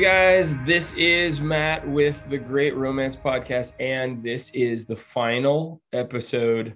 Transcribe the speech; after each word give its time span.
guys. 0.00 0.56
This 0.64 0.94
is 0.94 1.42
Matt 1.42 1.86
with 1.86 2.26
the 2.30 2.38
Great 2.38 2.74
Romance 2.74 3.16
Podcast, 3.16 3.74
and 3.78 4.22
this 4.22 4.48
is 4.52 4.86
the 4.86 4.96
final 4.96 5.82
episode 5.92 6.74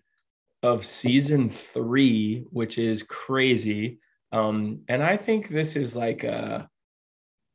of 0.62 0.84
season 0.84 1.48
three, 1.48 2.45
which 2.50 2.76
is 2.76 3.02
crazy. 3.02 3.98
Um, 4.32 4.80
and 4.88 5.02
I 5.02 5.16
think 5.16 5.48
this 5.48 5.74
is 5.74 5.96
like 5.96 6.23
a 6.24 6.68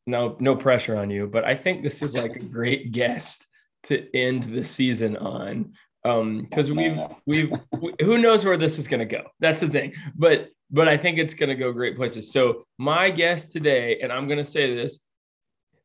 no, 0.07 0.37
no 0.39 0.55
pressure 0.55 0.97
on 0.97 1.11
you, 1.11 1.27
but 1.27 1.45
I 1.45 1.53
think 1.53 1.83
this 1.83 2.01
is 2.01 2.15
like 2.15 2.35
a 2.35 2.39
great 2.39 2.91
guest 2.91 3.45
to 3.83 4.07
end 4.15 4.43
the 4.43 4.63
season 4.63 5.17
on. 5.17 5.73
Um, 6.03 6.47
because 6.49 6.71
we've 6.71 6.97
we've 7.27 7.53
we, 7.79 7.93
who 8.01 8.17
knows 8.17 8.43
where 8.43 8.57
this 8.57 8.79
is 8.79 8.87
gonna 8.87 9.05
go. 9.05 9.21
That's 9.39 9.61
the 9.61 9.69
thing. 9.69 9.93
But 10.15 10.49
but 10.71 10.87
I 10.87 10.97
think 10.97 11.19
it's 11.19 11.35
gonna 11.35 11.55
go 11.55 11.71
great 11.73 11.95
places. 11.95 12.31
So 12.31 12.63
my 12.79 13.11
guest 13.11 13.51
today, 13.51 13.99
and 14.01 14.11
I'm 14.11 14.27
gonna 14.27 14.43
say 14.43 14.73
this 14.73 14.99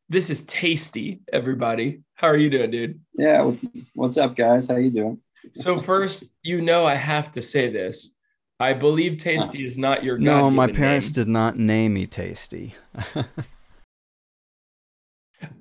this 0.09 0.29
is 0.29 0.41
tasty, 0.45 1.21
everybody. 1.31 2.01
How 2.15 2.27
are 2.27 2.37
you 2.37 2.49
doing, 2.49 2.71
dude? 2.71 2.99
Yeah. 3.17 3.51
What's 3.93 4.17
up, 4.17 4.35
guys? 4.35 4.69
How 4.69 4.77
you 4.77 4.91
doing? 4.91 5.19
So 5.53 5.79
first, 5.79 6.25
you 6.43 6.61
know, 6.61 6.85
I 6.85 6.95
have 6.95 7.31
to 7.31 7.41
say 7.41 7.69
this. 7.71 8.11
I 8.59 8.73
believe 8.73 9.17
Tasty 9.17 9.65
is 9.65 9.77
not 9.77 10.03
your. 10.03 10.17
Name. 10.17 10.25
No, 10.25 10.49
my 10.49 10.71
parents 10.71 11.07
name. 11.07 11.25
did 11.25 11.27
not 11.31 11.57
name 11.57 11.93
me 11.93 12.07
Tasty. 12.07 12.73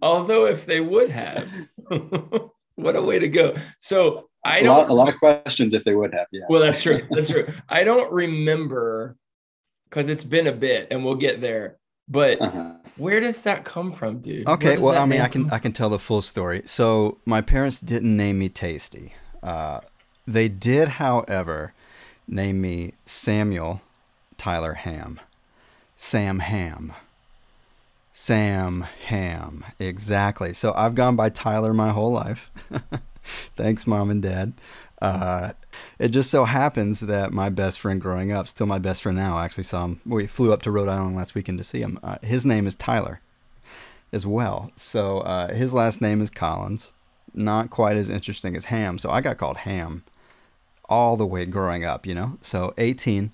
Although, 0.01 0.47
if 0.47 0.65
they 0.67 0.81
would 0.81 1.11
have, 1.11 1.49
what 2.77 2.97
a 2.97 3.03
way 3.03 3.19
to 3.19 3.29
go. 3.29 3.57
So 3.79 4.29
I 4.45 4.59
A 4.59 4.65
don't. 4.65 4.69
lot, 4.79 4.91
a 4.91 4.95
lot 4.95 5.09
of 5.13 5.19
questions 5.19 5.75
if 5.75 5.83
they 5.85 5.95
would 5.95 6.15
have. 6.15 6.27
Yeah. 6.33 6.45
Well, 6.49 6.63
that's 6.63 6.81
true. 6.83 7.01
That's 7.11 7.29
true. 7.29 7.47
I 7.69 7.83
don't 7.83 8.13
remember 8.13 9.17
because 9.91 10.09
it's 10.09 10.25
been 10.25 10.47
a 10.47 10.53
bit, 10.53 10.89
and 10.91 11.05
we'll 11.05 11.17
get 11.17 11.41
there. 11.41 11.79
But 12.09 12.41
Uh-huh. 12.41 12.73
where 12.97 13.21
does 13.21 13.43
that 13.43 13.65
come 13.65 13.93
from, 13.93 14.19
dude? 14.21 14.49
Okay, 14.49 14.77
well, 14.79 14.97
I 15.01 15.07
mean, 15.07 15.21
I 15.21 15.29
can 15.29 15.45
come 15.45 15.55
I 15.55 15.59
can 15.59 15.73
tell 15.73 15.89
the 15.89 15.99
full 15.99 16.23
story. 16.23 16.63
So 16.67 17.19
my 17.25 17.41
parents 17.41 17.81
didn't 17.81 18.15
name 18.17 18.39
me 18.39 18.49
Tasty. 18.49 19.15
Uh, 19.43 19.81
they 20.27 20.49
did, 20.49 20.89
however, 21.01 21.73
name 22.29 22.61
me 22.61 22.93
Samuel 23.05 23.81
Tyler 24.37 24.75
Ham. 24.75 25.21
Sam 25.97 26.41
Ham. 26.41 26.93
Sam 28.13 28.83
Ham. 29.07 29.65
Exactly. 29.79 30.53
So 30.53 30.73
I've 30.77 30.95
gone 30.95 31.17
by 31.17 31.31
Tyler 31.31 31.73
my 31.73 31.91
whole 31.91 32.13
life. 32.13 32.51
Thanks, 33.57 33.87
mom 33.87 34.11
and 34.11 34.23
dad. 34.23 34.53
Uh, 35.03 35.53
it 35.99 36.09
just 36.09 36.31
so 36.31 36.45
happens 36.45 37.01
that 37.01 37.33
my 37.33 37.51
best 37.51 37.79
friend 37.79 38.01
growing 38.01 38.33
up, 38.33 38.49
still 38.49 38.67
my 38.67 38.79
best 38.79 39.03
friend 39.03 39.17
now, 39.17 39.39
actually 39.39 39.65
saw 39.65 39.85
him. 39.85 40.01
We 40.07 40.27
flew 40.27 40.53
up 40.53 40.63
to 40.63 40.71
Rhode 40.71 40.89
Island 40.89 41.17
last 41.17 41.35
weekend 41.35 41.59
to 41.59 41.65
see 41.65 41.81
him. 41.81 41.99
Uh, 42.03 42.17
his 42.23 42.47
name 42.47 42.67
is 42.67 42.75
Tyler 42.75 43.21
as 44.13 44.27
well. 44.27 44.71
So 44.77 45.19
uh, 45.21 45.53
his 45.53 45.75
last 45.75 46.01
name 46.01 46.21
is 46.21 46.31
Collins. 46.31 46.93
Not 47.35 47.71
quite 47.71 47.97
as 47.97 48.09
interesting 48.09 48.57
as 48.57 48.67
Ham. 48.67 48.99
So 48.99 49.11
I 49.11 49.21
got 49.21 49.39
called 49.39 49.59
Ham 49.59 50.05
all 50.89 51.17
the 51.17 51.27
way 51.27 51.45
growing 51.47 51.85
up, 51.85 52.07
you 52.07 52.15
know? 52.15 52.39
So 52.41 52.73
18. 52.79 53.33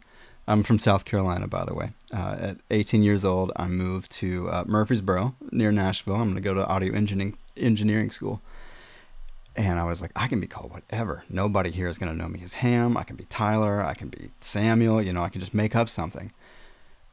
I'm 0.49 0.63
from 0.65 0.81
South 0.81 1.05
Carolina, 1.05 1.47
by 1.47 1.65
the 1.65 1.75
way. 1.75 1.93
Uh, 2.13 2.37
at 2.41 2.57
18 2.71 3.05
years 3.05 3.25
old, 3.25 3.53
I 3.55 3.69
moved 3.69 4.11
to 4.13 4.49
uh, 4.51 4.65
Murfreesboro 4.67 5.37
near 5.53 5.71
Nashville. 5.71 6.17
I'm 6.17 6.33
going 6.33 6.35
to 6.35 6.41
go 6.41 6.55
to 6.55 6.67
audio 6.67 6.93
engineering, 6.93 7.37
engineering 7.57 8.11
school. 8.11 8.41
And 9.61 9.79
I 9.79 9.85
was 9.85 10.01
like, 10.01 10.13
I 10.17 10.27
can 10.27 10.41
be 10.41 10.47
called 10.47 10.71
whatever. 10.71 11.23
Nobody 11.29 11.71
here 11.71 11.87
is 11.87 11.99
going 11.99 12.11
to 12.11 12.17
know 12.17 12.31
me 12.31 12.41
as 12.43 12.55
Ham. 12.55 12.97
I 12.97 13.03
can 13.03 13.17
be 13.17 13.27
Tyler. 13.27 13.85
I 13.85 13.93
can 13.93 14.09
be 14.09 14.31
Samuel. 14.41 15.03
You 15.03 15.13
know, 15.13 15.23
I 15.23 15.29
can 15.29 15.39
just 15.39 15.53
make 15.53 15.77
up 15.77 15.91
something. 15.91 16.33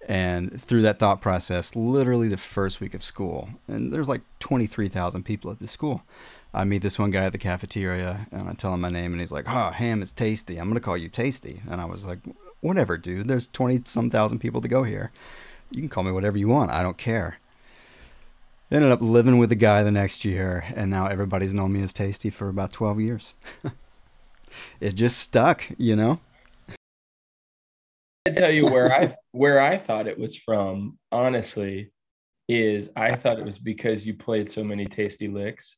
And 0.07 0.61
through 0.61 0.81
that 0.83 0.97
thought 0.97 1.19
process, 1.19 1.75
literally 1.75 2.29
the 2.29 2.37
first 2.37 2.79
week 2.79 2.93
of 2.93 3.03
school, 3.03 3.49
and 3.67 3.91
there's 3.91 4.07
like 4.07 4.21
23,000 4.39 5.23
people 5.23 5.51
at 5.51 5.59
the 5.59 5.67
school. 5.67 6.03
I 6.53 6.63
meet 6.63 6.81
this 6.81 6.97
one 6.97 7.11
guy 7.11 7.25
at 7.25 7.33
the 7.33 7.37
cafeteria 7.37 8.27
and 8.31 8.47
I 8.47 8.53
tell 8.53 8.73
him 8.73 8.79
my 8.79 8.89
name 8.89 9.11
and 9.11 9.19
he's 9.19 9.33
like, 9.33 9.45
Oh, 9.49 9.71
ham 9.71 10.01
is 10.01 10.13
tasty. 10.13 10.57
I'm 10.57 10.69
going 10.69 10.75
to 10.75 10.85
call 10.85 10.95
you 10.95 11.09
tasty. 11.09 11.61
And 11.69 11.81
I 11.81 11.85
was 11.85 12.05
like, 12.05 12.19
Whatever, 12.61 12.97
dude. 12.97 13.27
There's 13.27 13.47
20 13.47 13.81
some 13.83 14.09
thousand 14.09 14.39
people 14.39 14.61
to 14.61 14.69
go 14.69 14.83
here. 14.83 15.11
You 15.69 15.81
can 15.81 15.89
call 15.89 16.03
me 16.03 16.13
whatever 16.13 16.37
you 16.37 16.47
want. 16.47 16.71
I 16.71 16.81
don't 16.81 16.97
care. 16.97 17.39
Ended 18.69 18.91
up 18.91 19.01
living 19.01 19.37
with 19.37 19.49
the 19.49 19.55
guy 19.55 19.81
the 19.83 19.91
next 19.91 20.25
year 20.25 20.65
and 20.75 20.91
now 20.91 21.07
everybody's 21.07 21.53
known 21.53 21.71
me 21.71 21.81
as 21.81 21.93
tasty 21.93 22.29
for 22.29 22.49
about 22.49 22.71
12 22.73 22.99
years. 22.99 23.33
it 24.81 24.93
just 24.95 25.19
stuck, 25.19 25.63
you 25.77 25.95
know? 25.95 26.19
I 28.27 28.31
tell 28.31 28.51
you 28.51 28.65
where 28.65 28.93
I 28.93 29.15
where 29.31 29.61
I 29.61 29.77
thought 29.77 30.05
it 30.07 30.19
was 30.19 30.35
from, 30.35 30.97
honestly, 31.13 31.91
is 32.49 32.89
I 32.97 33.15
thought 33.15 33.39
it 33.39 33.45
was 33.45 33.57
because 33.57 34.05
you 34.05 34.13
played 34.15 34.49
so 34.49 34.65
many 34.65 34.85
tasty 34.85 35.29
licks. 35.29 35.77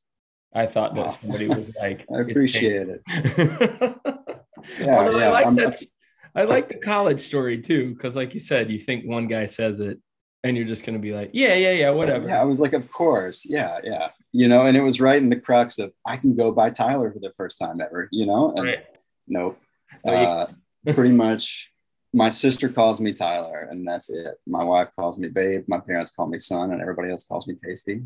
I 0.55 0.65
thought 0.65 0.95
that 0.95 1.05
Wow. 1.07 1.17
somebody 1.21 1.47
was 1.47 1.71
like, 1.79 2.07
I 2.11 2.21
appreciate 2.21 2.89
it. 2.89 3.01
it. 3.05 3.95
Yeah, 4.79 4.97
Although 4.97 5.19
I 5.19 5.21
yeah, 5.21 5.29
like 5.29 5.45
I'm- 5.45 5.55
that. 5.57 5.83
I 6.35 6.43
like 6.43 6.69
the 6.69 6.77
college 6.77 7.19
story 7.19 7.59
too, 7.61 7.93
because 7.93 8.15
like 8.15 8.33
you 8.33 8.39
said, 8.39 8.69
you 8.71 8.79
think 8.79 9.05
one 9.05 9.27
guy 9.27 9.45
says 9.45 9.79
it, 9.79 9.99
and 10.43 10.55
you're 10.55 10.65
just 10.65 10.85
gonna 10.85 10.99
be 10.99 11.11
like, 11.13 11.31
yeah, 11.33 11.53
yeah, 11.55 11.71
yeah, 11.71 11.89
whatever. 11.89 12.27
Yeah, 12.27 12.41
I 12.41 12.45
was 12.45 12.59
like, 12.59 12.73
of 12.73 12.89
course. 12.91 13.45
Yeah, 13.45 13.79
yeah. 13.83 14.09
You 14.31 14.47
know, 14.47 14.65
and 14.65 14.77
it 14.77 14.81
was 14.81 15.01
right 15.01 15.21
in 15.21 15.29
the 15.29 15.39
crux 15.39 15.79
of 15.79 15.91
I 16.05 16.17
can 16.17 16.35
go 16.35 16.51
by 16.51 16.69
Tyler 16.69 17.11
for 17.11 17.19
the 17.19 17.31
first 17.31 17.57
time 17.59 17.81
ever, 17.81 18.07
you 18.11 18.25
know? 18.25 18.53
And 18.55 18.65
Right. 18.65 18.85
nope. 19.27 19.57
Oh, 20.05 20.11
you- 20.11 20.17
Uh, 20.17 20.47
pretty 20.93 21.11
much 21.11 21.71
my 22.13 22.29
sister 22.29 22.69
calls 22.69 22.99
me 22.99 23.13
Tyler, 23.13 23.67
and 23.69 23.87
that's 23.87 24.09
it. 24.09 24.35
My 24.47 24.63
wife 24.63 24.89
calls 24.95 25.17
me 25.17 25.27
babe, 25.27 25.63
my 25.67 25.79
parents 25.79 26.11
call 26.11 26.27
me 26.27 26.39
son, 26.39 26.71
and 26.71 26.81
everybody 26.81 27.11
else 27.11 27.23
calls 27.23 27.47
me 27.47 27.55
tasty. 27.55 28.01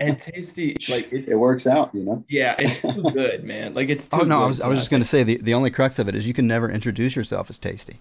And 0.00 0.18
tasty, 0.20 0.74
like 0.88 1.12
it's 1.12 1.32
It 1.32 1.36
works 1.36 1.66
out, 1.66 1.94
you 1.94 2.02
know? 2.04 2.24
Yeah, 2.28 2.54
it's 2.58 2.80
too 2.94 3.02
good, 3.12 3.44
man. 3.44 3.74
Like 3.74 3.88
it's 3.88 4.08
too 4.08 4.18
Oh, 4.20 4.24
no, 4.24 4.42
I 4.42 4.46
was, 4.46 4.60
I 4.60 4.68
was 4.68 4.78
just 4.78 4.90
going 4.90 5.02
to 5.02 5.08
say 5.08 5.22
the, 5.22 5.36
the 5.38 5.54
only 5.54 5.70
crux 5.70 5.98
of 5.98 6.08
it 6.08 6.14
is 6.14 6.26
you 6.26 6.34
can 6.34 6.46
never 6.46 6.70
introduce 6.70 7.14
yourself 7.16 7.50
as 7.50 7.58
tasty. 7.58 7.98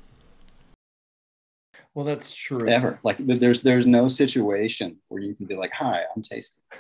Well, 1.96 2.06
that's 2.06 2.32
true. 2.36 2.68
Ever. 2.68 3.00
Like 3.04 3.18
there's 3.20 3.62
there's 3.62 3.88
no 3.88 4.08
situation 4.10 4.98
where 5.08 5.22
you 5.24 5.34
can 5.34 5.46
be 5.48 5.56
like, 5.56 5.72
hi, 5.74 6.04
I'm 6.16 6.22
tasty. 6.22 6.60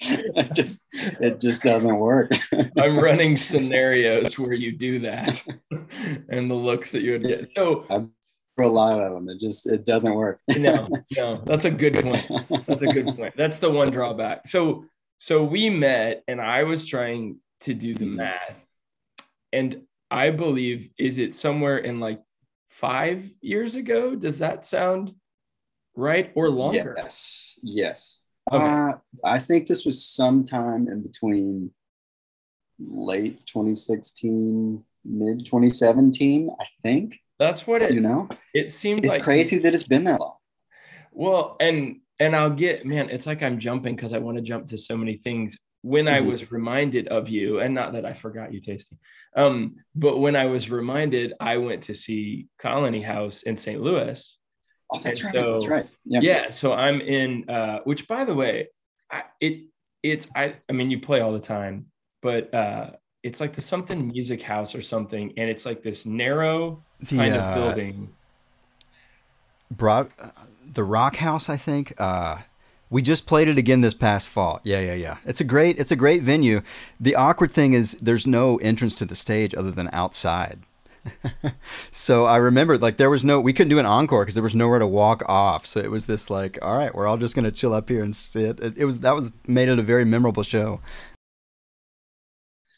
it 0.00 0.52
just 0.54 0.84
it 0.92 1.40
just 1.40 1.62
doesn't 1.62 1.96
work. 1.98 2.32
I'm 2.78 2.98
running 2.98 3.36
scenarios 3.36 4.38
where 4.38 4.52
you 4.52 4.72
do 4.72 4.98
that 5.00 5.42
and 6.28 6.50
the 6.50 6.54
looks 6.54 6.92
that 6.92 7.02
you 7.02 7.12
would 7.12 7.22
get. 7.26 7.52
So 7.54 7.84
For 8.56 8.64
a 8.64 8.68
lot 8.68 9.00
of 9.00 9.12
them, 9.12 9.28
it 9.28 9.38
just 9.40 9.66
it 9.66 9.84
doesn't 9.84 10.14
work. 10.14 10.40
no, 10.58 10.88
no, 11.16 11.42
that's 11.46 11.66
a 11.66 11.70
good 11.70 11.94
point. 12.02 12.26
That's 12.66 12.82
a 12.82 12.86
good 12.86 13.16
point. 13.16 13.34
That's 13.36 13.58
the 13.58 13.70
one 13.70 13.90
drawback. 13.90 14.48
So 14.48 14.84
so 15.18 15.44
we 15.44 15.70
met 15.70 16.24
and 16.28 16.40
I 16.40 16.64
was 16.64 16.84
trying 16.84 17.38
to 17.60 17.74
do 17.74 17.94
the 17.94 18.04
Mhm. 18.06 18.16
math. 18.16 18.56
And 19.52 19.82
I 20.10 20.30
believe 20.30 20.90
is 20.98 21.18
it 21.18 21.34
somewhere 21.34 21.78
in 21.78 22.00
like 22.00 22.20
five 22.66 23.30
years 23.40 23.74
ago? 23.74 24.14
Does 24.14 24.38
that 24.38 24.66
sound 24.66 25.14
right 25.94 26.32
or 26.34 26.48
longer? 26.50 26.94
Yes, 26.96 27.58
yes. 27.62 28.20
Okay. 28.50 28.64
Uh, 28.64 28.92
I 29.24 29.38
think 29.38 29.66
this 29.66 29.84
was 29.84 30.04
sometime 30.04 30.88
in 30.88 31.02
between 31.02 31.72
late 32.78 33.44
2016, 33.46 34.84
mid 35.04 35.44
2017. 35.44 36.50
I 36.60 36.64
think 36.82 37.16
That's 37.38 37.66
what 37.66 37.82
it 37.82 37.92
you 37.92 38.00
know 38.00 38.28
it 38.54 38.72
seemed 38.72 39.04
it's 39.04 39.14
like 39.14 39.22
crazy 39.22 39.58
that 39.58 39.74
it's 39.74 39.82
been 39.88 40.04
that 40.04 40.20
long. 40.20 40.36
Well, 41.12 41.56
and 41.60 42.00
and 42.20 42.36
I'll 42.36 42.50
get 42.50 42.86
man, 42.86 43.10
it's 43.10 43.26
like 43.26 43.42
I'm 43.42 43.58
jumping 43.58 43.96
because 43.96 44.12
I 44.12 44.18
want 44.18 44.36
to 44.36 44.42
jump 44.42 44.66
to 44.68 44.78
so 44.78 44.96
many 44.96 45.16
things. 45.16 45.56
When 45.94 46.08
I 46.08 46.20
Mhm. 46.20 46.26
was 46.32 46.50
reminded 46.50 47.06
of 47.08 47.28
you, 47.28 47.60
and 47.60 47.72
not 47.80 47.92
that 47.94 48.04
I 48.04 48.12
forgot 48.24 48.52
you, 48.52 48.60
Tasty, 48.60 48.96
um, 49.36 49.76
but 49.94 50.18
when 50.18 50.34
I 50.34 50.46
was 50.46 50.70
reminded, 50.70 51.32
I 51.38 51.58
went 51.58 51.84
to 51.84 51.94
see 51.94 52.48
Colony 52.58 53.02
House 53.02 53.42
in 53.44 53.56
St. 53.56 53.80
Louis. 53.80 54.18
Oh, 54.90 54.98
that's 54.98 55.22
And 55.24 55.34
right. 55.34 55.50
that's 55.52 55.68
right. 55.68 55.86
Yeah. 56.04 56.20
Yeah, 56.22 56.50
so 56.50 56.72
I'm 56.72 57.00
in. 57.00 57.48
Uh, 57.48 57.78
which, 57.84 58.08
by 58.08 58.24
the 58.24 58.34
way, 58.34 58.68
I, 59.10 59.24
it 59.40 59.54
it's 60.02 60.26
I 60.34 60.44
I 60.68 60.72
mean 60.72 60.90
you 60.90 61.00
play 61.00 61.20
all 61.20 61.32
the 61.32 61.46
time, 61.56 61.86
but 62.20 62.52
uh, 62.52 62.90
it's 63.22 63.40
like 63.40 63.52
the 63.54 63.62
something 63.62 64.08
music 64.08 64.42
house 64.42 64.74
or 64.74 64.82
something, 64.82 65.26
and 65.38 65.46
it's 65.52 65.64
like 65.66 65.82
this 65.82 66.04
narrow 66.06 66.84
The, 67.00 67.16
kind 67.16 67.34
uh, 67.34 67.38
of 67.40 67.54
building. 67.54 67.96
Broad, 69.70 70.10
uh, 70.18 70.30
the 70.72 70.84
Rock 70.84 71.16
House, 71.16 71.48
I 71.48 71.56
think. 71.56 71.94
Uh, 72.00 72.38
we 72.90 73.02
just 73.02 73.26
played 73.26 73.48
it 73.48 73.58
again 73.58 73.80
this 73.80 73.94
past 73.94 74.28
fall. 74.28 74.60
Yeah, 74.62 74.80
yeah, 74.80 74.94
yeah. 74.94 75.16
It's 75.24 75.40
a 75.40 75.44
great, 75.44 75.78
it's 75.78 75.90
a 75.90 75.96
great 75.96 76.22
venue. 76.22 76.62
The 77.00 77.14
awkward 77.14 77.50
thing 77.50 77.72
is 77.72 77.92
there's 77.94 78.26
no 78.26 78.56
entrance 78.58 78.94
to 78.96 79.04
the 79.04 79.16
stage 79.16 79.54
other 79.54 79.70
than 79.70 79.88
outside. 79.92 80.60
so 81.90 82.24
I 82.26 82.36
remember 82.36 82.78
like 82.78 82.96
there 82.96 83.10
was 83.10 83.24
no, 83.24 83.40
we 83.40 83.52
couldn't 83.52 83.70
do 83.70 83.78
an 83.78 83.86
encore 83.86 84.22
because 84.22 84.34
there 84.34 84.42
was 84.42 84.54
nowhere 84.54 84.78
to 84.78 84.86
walk 84.86 85.22
off. 85.28 85.66
So 85.66 85.80
it 85.80 85.90
was 85.90 86.06
this 86.06 86.30
like, 86.30 86.58
all 86.62 86.76
right, 86.76 86.94
we're 86.94 87.06
all 87.06 87.16
just 87.16 87.34
gonna 87.34 87.50
chill 87.50 87.74
up 87.74 87.88
here 87.88 88.02
and 88.02 88.14
sit. 88.14 88.60
It, 88.60 88.78
it 88.78 88.84
was 88.84 89.00
that 89.00 89.14
was 89.14 89.32
made 89.46 89.68
it 89.68 89.78
a 89.78 89.82
very 89.82 90.04
memorable 90.04 90.42
show. 90.42 90.80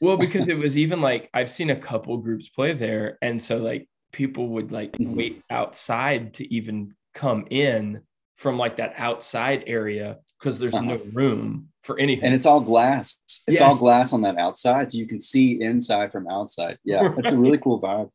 Well, 0.00 0.16
because 0.16 0.48
it 0.48 0.56
was 0.56 0.78
even 0.78 1.00
like 1.00 1.28
I've 1.34 1.50
seen 1.50 1.70
a 1.70 1.76
couple 1.76 2.16
groups 2.18 2.48
play 2.48 2.72
there, 2.72 3.18
and 3.20 3.42
so 3.42 3.56
like 3.56 3.88
people 4.12 4.48
would 4.50 4.72
like 4.72 4.96
wait 4.98 5.42
outside 5.50 6.34
to 6.34 6.54
even 6.54 6.94
come 7.14 7.46
in 7.50 8.00
from 8.38 8.56
like 8.56 8.76
that 8.76 8.94
outside 8.96 9.64
area 9.66 10.18
because 10.38 10.58
there's 10.60 10.72
Uh-huh. 10.74 10.84
no 10.84 11.00
room 11.12 11.68
for 11.82 11.98
anything. 11.98 12.26
and 12.26 12.34
it's 12.34 12.46
all 12.46 12.60
glass. 12.60 13.20
It's 13.48 13.60
Yes. 13.60 13.62
all 13.62 13.76
glass 13.76 14.12
on 14.12 14.22
that 14.22 14.38
outside, 14.38 14.90
so 14.90 14.96
you 14.98 15.06
can 15.06 15.18
see 15.20 15.60
inside 15.60 16.12
from 16.12 16.28
outside. 16.28 16.78
Yeah, 16.84 17.12
it's 17.18 17.32
a 17.32 17.38
really 17.38 17.58
cool 17.58 17.80
vibe. 17.80 18.10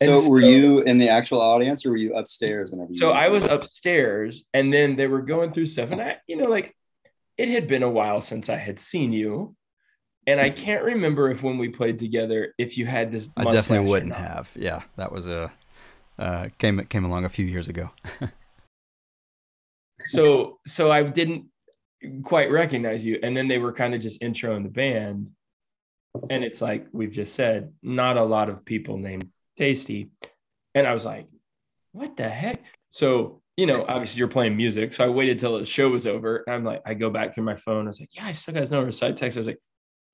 And 0.00 0.08
So, 0.08 0.28
were 0.28 0.40
you 0.40 0.80
in 0.82 0.96
the 0.98 1.08
actual 1.08 1.40
audience, 1.40 1.84
or 1.84 1.90
were 1.90 1.96
you 1.96 2.14
upstairs? 2.16 2.70
Whenever 2.70 2.92
you 2.92 2.98
so 2.98 3.10
I 3.10 3.28
was 3.28 3.44
upstairs, 3.44 4.44
and 4.54 4.72
then 4.72 4.96
they 4.96 5.06
were 5.06 5.22
going 5.22 5.52
through 5.52 5.66
stuff, 5.66 5.90
and 5.90 6.00
I, 6.00 6.16
you 6.26 6.36
know, 6.36 6.48
like 6.48 6.74
it 7.36 7.48
had 7.48 7.66
been 7.68 7.82
a 7.82 7.90
while 7.90 8.20
since 8.20 8.48
I 8.48 8.56
had 8.56 8.78
seen 8.78 9.12
you, 9.12 9.54
and 10.26 10.40
I 10.40 10.50
can't 10.50 10.84
remember 10.84 11.30
if 11.30 11.42
when 11.42 11.58
we 11.58 11.68
played 11.68 11.98
together, 11.98 12.54
if 12.58 12.78
you 12.78 12.86
had 12.86 13.12
this. 13.12 13.28
I 13.36 13.44
definitely 13.44 13.88
wouldn't 13.90 14.10
not. 14.12 14.18
have. 14.20 14.50
Yeah, 14.54 14.82
that 14.96 15.12
was 15.12 15.26
a 15.26 15.52
uh, 16.18 16.48
came 16.58 16.80
came 16.86 17.04
along 17.04 17.24
a 17.26 17.28
few 17.28 17.44
years 17.44 17.68
ago. 17.68 17.90
so 20.08 20.58
so 20.66 20.90
I 20.90 21.02
didn't 21.02 21.46
quite 22.22 22.50
recognize 22.50 23.04
you. 23.04 23.18
And 23.22 23.36
then 23.36 23.48
they 23.48 23.58
were 23.58 23.72
kind 23.72 23.94
of 23.94 24.00
just 24.00 24.20
introing 24.20 24.62
the 24.62 24.68
band. 24.68 25.30
And 26.30 26.44
it's 26.44 26.60
like 26.60 26.86
we've 26.92 27.10
just 27.10 27.34
said, 27.34 27.72
not 27.82 28.16
a 28.16 28.24
lot 28.24 28.48
of 28.48 28.64
people 28.64 28.98
named 28.98 29.28
Tasty. 29.56 30.10
And 30.74 30.86
I 30.86 30.94
was 30.94 31.04
like, 31.04 31.26
what 31.92 32.16
the 32.16 32.28
heck? 32.28 32.62
So, 32.90 33.42
you 33.56 33.66
know, 33.66 33.84
obviously 33.86 34.18
you're 34.18 34.28
playing 34.28 34.56
music. 34.56 34.92
So 34.92 35.04
I 35.04 35.08
waited 35.08 35.38
till 35.38 35.58
the 35.58 35.64
show 35.64 35.88
was 35.88 36.06
over. 36.06 36.44
And 36.46 36.54
I'm 36.54 36.64
like, 36.64 36.82
I 36.86 36.94
go 36.94 37.10
back 37.10 37.34
through 37.34 37.44
my 37.44 37.56
phone. 37.56 37.86
I 37.86 37.88
was 37.88 38.00
like, 38.00 38.14
yeah, 38.14 38.26
I 38.26 38.32
still 38.32 38.54
got 38.54 38.60
his 38.60 38.70
number. 38.70 38.90
So 38.92 39.08
I 39.08 39.12
text. 39.12 39.36
I 39.36 39.40
was 39.40 39.46
like, 39.46 39.60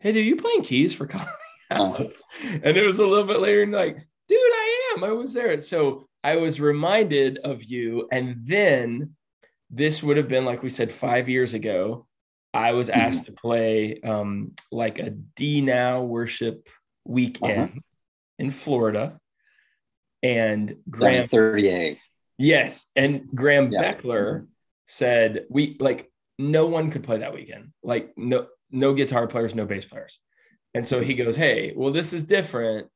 hey, 0.00 0.12
dude, 0.12 0.26
you 0.26 0.37
playing 0.37 0.62
keys 0.62 0.94
for 0.94 1.06
Colony 1.06 1.31
uh-huh. 1.70 1.93
House? 1.93 2.23
And 2.43 2.76
it 2.76 2.85
was 2.85 2.99
a 2.99 3.06
little 3.06 3.25
bit 3.25 3.41
later 3.41 3.62
and 3.62 3.73
like, 3.73 3.96
dude, 4.29 4.38
I 4.38 4.93
am. 4.96 5.05
I 5.05 5.12
was 5.12 5.32
there. 5.32 5.61
So 5.61 6.06
I 6.23 6.37
was 6.37 6.61
reminded 6.61 7.38
of 7.44 7.62
you. 7.64 8.08
And 8.11 8.37
then 8.44 9.14
this 9.75 10.03
would 10.03 10.17
have 10.17 10.29
been 10.29 10.44
like 10.44 10.62
we 10.62 10.71
said 10.71 10.91
five 10.93 11.29
years 11.29 11.55
ago. 11.55 12.06
I 12.53 12.73
was 12.73 12.88
asked 12.88 13.25
to 13.26 13.32
play 13.32 14.00
um, 14.03 14.53
like 14.71 14.99
a 15.00 15.11
d 15.11 15.61
now 15.61 16.03
worship 16.03 16.69
weekend 17.05 17.82
in 18.38 18.50
florida. 18.50 19.19
And 20.23 20.76
graham 20.88 21.25
at 21.25 21.31
30A. 21.31 21.99
yes 22.38 22.87
and 22.97 23.29
graham 23.35 23.71
Yeah. 23.71 23.82
beckler 23.93 24.47
said 24.87 25.44
we 25.50 25.77
like 25.81 26.11
no 26.38 26.67
one 26.67 26.91
could 26.91 27.03
play 27.03 27.19
that 27.19 27.35
weekend. 27.35 27.73
Like 27.82 28.12
no 28.17 28.47
no 28.70 28.94
guitar 28.94 29.27
players 29.27 29.55
no 29.55 29.67
bass 29.67 29.85
players. 29.85 30.19
And 30.75 30.87
so 30.87 31.00
he 31.00 31.15
goes 31.15 31.37
hey 31.37 31.73
well 31.77 31.93
this 31.93 32.12
is 32.12 32.23
different 32.25 32.88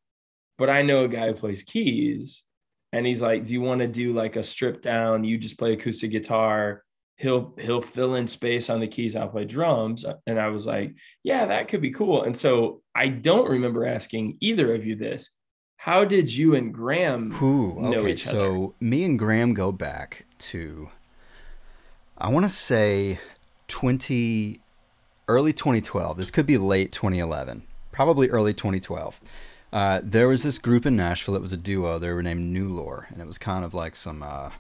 but 0.58 0.68
i 0.70 0.82
know 0.82 1.04
a 1.04 1.08
guy 1.08 1.26
who 1.28 1.34
plays 1.34 1.62
keys 1.62 2.42
and 2.92 3.06
he's 3.06 3.22
like 3.22 3.44
do 3.44 3.52
you 3.52 3.60
want 3.60 3.80
to 3.80 3.88
do 3.88 4.12
like 4.12 4.36
a 4.36 4.42
strip 4.42 4.82
down? 4.82 5.24
You 5.24 5.38
just 5.38 5.58
play 5.58 5.72
acoustic 5.72 6.10
guitar. 6.10 6.84
He'll 7.16 7.54
he'll 7.58 7.82
fill 7.82 8.14
in 8.14 8.28
space 8.28 8.70
on 8.70 8.80
the 8.80 8.86
keys 8.86 9.16
i'll 9.16 9.28
play 9.28 9.44
drums. 9.44 10.04
And 10.26 10.38
i 10.38 10.48
was 10.48 10.66
like 10.66 10.94
yeah 11.22 11.46
that 11.46 11.68
could 11.68 11.80
be 11.80 11.90
cool. 11.90 12.22
And 12.22 12.36
so 12.36 12.82
i 12.94 13.08
don't 13.08 13.50
remember 13.50 13.86
asking 13.86 14.36
either 14.40 14.74
of 14.74 14.86
you 14.86 14.96
this. 14.96 15.30
How 15.76 16.04
did 16.04 16.34
you 16.34 16.54
and 16.54 16.72
graham 16.72 17.32
Ooh, 17.42 17.80
know 17.80 17.98
okay. 17.98 18.12
each 18.12 18.24
So 18.26 18.74
me 18.80 19.04
and 19.04 19.18
Graham 19.18 19.54
go 19.54 19.70
back 19.70 20.26
to, 20.38 20.90
I 22.16 22.28
want 22.28 22.44
to 22.44 22.48
say, 22.48 23.18
twenty, 23.68 24.60
early 25.28 25.52
2012. 25.52 26.16
This 26.16 26.30
could 26.30 26.46
be 26.46 26.58
late 26.58 26.90
2011, 26.92 27.62
probably 27.92 28.28
early 28.30 28.54
2012. 28.54 29.20
Uh, 29.72 30.00
there 30.02 30.28
was 30.28 30.42
this 30.42 30.58
group 30.58 30.86
in 30.86 30.96
Nashville. 30.96 31.36
It 31.36 31.42
was 31.42 31.52
a 31.52 31.56
duo. 31.56 31.98
They 31.98 32.10
were 32.10 32.22
named 32.22 32.46
New 32.46 32.68
Lore, 32.68 33.06
and 33.10 33.20
it 33.20 33.26
was 33.26 33.38
kind 33.38 33.64
of 33.64 33.74
like 33.74 33.96
some 33.96 34.22
uh, 34.22 34.50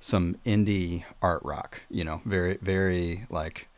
some 0.00 0.36
indie 0.44 1.04
art 1.22 1.42
rock. 1.44 1.80
You 1.90 2.04
know, 2.04 2.20
very 2.24 2.58
very 2.60 3.26
like 3.30 3.68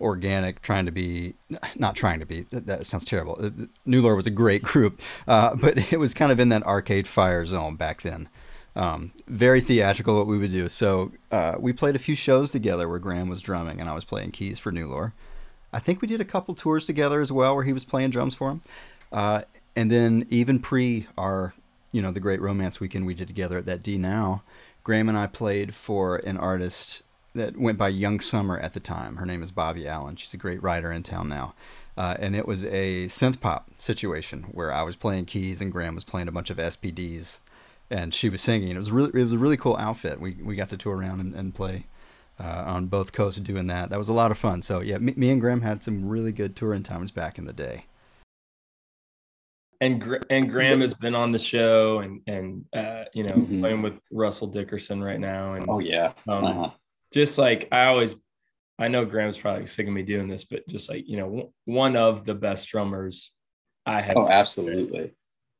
organic, 0.00 0.60
trying 0.60 0.86
to 0.86 0.92
be 0.92 1.34
not 1.76 1.94
trying 1.94 2.20
to 2.20 2.26
be. 2.26 2.42
That, 2.50 2.66
that 2.66 2.86
sounds 2.86 3.04
terrible. 3.04 3.38
Uh, 3.40 3.66
New 3.86 4.02
Lore 4.02 4.16
was 4.16 4.26
a 4.26 4.30
great 4.30 4.62
group, 4.72 5.00
uh, 5.28 5.54
but 5.54 5.92
it 5.92 5.98
was 5.98 6.14
kind 6.14 6.32
of 6.32 6.40
in 6.40 6.48
that 6.48 6.64
Arcade 6.64 7.06
Fire 7.06 7.46
zone 7.46 7.76
back 7.76 8.02
then. 8.02 8.28
Um, 8.76 9.12
very 9.28 9.60
theatrical 9.60 10.16
what 10.16 10.26
we 10.26 10.36
would 10.36 10.50
do. 10.50 10.68
So 10.68 11.12
uh, 11.30 11.54
we 11.60 11.72
played 11.72 11.94
a 11.94 12.00
few 12.00 12.16
shows 12.16 12.50
together 12.50 12.88
where 12.88 12.98
Graham 12.98 13.28
was 13.28 13.40
drumming 13.40 13.80
and 13.80 13.88
I 13.88 13.94
was 13.94 14.04
playing 14.04 14.32
keys 14.32 14.58
for 14.58 14.72
New 14.72 14.88
Lore. 14.88 15.14
I 15.72 15.78
think 15.78 16.02
we 16.02 16.08
did 16.08 16.20
a 16.20 16.24
couple 16.24 16.54
tours 16.54 16.84
together 16.84 17.20
as 17.20 17.30
well 17.30 17.54
where 17.54 17.64
he 17.64 17.72
was 17.72 17.84
playing 17.84 18.10
drums 18.10 18.34
for 18.34 18.50
him. 18.50 18.62
Uh, 19.12 19.42
and 19.76 19.90
then 19.90 20.26
even 20.30 20.58
pre 20.58 21.06
our, 21.16 21.54
you 21.92 22.02
know, 22.02 22.10
the 22.10 22.20
great 22.20 22.40
romance 22.40 22.80
weekend 22.80 23.06
we 23.06 23.14
did 23.14 23.28
together 23.28 23.58
at 23.58 23.66
that 23.66 23.82
D 23.82 23.98
Now, 23.98 24.42
Graham 24.82 25.08
and 25.08 25.18
I 25.18 25.26
played 25.26 25.74
for 25.74 26.16
an 26.16 26.36
artist 26.36 27.02
that 27.34 27.56
went 27.56 27.78
by 27.78 27.88
Young 27.88 28.20
Summer 28.20 28.58
at 28.58 28.74
the 28.74 28.80
time. 28.80 29.16
Her 29.16 29.26
name 29.26 29.42
is 29.42 29.50
Bobby 29.50 29.88
Allen. 29.88 30.16
She's 30.16 30.34
a 30.34 30.38
great 30.38 30.62
writer 30.62 30.92
in 30.92 31.02
town 31.02 31.28
now. 31.28 31.54
Uh, 31.96 32.16
and 32.18 32.34
it 32.34 32.46
was 32.46 32.64
a 32.64 33.06
synth 33.06 33.40
pop 33.40 33.70
situation 33.78 34.44
where 34.50 34.72
I 34.72 34.82
was 34.82 34.96
playing 34.96 35.26
keys 35.26 35.60
and 35.60 35.70
Graham 35.70 35.94
was 35.94 36.04
playing 36.04 36.28
a 36.28 36.32
bunch 36.32 36.50
of 36.50 36.56
SPDs, 36.56 37.38
and 37.88 38.12
she 38.12 38.28
was 38.28 38.40
singing. 38.40 38.70
It 38.70 38.76
was 38.76 38.90
really 38.90 39.10
it 39.14 39.22
was 39.22 39.32
a 39.32 39.38
really 39.38 39.56
cool 39.56 39.76
outfit. 39.76 40.20
We 40.20 40.32
we 40.42 40.56
got 40.56 40.70
to 40.70 40.76
tour 40.76 40.96
around 40.96 41.20
and, 41.20 41.34
and 41.34 41.54
play 41.54 41.86
uh, 42.40 42.64
on 42.66 42.86
both 42.86 43.12
coasts 43.12 43.38
doing 43.40 43.68
that. 43.68 43.90
That 43.90 43.98
was 43.98 44.08
a 44.08 44.12
lot 44.12 44.32
of 44.32 44.38
fun. 44.38 44.62
So 44.62 44.80
yeah, 44.80 44.98
me, 44.98 45.14
me 45.16 45.30
and 45.30 45.40
Graham 45.40 45.60
had 45.60 45.84
some 45.84 46.08
really 46.08 46.32
good 46.32 46.56
touring 46.56 46.82
times 46.82 47.12
back 47.12 47.38
in 47.38 47.44
the 47.44 47.52
day. 47.52 47.86
And 49.84 50.24
and 50.30 50.50
Graham 50.50 50.80
has 50.80 50.94
been 50.94 51.14
on 51.14 51.32
the 51.32 51.38
show 51.38 51.98
and 52.00 52.20
and 52.26 52.64
uh, 52.74 53.04
you 53.12 53.22
know 53.24 53.34
Mhm. 53.34 53.60
playing 53.60 53.82
with 53.82 53.94
Russell 54.10 54.46
Dickerson 54.48 55.02
right 55.02 55.20
now 55.20 55.54
and 55.54 55.66
Oh 55.68 55.78
yeah. 55.78 56.12
um, 56.28 56.44
Uh-huh. 56.44 56.70
just 57.12 57.38
like 57.38 57.68
I 57.72 57.86
always 57.86 58.16
I 58.78 58.88
know 58.88 59.04
Graham's 59.04 59.38
probably 59.38 59.66
sick 59.66 59.86
of 59.86 59.92
me 59.92 60.02
doing 60.02 60.26
this 60.28 60.44
but 60.44 60.66
just 60.68 60.88
like 60.88 61.04
you 61.06 61.16
know 61.18 61.26
w- 61.26 61.50
one 61.66 61.96
of 61.96 62.24
the 62.24 62.34
best 62.34 62.68
drummers 62.68 63.32
I 63.86 64.00
have 64.00 64.16
Oh, 64.16 64.28
absolutely. 64.28 65.12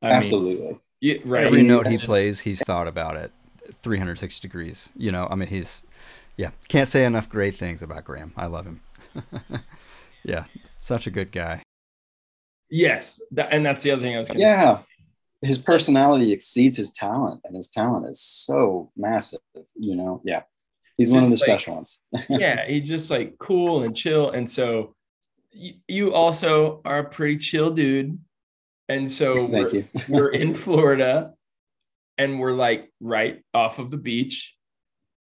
I 0.03 0.07
mean, 0.09 0.17
absolutely. 0.17 0.79
yeah, 1.01 1.17
right 1.25 1.47
Every 1.47 1.63
note 1.63 1.87
he 1.87 1.97
Just- 1.97 2.07
plays, 2.07 2.41
he's 2.41 2.63
thought 2.63 2.89
about 2.89 3.17
it 3.17 3.31
360 3.83 4.41
degrees. 4.47 4.89
You 4.97 5.13
know, 5.13 5.27
I 5.31 5.35
mean, 5.35 5.49
he's 5.49 5.85
yeah, 6.37 6.51
can't 6.69 6.89
say 6.89 7.05
enough 7.05 7.29
great 7.29 7.55
things 7.57 7.83
about 7.83 8.05
Graham. 8.05 8.33
I 8.37 8.47
love 8.47 8.65
him. 8.67 8.81
yeah, 10.25 10.45
such 10.81 11.07
a 11.07 11.11
good 11.11 11.31
guy. 11.33 11.63
Yes 12.83 13.21
that, 13.31 13.49
and 13.53 13.65
that's 13.65 13.83
the 13.83 13.91
other 13.93 14.03
thing 14.03 14.15
I 14.17 14.19
was 14.19 14.29
gonna 14.29 14.41
say. 14.41 14.47
Yeah. 14.47 14.79
His 15.43 15.59
personality 15.59 16.33
exceeds 16.33 16.77
his 16.79 16.91
talent, 16.93 17.43
and 17.45 17.55
his 17.55 17.69
talent 17.69 18.09
is 18.09 18.19
so 18.21 18.91
massive. 18.97 19.41
You 19.77 19.95
know, 19.95 20.23
yeah. 20.25 20.43
He's 20.97 21.11
one 21.11 21.25
of 21.25 21.31
the 21.31 21.37
like- 21.37 21.45
special 21.45 21.75
ones. 21.75 22.01
yeah, 22.31 22.67
he's 22.67 22.89
just 22.89 23.11
like 23.11 23.37
cool 23.39 23.83
and 23.83 23.95
chill. 23.95 24.31
And 24.31 24.49
so 24.49 24.95
you, 25.53 25.75
you 25.87 26.15
also 26.15 26.81
are 26.87 27.01
a 27.01 27.05
pretty 27.05 27.37
chill 27.37 27.71
dude. 27.71 28.19
And 28.89 29.11
so 29.11 29.35
Thank 29.49 29.53
we're, 29.53 29.69
you. 29.71 29.89
we're 30.09 30.31
in 30.33 30.55
Florida 30.55 31.35
and 32.17 32.39
we're 32.41 32.53
like 32.53 32.91
right 33.01 33.43
off 33.53 33.79
of 33.79 33.91
the 33.91 33.99
beach. 33.99 34.55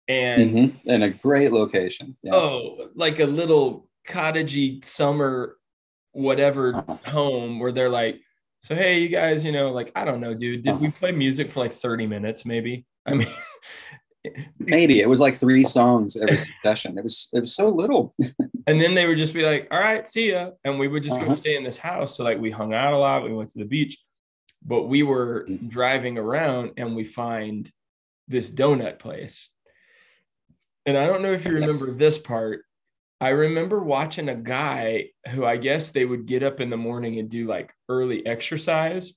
And 0.09 0.51
Mhm. 0.51 0.81
And 0.89 1.05
a 1.05 1.11
great 1.11 1.53
location. 1.53 2.17
Yeah. 2.23 2.35
oh, 2.35 2.91
like 2.95 3.21
a 3.21 3.25
little 3.27 3.89
cottagey 4.07 4.85
summer, 4.85 5.57
whatever 6.13 6.77
Uh-huh. 6.77 7.11
home 7.11 7.59
where 7.59 7.73
they're 7.73 7.89
like, 7.89 8.21
so 8.61 8.75
hey, 8.75 9.01
you 9.01 9.09
guys, 9.09 9.45
you 9.45 9.53
know, 9.53 9.71
like 9.73 9.91
I 9.97 10.05
don't 10.05 10.21
know, 10.21 10.35
dude. 10.35 10.63
Did 10.63 10.79
we 10.81 10.87
Uh-huh. 10.89 10.97
play 10.99 11.13
music 11.13 11.51
for 11.51 11.61
like 11.61 11.73
30 11.73 12.07
minutes, 12.07 12.45
maybe? 12.47 12.87
I 13.07 13.15
mean, 13.15 13.29
Maybe 14.61 15.01
it 15.01 15.09
was 15.09 15.19
like 15.21 15.35
three 15.35 15.65
songs 15.65 16.17
every 16.17 16.39
session. 16.65 16.97
It 16.97 17.03
was 17.03 17.29
it 17.33 17.41
was 17.41 17.55
so 17.55 17.69
little. 17.69 18.15
And 18.69 18.81
then 18.81 18.95
they 18.95 19.09
would 19.09 19.17
just 19.17 19.35
be 19.35 19.43
like, 19.43 19.67
all 19.73 19.81
right, 19.81 20.07
see 20.07 20.31
ya. 20.31 20.51
And 20.63 20.79
we 20.79 20.87
would 20.87 21.03
just 21.03 21.19
go 21.19 21.27
Uh-huh. 21.27 21.35
stay 21.35 21.57
in 21.57 21.65
this 21.65 21.77
house. 21.77 22.17
So 22.17 22.23
like 22.23 22.39
we 22.39 22.53
hung 22.53 22.73
out 22.73 22.93
a 22.93 22.97
lot. 22.97 23.25
We 23.25 23.35
went 23.35 23.49
to 23.51 23.59
the 23.59 23.65
beach, 23.65 23.99
but 24.65 24.85
we 24.85 25.03
were 25.03 25.47
Mm. 25.49 25.69
driving 25.69 26.17
around 26.17 26.71
and 26.77 26.95
we 26.95 27.03
find 27.03 27.69
this 28.29 28.49
donut 28.49 29.01
place. 29.01 29.49
And 30.87 30.97
I 30.97 31.09
don't 31.09 31.23
know 31.23 31.33
if 31.33 31.45
you 31.45 31.59
Yes. 31.59 31.83
remember 31.83 31.99
this 31.99 32.19
part. 32.19 32.63
I 33.23 33.29
remember 33.29 33.81
watching 33.81 34.29
a 34.29 34.35
guy 34.35 35.11
who 35.31 35.45
I 35.45 35.57
guess 35.57 35.93
they 35.93 36.05
would 36.05 36.27
get 36.27 36.43
up 36.43 36.61
in 36.61 36.71
the 36.71 36.77
morning 36.77 37.21
and 37.21 37.29
do 37.31 37.47
like 37.47 37.73
early 37.89 38.27
exercise. 38.27 39.13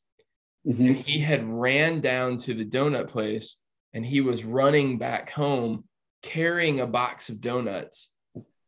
Mhm. 0.67 0.79
And 0.79 0.95
he 0.97 1.19
had 1.21 1.43
ran 1.49 2.01
down 2.01 2.37
to 2.39 2.53
the 2.53 2.63
donut 2.65 3.07
place 3.09 3.55
and 3.95 4.05
he 4.05 4.21
was 4.21 4.43
running 4.45 4.99
back 4.99 5.31
home 5.31 5.85
carrying 6.21 6.81
a 6.81 6.85
box 6.85 7.29
of 7.29 7.41
donuts. 7.41 8.11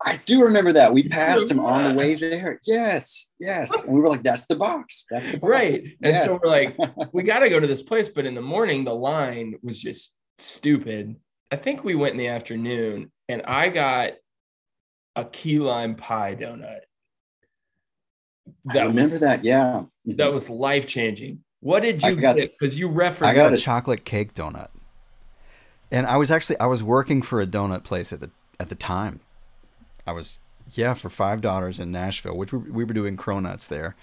I 0.03 0.17
do 0.25 0.43
remember 0.45 0.73
that. 0.73 0.91
We 0.91 1.07
passed 1.07 1.51
him 1.51 1.59
on 1.59 1.83
the 1.83 1.93
way 1.93 2.15
there. 2.15 2.59
Yes, 2.65 3.29
yes. 3.39 3.83
And 3.83 3.93
we 3.93 3.99
were 3.99 4.07
like, 4.07 4.23
that's 4.23 4.47
the 4.47 4.55
box. 4.55 5.05
That's 5.11 5.25
the 5.27 5.37
box. 5.37 5.47
Right. 5.51 5.73
And 5.75 6.15
Yes. 6.15 6.25
so 6.25 6.39
we're 6.41 6.49
like, 6.49 6.75
we 7.13 7.21
got 7.21 7.39
to 7.39 7.49
go 7.49 7.59
to 7.59 7.67
this 7.67 7.83
place. 7.83 8.09
But 8.09 8.25
in 8.25 8.33
the 8.33 8.41
morning, 8.41 8.85
the 8.85 8.95
line 8.95 9.53
was 9.61 9.79
just 9.79 10.15
stupid. 10.39 11.15
I 11.51 11.57
think 11.57 11.83
we 11.83 11.93
went 11.93 12.13
in 12.13 12.17
the 12.17 12.27
afternoon 12.27 13.11
and 13.29 13.43
I 13.43 13.69
got 13.69 14.13
a 15.17 15.25
key 15.25 15.59
lime 15.59 15.95
pie 15.95 16.35
donut. 16.39 16.79
I 18.69 18.79
remember 18.83 19.13
was, 19.15 19.19
that. 19.21 19.43
Yeah. 19.43 19.83
Mhm. 20.07 20.17
that 20.17 20.31
was 20.31 20.49
life 20.49 20.87
changing. 20.87 21.43
What 21.59 21.81
did 21.81 22.01
you 22.01 22.15
got- 22.15 22.35
get? 22.37 22.57
Because 22.57 22.79
you 22.79 22.87
referenced 22.87 23.35
got 23.35 23.43
got 23.43 23.51
a 23.51 23.55
it. 23.55 23.59
chocolate 23.59 24.05
cake 24.05 24.33
donut. 24.33 24.69
And 25.91 26.05
I 26.05 26.17
was 26.17 26.31
actually 26.31 26.59
I 26.59 26.65
was 26.67 26.83
working 26.83 27.21
for 27.21 27.41
a 27.41 27.47
donut 27.47 27.83
place 27.83 28.13
at 28.13 28.19
the 28.19 28.29
at 28.59 28.69
the 28.69 28.75
time, 28.75 29.19
I 30.05 30.11
was 30.11 30.39
yeah 30.73 30.93
for 30.93 31.09
Five 31.09 31.41
Daughters 31.41 31.79
in 31.79 31.91
Nashville, 31.91 32.35
which 32.37 32.51
we, 32.53 32.59
we 32.59 32.83
were 32.83 32.93
doing 32.93 33.17
cronuts 33.17 33.67
there. 33.67 33.95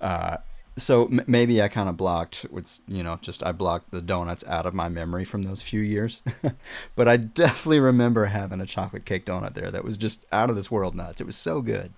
Uh, 0.00 0.38
so 0.76 1.06
m- 1.06 1.24
maybe 1.26 1.60
I 1.62 1.68
kind 1.68 1.88
of 1.88 1.96
blocked 1.96 2.46
what's 2.50 2.80
you 2.88 3.02
know 3.02 3.18
just 3.22 3.44
I 3.44 3.52
blocked 3.52 3.90
the 3.90 4.02
donuts 4.02 4.44
out 4.46 4.66
of 4.66 4.74
my 4.74 4.88
memory 4.88 5.24
from 5.24 5.42
those 5.42 5.62
few 5.62 5.80
years, 5.80 6.22
but 6.96 7.08
I 7.08 7.16
definitely 7.16 7.80
remember 7.80 8.26
having 8.26 8.60
a 8.60 8.66
chocolate 8.66 9.04
cake 9.04 9.26
donut 9.26 9.54
there 9.54 9.70
that 9.70 9.84
was 9.84 9.96
just 9.96 10.24
out 10.32 10.50
of 10.50 10.56
this 10.56 10.70
world 10.70 10.94
nuts. 10.94 11.20
It 11.20 11.26
was 11.26 11.36
so 11.36 11.60
good. 11.60 11.92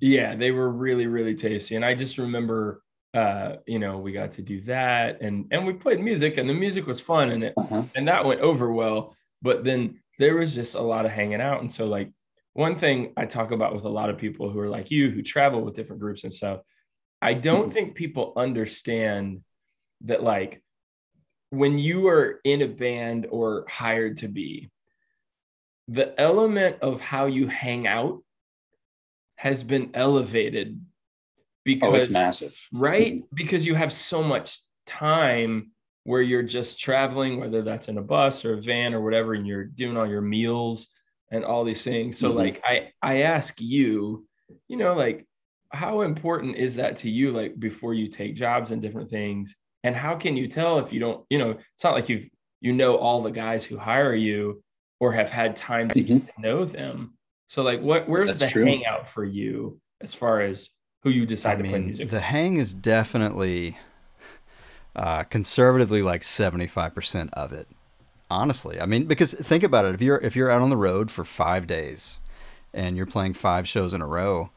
Yeah, 0.00 0.36
they 0.36 0.50
were 0.50 0.70
really 0.70 1.06
really 1.06 1.34
tasty, 1.34 1.74
and 1.76 1.84
I 1.84 1.94
just 1.94 2.18
remember 2.18 2.82
uh 3.14 3.56
you 3.66 3.78
know 3.78 3.96
we 3.98 4.12
got 4.12 4.30
to 4.32 4.42
do 4.42 4.60
that 4.60 5.22
and 5.22 5.46
and 5.50 5.66
we 5.66 5.72
played 5.72 5.98
music 5.98 6.36
and 6.36 6.46
the 6.48 6.52
music 6.52 6.86
was 6.86 7.00
fun 7.00 7.30
and 7.30 7.42
it 7.42 7.54
Uh-huh. 7.56 7.84
and 7.94 8.06
that 8.06 8.26
went 8.26 8.42
over 8.42 8.70
well 8.70 9.16
but 9.40 9.64
then 9.64 9.98
there 10.18 10.36
was 10.36 10.54
just 10.54 10.74
a 10.74 10.80
lot 10.82 11.06
of 11.06 11.10
hanging 11.10 11.40
out 11.40 11.60
and 11.60 11.72
so 11.72 11.86
like 11.86 12.12
one 12.52 12.76
thing 12.76 13.14
i 13.16 13.24
talk 13.24 13.50
about 13.50 13.74
with 13.74 13.84
a 13.84 13.88
lot 13.88 14.10
of 14.10 14.18
people 14.18 14.50
who 14.50 14.60
are 14.60 14.68
like 14.68 14.90
you 14.90 15.10
who 15.10 15.22
travel 15.22 15.62
with 15.62 15.74
different 15.74 16.02
groups 16.02 16.22
and 16.24 16.32
stuff 16.32 16.60
i 17.20 17.34
don't 17.34 17.68
Mhm. 17.70 17.72
think 17.72 17.94
people 17.94 18.32
understand 18.36 19.42
that 20.02 20.22
like 20.22 20.62
when 21.50 21.78
you 21.78 22.08
are 22.08 22.40
in 22.44 22.62
a 22.62 22.68
band 22.68 23.26
or 23.30 23.64
hired 23.68 24.16
to 24.18 24.28
be 24.28 24.70
the 25.88 26.18
element 26.20 26.76
of 26.82 27.00
how 27.00 27.26
you 27.26 27.46
hang 27.46 27.86
out 27.86 28.22
has 29.36 29.62
been 29.62 29.90
elevated 29.94 30.84
because 31.64 31.88
Oh, 31.88 31.94
it's 31.94 32.10
massive. 32.10 32.54
right? 32.72 33.22
Because 33.32 33.64
you 33.64 33.74
have 33.74 33.92
so 33.92 34.22
much 34.22 34.58
time 34.86 35.70
where 36.04 36.22
you're 36.22 36.42
just 36.42 36.80
traveling, 36.80 37.38
whether 37.38 37.62
that's 37.62 37.88
in 37.88 37.98
a 37.98 38.02
bus 38.02 38.44
or 38.44 38.54
a 38.54 38.60
van 38.60 38.94
or 38.94 39.00
whatever, 39.00 39.34
and 39.34 39.46
you're 39.46 39.64
doing 39.64 39.96
all 39.96 40.06
your 40.08 40.20
meals 40.22 40.88
and 41.30 41.44
all 41.44 41.64
these 41.64 41.84
things. 41.84 42.18
So, 42.18 42.32
Mhm. 42.32 42.36
like, 42.36 42.62
I 42.64 42.92
I 43.02 43.18
ask 43.22 43.60
you, 43.60 44.26
you 44.66 44.76
know, 44.76 44.94
like, 44.94 45.27
how 45.70 46.02
important 46.02 46.56
is 46.56 46.76
that 46.76 46.96
to 46.98 47.10
you, 47.10 47.30
like, 47.30 47.58
before 47.58 47.94
you 47.94 48.08
take 48.08 48.36
jobs 48.36 48.70
and 48.70 48.80
different 48.80 49.10
things? 49.10 49.54
And 49.84 49.94
how 49.94 50.16
can 50.16 50.36
you 50.36 50.48
tell 50.48 50.78
if 50.78 50.92
you 50.92 51.00
don't, 51.00 51.24
you 51.30 51.38
know, 51.38 51.50
it's 51.50 51.84
not 51.84 51.94
like 51.94 52.08
you've 52.08 52.28
you 52.60 52.72
know 52.72 52.96
all 52.96 53.20
the 53.22 53.30
guys 53.30 53.64
who 53.64 53.76
hire 53.76 54.14
you 54.14 54.62
or 55.00 55.12
have 55.12 55.30
had 55.30 55.56
time 55.56 55.88
to 55.88 56.00
get 56.02 56.24
to 56.24 56.40
know 56.40 56.64
them. 56.64 57.14
So, 57.46 57.62
like, 57.62 57.80
what 57.80 58.08
where's 58.08 58.28
That's 58.28 58.40
the 58.40 58.48
true. 58.48 58.64
hangout 58.64 59.08
for 59.08 59.24
you 59.24 59.80
as 60.00 60.14
far 60.14 60.40
as 60.40 60.70
who 61.02 61.10
you 61.10 61.24
decide 61.24 61.52
I 61.52 61.62
to 61.62 61.62
play 61.64 61.72
mean, 61.78 61.86
music? 61.86 62.08
the 62.08 62.20
hang 62.20 62.56
is 62.56 62.74
definitely 62.74 63.78
uh, 64.96 65.24
conservatively 65.24 66.02
like 66.02 66.22
seventy 66.22 66.66
five 66.66 66.94
percent 66.94 67.30
of 67.34 67.52
it. 67.52 67.68
Honestly, 68.30 68.78
I 68.80 68.84
mean, 68.84 69.06
because 69.06 69.32
think 69.32 69.62
about 69.62 69.86
it. 69.86 69.94
If 69.94 70.02
you're 70.02 70.18
if 70.18 70.36
you're 70.36 70.50
out 70.50 70.60
on 70.60 70.70
the 70.70 70.76
road 70.76 71.10
for 71.10 71.24
five 71.24 71.66
days, 71.66 72.18
and 72.74 72.96
you're 72.96 73.06
playing 73.06 73.34
five 73.34 73.66
shows 73.66 73.94
in 73.94 74.02
a 74.02 74.06
row, 74.06 74.50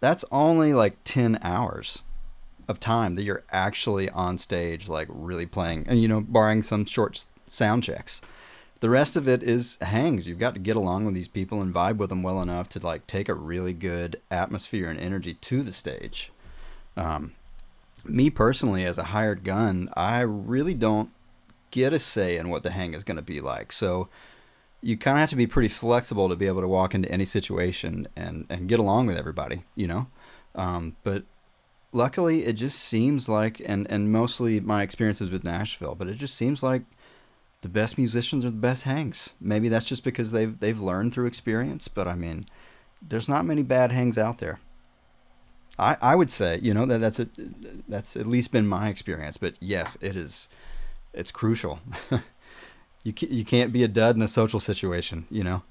that's 0.00 0.24
only 0.30 0.74
like 0.74 0.96
ten 1.04 1.38
hours 1.42 2.02
of 2.68 2.80
time 2.80 3.14
that 3.14 3.22
you're 3.22 3.44
actually 3.50 4.10
on 4.10 4.38
stage, 4.38 4.88
like 4.88 5.08
really 5.10 5.46
playing, 5.46 5.86
and 5.88 6.00
you 6.00 6.08
know, 6.08 6.20
barring 6.20 6.62
some 6.62 6.84
short 6.84 7.26
sound 7.46 7.82
checks. 7.82 8.20
The 8.80 8.90
rest 8.90 9.16
of 9.16 9.26
it 9.26 9.42
is 9.42 9.78
hangs. 9.80 10.26
You've 10.26 10.38
got 10.38 10.54
to 10.54 10.60
get 10.60 10.76
along 10.76 11.06
with 11.06 11.14
these 11.14 11.28
people 11.28 11.62
and 11.62 11.72
vibe 11.72 11.96
with 11.96 12.10
them 12.10 12.22
well 12.22 12.42
enough 12.42 12.68
to 12.70 12.78
like 12.78 13.06
take 13.06 13.28
a 13.28 13.34
really 13.34 13.72
good 13.72 14.20
atmosphere 14.30 14.88
and 14.88 15.00
energy 15.00 15.34
to 15.34 15.62
the 15.62 15.72
stage. 15.72 16.30
Um, 16.96 17.32
me 18.04 18.28
personally, 18.28 18.84
as 18.84 18.98
a 18.98 19.04
hired 19.04 19.44
gun, 19.44 19.88
I 19.96 20.20
really 20.20 20.74
don't 20.74 21.10
get 21.70 21.92
a 21.92 21.98
say 21.98 22.36
in 22.36 22.50
what 22.50 22.62
the 22.62 22.70
hang 22.70 22.94
is 22.94 23.04
going 23.04 23.16
to 23.16 23.22
be 23.22 23.40
like. 23.40 23.72
So 23.72 24.08
you 24.82 24.96
kind 24.96 25.16
of 25.16 25.20
have 25.20 25.30
to 25.30 25.36
be 25.36 25.46
pretty 25.46 25.68
flexible 25.68 26.28
to 26.28 26.36
be 26.36 26.46
able 26.46 26.60
to 26.60 26.68
walk 26.68 26.94
into 26.94 27.10
any 27.10 27.24
situation 27.24 28.06
and, 28.14 28.46
and 28.48 28.68
get 28.68 28.78
along 28.78 29.06
with 29.06 29.16
everybody, 29.16 29.64
you 29.74 29.86
know? 29.86 30.06
Um, 30.54 30.96
but 31.02 31.24
luckily, 31.92 32.44
it 32.44 32.54
just 32.54 32.78
seems 32.78 33.28
like, 33.28 33.60
and, 33.64 33.86
and 33.90 34.12
mostly 34.12 34.60
my 34.60 34.82
experiences 34.82 35.30
with 35.30 35.44
Nashville, 35.44 35.94
but 35.94 36.08
it 36.08 36.18
just 36.18 36.34
seems 36.34 36.62
like 36.62 36.82
the 37.62 37.68
best 37.68 37.98
musicians 37.98 38.44
are 38.44 38.50
the 38.50 38.56
best 38.56 38.84
hangs. 38.84 39.30
Maybe 39.40 39.68
that's 39.68 39.84
just 39.84 40.04
because 40.04 40.30
they've 40.30 40.58
they've 40.58 40.80
learned 40.80 41.14
through 41.14 41.26
experience, 41.26 41.88
but 41.88 42.06
I 42.06 42.14
mean, 42.14 42.46
there's 43.02 43.28
not 43.28 43.44
many 43.44 43.62
bad 43.62 43.92
hangs 43.92 44.18
out 44.18 44.38
there. 44.38 44.60
I, 45.78 45.96
I 46.00 46.14
would 46.14 46.30
say, 46.30 46.58
you 46.62 46.72
know, 46.72 46.86
that 46.86 47.00
that's 47.00 47.18
a, 47.18 47.28
that's 47.88 48.16
at 48.16 48.26
least 48.26 48.52
been 48.52 48.66
my 48.66 48.88
experience. 48.88 49.36
But 49.36 49.54
yes, 49.60 49.98
it 50.00 50.16
is, 50.16 50.48
it's 51.12 51.30
crucial. 51.30 51.80
you 53.06 53.12
can't, 53.12 53.30
you 53.32 53.44
can't 53.44 53.72
be 53.72 53.84
a 53.84 53.88
dud 53.88 54.16
in 54.16 54.22
a 54.22 54.26
social 54.28 54.58
situation, 54.58 55.26
you 55.30 55.44
know. 55.44 55.62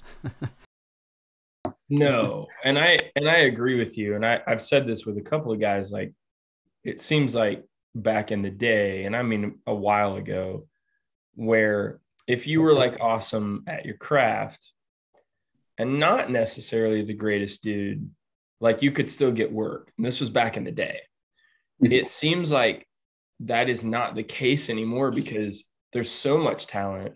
No, 1.90 2.46
and 2.64 2.78
I 2.78 2.98
and 3.14 3.28
I 3.28 3.40
agree 3.40 3.78
with 3.78 3.98
you. 3.98 4.14
And 4.14 4.24
I, 4.24 4.40
I've 4.46 4.62
said 4.62 4.86
this 4.86 5.04
with 5.04 5.18
a 5.18 5.22
couple 5.22 5.52
of 5.52 5.60
guys. 5.60 5.92
Like, 5.92 6.14
it 6.82 6.98
seems 6.98 7.34
like 7.34 7.62
back 7.94 8.32
in 8.32 8.40
the 8.40 8.50
day, 8.50 9.04
and 9.04 9.14
I 9.14 9.20
mean 9.20 9.58
a 9.66 9.74
while 9.74 10.16
ago, 10.16 10.66
where 11.34 12.00
if 12.26 12.46
you 12.46 12.62
were 12.62 12.72
like 12.72 12.96
awesome 13.02 13.64
at 13.66 13.84
your 13.84 13.98
craft 13.98 14.72
and 15.76 16.00
not 16.00 16.30
necessarily 16.30 17.04
the 17.04 17.12
greatest 17.12 17.62
dude, 17.62 18.10
like 18.62 18.80
you 18.80 18.90
could 18.92 19.10
still 19.10 19.30
get 19.30 19.52
work. 19.52 19.92
And 19.98 20.06
this 20.06 20.20
was 20.20 20.30
back 20.30 20.56
in 20.56 20.64
the 20.64 20.72
day. 20.72 21.00
It 21.78 22.08
seems 22.08 22.50
like 22.50 22.88
that 23.40 23.68
is 23.68 23.84
not 23.84 24.14
the 24.14 24.22
case 24.22 24.70
anymore 24.70 25.10
because 25.10 25.62
there's 25.92 26.10
so 26.10 26.38
much 26.38 26.66
talent 26.66 27.12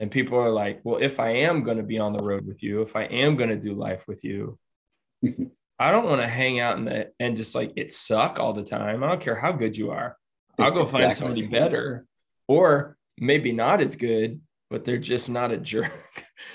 and 0.00 0.10
people 0.10 0.38
are 0.38 0.50
like, 0.50 0.80
well, 0.84 0.98
if 1.00 1.20
I 1.20 1.30
am 1.30 1.62
going 1.62 1.76
to 1.76 1.82
be 1.82 1.98
on 1.98 2.12
the 2.12 2.22
road 2.22 2.46
with 2.46 2.62
you, 2.62 2.82
if 2.82 2.96
I 2.96 3.04
am 3.04 3.36
going 3.36 3.50
to 3.50 3.58
do 3.58 3.74
life 3.74 4.06
with 4.08 4.24
you. 4.24 4.58
I 5.78 5.90
don't 5.90 6.06
want 6.06 6.20
to 6.20 6.28
hang 6.28 6.60
out 6.60 6.78
in 6.78 6.84
the 6.84 7.10
and 7.18 7.36
just 7.36 7.54
like 7.54 7.72
it 7.76 7.92
suck 7.92 8.38
all 8.38 8.52
the 8.52 8.62
time. 8.62 9.02
I 9.02 9.08
don't 9.08 9.20
care 9.20 9.34
how 9.34 9.50
good 9.50 9.76
you 9.76 9.90
are. 9.90 10.16
I'll 10.58 10.70
go 10.70 10.84
find 10.84 11.06
Exactly. 11.06 11.12
somebody 11.14 11.46
better 11.48 12.06
or 12.46 12.96
maybe 13.18 13.50
not 13.50 13.80
as 13.80 13.96
good, 13.96 14.40
but 14.70 14.84
they're 14.84 14.98
just 14.98 15.28
not 15.28 15.50
a 15.50 15.56
jerk. 15.56 15.92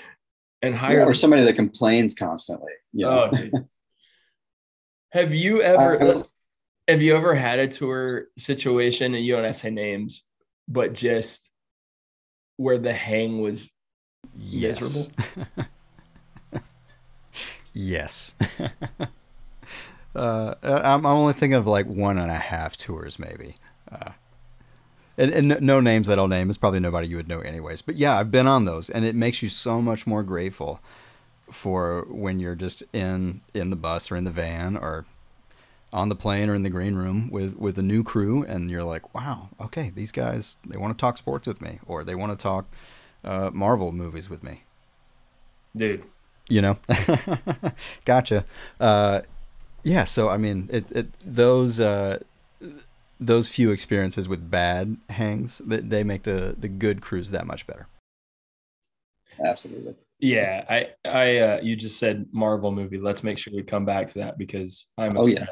and 0.62 0.74
hire 0.74 1.04
or 1.04 1.14
somebody 1.14 1.44
that 1.44 1.54
complains 1.54 2.14
constantly. 2.14 2.72
You 2.92 3.06
know? 3.06 3.30
Oh, 3.32 3.64
have 5.12 5.34
you 5.34 5.60
ever 5.60 6.02
Uh, 6.02 6.22
have 6.88 7.02
you 7.02 7.14
ever 7.14 7.34
had 7.34 7.58
a 7.58 7.68
tour 7.68 8.28
situation 8.38 9.14
and 9.14 9.24
you 9.24 9.34
don't 9.34 9.44
have 9.44 9.54
to 9.54 9.60
say 9.60 9.70
names, 9.70 10.22
but 10.66 10.94
just 10.94 11.50
where 12.60 12.76
the 12.76 12.92
hang 12.92 13.40
was 13.40 13.68
Yes. 14.38 15.08
yes. 17.72 18.34
uh, 20.14 20.54
I'm, 20.62 21.06
I'm 21.06 21.06
only 21.06 21.32
thinking 21.32 21.54
of 21.54 21.66
like 21.66 21.86
one 21.86 22.18
and 22.18 22.30
a 22.30 22.34
half 22.34 22.76
tours, 22.76 23.18
maybe. 23.18 23.54
Uh, 23.90 24.10
and, 25.16 25.30
and 25.32 25.48
no- 25.48 25.58
no 25.60 25.80
names 25.80 26.06
that 26.06 26.18
I'll 26.18 26.28
name. 26.28 26.50
It's 26.50 26.58
probably 26.58 26.80
nobody 26.80 27.08
you 27.08 27.16
would 27.16 27.28
know, 27.28 27.40
anyways. 27.40 27.82
But 27.82 27.96
yeah, 27.96 28.18
I've 28.18 28.30
been 28.30 28.46
on 28.46 28.66
those, 28.66 28.90
and 28.90 29.04
it 29.04 29.14
makes 29.14 29.42
you 29.42 29.48
so 29.48 29.80
much 29.80 30.06
more 30.06 30.22
grateful 30.22 30.80
for 31.50 32.06
when 32.08 32.40
you're 32.40 32.54
just 32.54 32.84
in 32.92 33.40
in 33.54 33.70
the 33.70 33.76
bus 33.76 34.10
or 34.10 34.16
in 34.16 34.24
the 34.24 34.30
van 34.30 34.76
or 34.76 35.06
on 35.92 36.08
the 36.08 36.14
plane 36.16 36.48
or 36.48 36.54
in 36.54 36.62
the 36.62 36.70
green 36.70 36.94
room 36.94 37.30
with 37.30 37.56
with 37.56 37.78
a 37.78 37.82
new 37.82 38.02
crew, 38.02 38.44
and 38.44 38.70
you're 38.70 38.84
like, 38.84 39.14
wow, 39.14 39.48
okay, 39.60 39.90
these 39.94 40.12
guys 40.12 40.56
they 40.66 40.78
want 40.78 40.96
to 40.96 41.00
talk 41.00 41.18
sports 41.18 41.46
with 41.46 41.60
me, 41.60 41.80
or 41.86 42.04
they 42.04 42.14
want 42.14 42.32
to 42.32 42.42
talk 42.42 42.66
uh, 43.24 43.50
Marvel 43.52 43.92
movies 43.92 44.30
with 44.30 44.42
me 44.42 44.64
dude. 45.76 46.04
you 46.48 46.60
know 46.60 46.78
gotcha 48.04 48.44
uh 48.80 49.20
yeah 49.82 50.04
so 50.04 50.28
i 50.28 50.36
mean 50.36 50.68
it, 50.72 50.90
it 50.92 51.08
those 51.24 51.80
uh 51.80 52.18
those 53.20 53.48
few 53.48 53.70
experiences 53.70 54.28
with 54.28 54.50
bad 54.50 54.96
hangs 55.10 55.58
they, 55.64 55.78
they 55.78 56.04
make 56.04 56.22
the 56.22 56.54
the 56.58 56.68
good 56.68 57.00
crews 57.00 57.30
that 57.30 57.46
much 57.46 57.66
better 57.66 57.86
Absolutely. 59.42 59.94
Yeah, 60.18 60.66
I 60.68 60.88
I 61.08 61.36
uh 61.38 61.60
you 61.62 61.74
just 61.76 61.98
said 61.98 62.26
Marvel 62.30 62.70
movie. 62.72 62.98
Let's 62.98 63.22
make 63.22 63.38
sure 63.38 63.54
we 63.54 63.62
come 63.62 63.86
back 63.86 64.06
to 64.08 64.14
that 64.18 64.36
because 64.36 64.88
I'm 64.98 65.16
Oh, 65.16 65.26
yeah. 65.26 65.46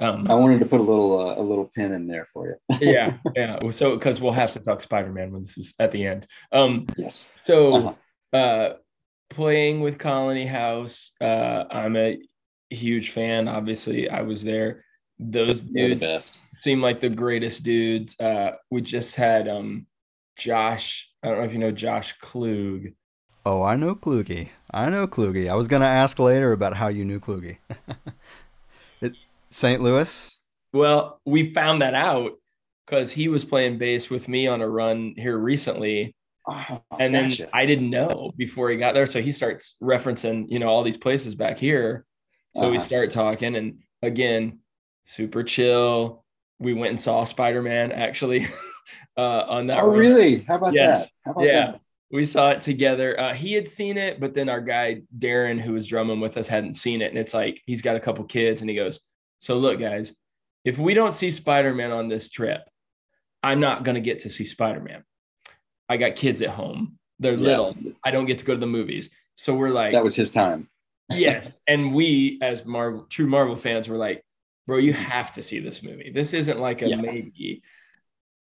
Obsessed. 0.00 0.26
Um 0.26 0.30
I 0.30 0.34
wanted 0.34 0.60
to 0.60 0.66
put 0.66 0.80
a 0.80 0.84
little 0.84 1.18
uh, 1.20 1.34
a 1.40 1.42
little 1.42 1.70
pin 1.74 1.92
in 1.92 2.06
there 2.06 2.24
for 2.24 2.48
you. 2.48 2.78
yeah, 2.80 3.18
yeah. 3.36 3.58
So 3.70 3.94
because 3.96 4.20
we'll 4.20 4.32
have 4.32 4.52
to 4.52 4.60
talk 4.60 4.80
Spider-Man 4.80 5.32
when 5.32 5.42
this 5.42 5.58
is 5.58 5.74
at 5.78 5.92
the 5.92 6.06
end. 6.06 6.26
Um 6.52 6.86
yes. 6.96 7.28
so 7.42 7.74
Uh-huh. 7.74 8.36
uh 8.36 8.74
playing 9.30 9.80
with 9.80 9.96
colony 9.98 10.44
house 10.44 11.12
uh 11.20 11.64
i'm 11.70 11.96
a 11.96 12.18
huge 12.70 13.10
fan 13.10 13.46
obviously 13.46 14.08
i 14.10 14.22
was 14.22 14.42
there 14.42 14.84
those 15.20 15.62
They're 15.62 15.90
the 15.90 15.94
dudes 15.94 16.00
best. 16.00 16.40
seem 16.54 16.80
like 16.82 17.00
the 17.00 17.10
greatest 17.10 17.62
dudes 17.62 18.18
uh 18.18 18.52
we 18.72 18.80
just 18.80 19.14
had 19.14 19.46
um 19.48 19.86
josh 20.36 21.08
i 21.22 21.28
don't 21.28 21.38
know 21.38 21.44
if 21.44 21.52
you 21.52 21.60
know 21.60 21.70
josh 21.70 22.12
klug 22.20 22.86
oh 23.46 23.62
i 23.62 23.76
know 23.76 23.94
kluge 23.94 24.48
i 24.72 24.90
know 24.90 25.06
kluge 25.06 25.46
i 25.48 25.54
was 25.54 25.68
gonna 25.68 25.86
ask 25.86 26.18
later 26.18 26.52
about 26.52 26.74
how 26.76 26.88
you 26.88 27.04
knew 27.04 27.20
kluge 27.20 27.44
it, 27.44 27.76
st 29.50 29.80
louis 29.82 30.38
well 30.72 31.20
we 31.24 31.52
found 31.52 31.82
that 31.82 31.94
out 31.94 32.32
because 32.86 33.10
he 33.12 33.28
was 33.28 33.44
playing 33.44 33.78
bass 33.78 34.10
with 34.10 34.28
me 34.28 34.46
on 34.46 34.60
a 34.60 34.68
run 34.68 35.14
here 35.16 35.38
recently 35.38 36.14
Oh, 36.48 36.82
and 36.98 37.14
then 37.14 37.28
gotcha. 37.28 37.48
I 37.52 37.66
didn't 37.66 37.90
know 37.90 38.32
before 38.36 38.70
he 38.70 38.78
got 38.78 38.94
there. 38.94 39.04
So 39.06 39.20
he 39.20 39.30
starts 39.30 39.76
referencing, 39.82 40.46
you 40.48 40.58
know, 40.58 40.68
all 40.68 40.82
these 40.82 40.96
places 40.96 41.34
back 41.34 41.58
here. 41.58 42.06
So 42.56 42.70
we 42.70 42.78
Uh-huh. 42.78 42.84
start 42.86 43.10
talking, 43.10 43.54
and 43.56 43.80
again, 44.02 44.60
super 45.04 45.44
chill. 45.44 46.24
We 46.58 46.72
went 46.72 46.90
and 46.90 47.00
saw 47.00 47.24
Spider 47.24 47.60
Man 47.60 47.92
actually 47.92 48.46
uh, 49.18 49.20
on 49.48 49.66
that. 49.66 49.80
oh, 49.80 49.88
road. 49.88 49.98
really? 49.98 50.38
How 50.48 50.56
about 50.56 50.72
Yes. 50.72 51.04
that? 51.04 51.10
How 51.26 51.32
about 51.32 51.44
Yeah, 51.44 51.70
that? 51.72 51.80
we 52.10 52.24
saw 52.24 52.50
it 52.52 52.62
together. 52.62 53.20
Uh, 53.20 53.34
he 53.34 53.52
had 53.52 53.68
seen 53.68 53.98
it, 53.98 54.18
but 54.18 54.32
then 54.32 54.48
our 54.48 54.62
guy 54.62 55.02
Darren, 55.18 55.60
who 55.60 55.72
was 55.74 55.86
drumming 55.86 56.20
with 56.20 56.38
us, 56.38 56.48
hadn't 56.48 56.72
seen 56.72 57.02
it. 57.02 57.10
And 57.10 57.18
it's 57.18 57.34
like 57.34 57.60
he's 57.66 57.82
got 57.82 57.96
a 57.96 58.00
couple 58.00 58.24
kids, 58.24 58.62
and 58.62 58.70
he 58.70 58.74
goes, 58.76 59.00
"So 59.40 59.58
look, 59.58 59.80
guys, 59.80 60.14
if 60.64 60.78
we 60.78 60.94
don't 60.94 61.12
see 61.12 61.30
Spider 61.30 61.74
Man 61.74 61.90
on 61.90 62.08
this 62.08 62.30
trip, 62.30 62.62
I'm 63.42 63.58
not 63.60 63.82
gonna 63.82 64.00
get 64.00 64.20
to 64.20 64.30
see 64.30 64.44
Spider 64.44 64.80
Man. 64.80 65.02
I 65.88 65.96
got 65.96 66.14
kids 66.14 66.40
at 66.42 66.50
home; 66.50 66.98
they're 67.18 67.32
Yeah. 67.32 67.38
little. 67.58 67.76
I 68.04 68.12
don't 68.12 68.26
get 68.26 68.38
to 68.38 68.44
go 68.44 68.54
to 68.54 68.60
the 68.60 68.66
movies. 68.66 69.10
So 69.34 69.54
we're 69.56 69.70
like, 69.70 69.92
That 69.92 70.04
was 70.04 70.14
his 70.14 70.30
time. 70.30 70.68
yes. 71.08 71.54
And 71.66 71.94
we, 71.94 72.38
as 72.42 72.64
Marvel, 72.64 73.06
true 73.08 73.26
Marvel 73.26 73.56
fans, 73.56 73.88
were 73.88 73.96
like, 73.96 74.22
bro, 74.66 74.76
you 74.76 74.92
have 74.92 75.32
to 75.32 75.42
see 75.42 75.58
this 75.58 75.82
movie. 75.82 76.10
This 76.14 76.32
isn't 76.34 76.60
like 76.60 76.82
a 76.82 76.88
Yeah. 76.88 76.96
maybe. 76.96 77.62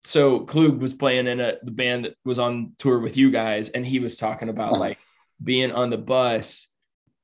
So 0.04 0.42
Klug 0.42 0.82
was 0.82 0.94
playing 0.94 1.28
in 1.28 1.40
a 1.40 1.58
the 1.64 1.72
band 1.72 2.06
that 2.06 2.16
was 2.26 2.40
on 2.40 2.74
tour 2.78 3.00
with 3.00 3.16
you 3.18 3.30
guys, 3.30 3.70
and 3.70 3.86
he 3.86 4.00
was 4.00 4.18
talking 4.18 4.50
about 4.50 4.72
Uh-huh. 4.74 4.80
like 4.82 4.98
being 5.44 5.72
on 5.72 5.90
the 5.92 5.98
bus 5.98 6.68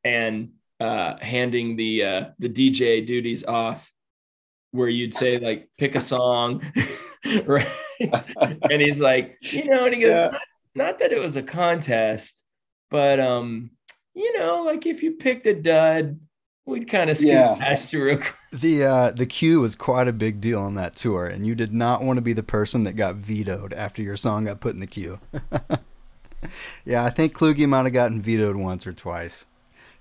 and 0.04 0.54
uh 0.80 1.18
handing 1.20 1.76
the 1.76 2.04
uh 2.04 2.26
the 2.40 2.50
DJ 2.50 3.06
duties 3.06 3.44
off 3.46 3.92
where 4.72 4.90
you'd 4.90 5.14
say 5.14 5.38
like 5.40 5.70
pick 5.78 5.96
a 5.96 6.02
song, 6.02 6.64
right? 7.46 7.68
and 8.70 8.82
he's 8.82 9.00
like, 9.00 9.38
you 9.42 9.66
know, 9.66 9.86
and 9.86 9.94
he 9.94 10.02
goes, 10.02 10.16
Yeah. 10.16 10.30
not, 10.32 10.42
not 10.76 11.00
that 11.00 11.12
it 11.14 11.20
was 11.20 11.36
a 11.36 11.44
contest, 11.44 12.42
but 12.90 13.20
um, 13.20 13.70
you 14.16 14.38
know, 14.38 14.64
like 14.64 14.86
if 14.88 15.04
you 15.04 15.12
picked 15.12 15.46
a 15.46 15.54
dud, 15.54 16.20
we'd 16.66 16.88
kind 16.90 17.10
of 17.12 17.18
scoot 17.18 17.30
Yeah. 17.30 17.56
past 17.60 17.94
you 17.94 18.04
real 18.04 18.18
quick. 18.18 18.34
The 18.52 18.84
uh, 18.84 19.12
the 19.12 19.26
queue 19.28 19.62
was 19.62 19.76
quite 19.76 20.08
a 20.08 20.14
big 20.14 20.42
deal 20.42 20.60
on 20.60 20.74
that 20.76 20.96
tour, 20.96 21.26
and 21.28 21.46
you 21.48 21.54
did 21.56 21.74
not 21.74 22.04
want 22.04 22.18
to 22.18 22.22
be 22.22 22.34
the 22.34 22.44
person 22.44 22.84
that 22.84 22.96
got 22.96 23.16
vetoed 23.16 23.74
after 23.74 24.02
your 24.02 24.18
song 24.18 24.46
got 24.46 24.60
put 24.60 24.74
in 24.74 24.80
the 24.80 24.88
queue. 24.88 25.18
yeah, 26.86 27.04
I 27.04 27.10
think 27.10 27.34
Kluge 27.34 27.68
might 27.68 27.84
have 27.86 27.94
gotten 27.94 28.22
vetoed 28.22 28.56
once 28.56 28.86
or 28.86 28.94
twice. 28.94 29.46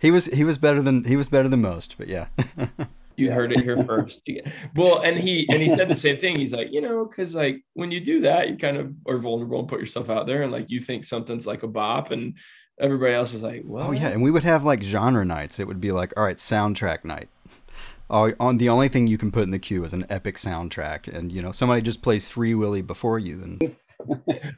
He 0.02 0.11
was 0.11 0.26
he 0.26 0.42
was 0.42 0.59
better 0.59 0.82
than 0.82 1.04
he 1.04 1.14
was 1.16 1.28
better 1.28 1.49
than 1.49 1.62
most, 1.62 1.97
but 1.97 2.09
yeah. 2.09 2.26
You 3.14 3.30
heard 3.30 3.52
it 3.52 3.61
here 3.61 3.80
first. 3.85 4.26
well, 4.75 5.02
and 5.02 5.18
he 5.18 5.47
and 5.50 5.61
he 5.61 5.68
said 5.68 5.88
the 5.88 5.97
same 5.97 6.16
thing. 6.16 6.38
He's 6.38 6.54
like, 6.54 6.68
you 6.73 6.80
know, 6.80 7.04
because 7.04 7.35
like 7.35 7.62
when 7.75 7.90
you 7.92 8.00
do 8.00 8.23
that, 8.23 8.49
you 8.49 8.56
kind 8.56 8.78
of 8.78 8.92
are 9.06 9.18
vulnerable 9.18 9.61
and 9.61 9.68
put 9.68 9.80
yourself 9.80 10.09
out 10.09 10.26
there, 10.26 10.42
and 10.42 10.50
like 10.50 10.71
you 10.71 10.80
think 10.80 11.04
something's 11.04 11.47
like 11.47 11.62
a 11.62 11.68
bop, 11.68 12.11
and 12.11 12.35
everybody 12.80 13.12
else 13.12 13.35
is 13.35 13.42
like, 13.42 13.62
well, 13.66 13.88
Oh 13.88 13.92
yeah, 13.92 14.09
and 14.09 14.23
we 14.23 14.30
would 14.30 14.44
have 14.44 14.64
like 14.64 14.82
genre 14.82 15.26
nights. 15.26 15.61
It 15.61 15.68
would 15.68 15.80
be 15.80 15.92
like, 15.92 16.14
all 16.16 16.25
right, 16.25 16.38
soundtrack 16.38 17.04
night. 17.04 17.28
On 18.11 18.56
the 18.56 18.68
only 18.71 18.88
thing 18.88 19.06
you 19.06 19.18
can 19.18 19.30
put 19.30 19.44
in 19.44 19.50
the 19.50 19.59
queue 19.59 19.85
is 19.85 19.92
an 19.92 20.04
epic 20.11 20.37
soundtrack, 20.37 21.06
and 21.06 21.30
you 21.30 21.42
know 21.42 21.52
somebody 21.52 21.80
just 21.82 22.02
plays 22.02 22.28
Free 22.30 22.54
Willy 22.54 22.82
before 22.82 23.18
you, 23.18 23.42
and 23.42 23.76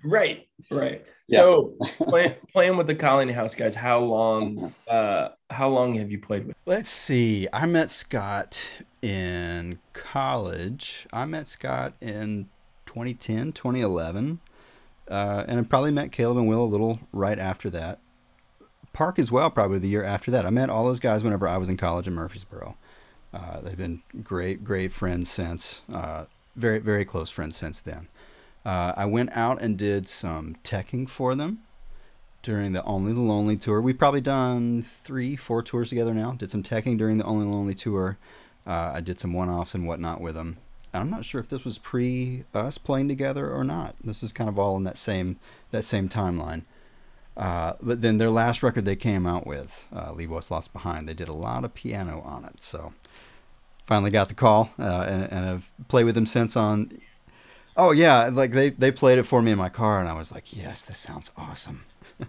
right, 0.04 0.46
right. 0.70 1.04
Yeah. 1.26 1.38
So 1.38 1.74
play, 1.96 2.36
playing 2.52 2.76
with 2.76 2.86
the 2.86 2.94
Colony 2.94 3.32
House 3.32 3.54
guys, 3.54 3.74
how 3.74 3.98
long? 4.00 4.74
Uh, 4.86 5.30
how 5.48 5.70
long 5.70 5.94
have 5.94 6.10
you 6.10 6.18
played 6.18 6.46
with? 6.46 6.54
Let's 6.66 6.90
see. 6.90 7.48
I 7.50 7.64
met 7.64 7.88
Scott 7.88 8.62
in 9.00 9.78
college. 9.94 11.06
I 11.14 11.24
met 11.24 11.48
Scott 11.48 11.94
in 12.02 12.50
2010, 12.84 13.52
2011. 13.52 14.38
Uh, 15.10 15.44
and 15.48 15.60
I 15.60 15.62
probably 15.62 15.92
met 15.92 16.12
Caleb 16.12 16.36
and 16.36 16.46
Will 16.46 16.62
a 16.62 16.66
little 16.66 17.00
right 17.10 17.38
after 17.38 17.70
that. 17.70 18.00
Parke 18.92 19.18
as 19.18 19.32
well, 19.32 19.50
probably 19.50 19.78
the 19.78 19.88
year 19.88 20.04
after 20.04 20.30
that. 20.30 20.44
I 20.44 20.50
met 20.50 20.68
all 20.68 20.84
those 20.84 21.00
guys 21.00 21.24
whenever 21.24 21.48
I 21.48 21.56
was 21.56 21.70
in 21.70 21.78
college 21.78 22.06
in 22.06 22.14
Murfreesboro. 22.14 22.76
Uh, 23.32 23.60
they've 23.60 23.76
been 23.76 24.02
great, 24.22 24.62
great 24.62 24.92
friends 24.92 25.30
since. 25.30 25.82
Uh, 25.92 26.26
very, 26.54 26.78
very 26.78 27.04
close 27.04 27.30
friends 27.30 27.56
since 27.56 27.80
then. 27.80 28.08
Uh, 28.64 28.92
I 28.96 29.04
went 29.04 29.30
out 29.36 29.60
and 29.60 29.76
did 29.76 30.08
some 30.08 30.56
teching 30.64 31.08
for 31.08 31.34
them 31.34 31.60
during 32.42 32.72
the 32.72 32.82
Only 32.84 33.12
the 33.12 33.20
Lonely 33.20 33.56
tour. 33.56 33.80
We've 33.80 33.98
probably 33.98 34.20
done 34.20 34.82
three, 34.82 35.36
four 35.36 35.62
tours 35.62 35.90
together 35.90 36.14
now. 36.14 36.32
Did 36.32 36.50
some 36.50 36.62
teching 36.62 36.96
during 36.96 37.18
the 37.18 37.24
Only 37.24 37.46
the 37.46 37.52
Lonely 37.52 37.74
tour. 37.74 38.18
Uh, 38.66 38.92
I 38.94 39.00
did 39.00 39.20
some 39.20 39.32
one 39.32 39.50
offs 39.50 39.74
and 39.74 39.86
whatnot 39.86 40.20
with 40.20 40.34
them. 40.34 40.58
I'm 40.94 41.10
not 41.10 41.24
sure 41.24 41.40
if 41.40 41.48
this 41.48 41.64
was 41.64 41.76
pre 41.76 42.44
us 42.54 42.78
playing 42.78 43.08
together 43.08 43.50
or 43.50 43.64
not. 43.64 43.96
This 44.02 44.22
is 44.22 44.32
kind 44.32 44.48
of 44.48 44.58
all 44.58 44.76
in 44.76 44.84
that 44.84 44.96
same 44.96 45.38
that 45.70 45.84
same 45.84 46.08
timeline. 46.08 46.62
Uh, 47.36 47.72
but 47.82 48.00
then 48.00 48.18
their 48.18 48.30
last 48.30 48.62
record 48.62 48.84
they 48.84 48.94
came 48.94 49.26
out 49.26 49.44
with, 49.44 49.88
uh, 49.94 50.12
Leave 50.12 50.30
What's 50.30 50.52
Lost 50.52 50.72
Behind, 50.72 51.08
they 51.08 51.14
did 51.14 51.26
a 51.28 51.32
lot 51.32 51.64
of 51.64 51.74
piano 51.74 52.20
on 52.20 52.44
it. 52.44 52.62
So 52.62 52.92
finally 53.86 54.12
got 54.12 54.28
the 54.28 54.34
call 54.34 54.70
uh, 54.78 55.04
and, 55.08 55.32
and 55.32 55.46
I've 55.46 55.72
played 55.88 56.04
with 56.04 56.14
them 56.14 56.26
since 56.26 56.56
on. 56.56 57.00
Oh 57.76 57.90
yeah, 57.92 58.28
like 58.32 58.52
they 58.52 58.70
they 58.70 58.90
played 58.92 59.18
it 59.18 59.24
for 59.24 59.42
me 59.42 59.52
in 59.52 59.58
my 59.58 59.68
car, 59.68 59.98
and 60.00 60.08
I 60.08 60.14
was 60.14 60.32
like, 60.32 60.56
yes, 60.56 60.84
this 60.84 60.98
sounds 60.98 61.30
awesome. 61.36 61.84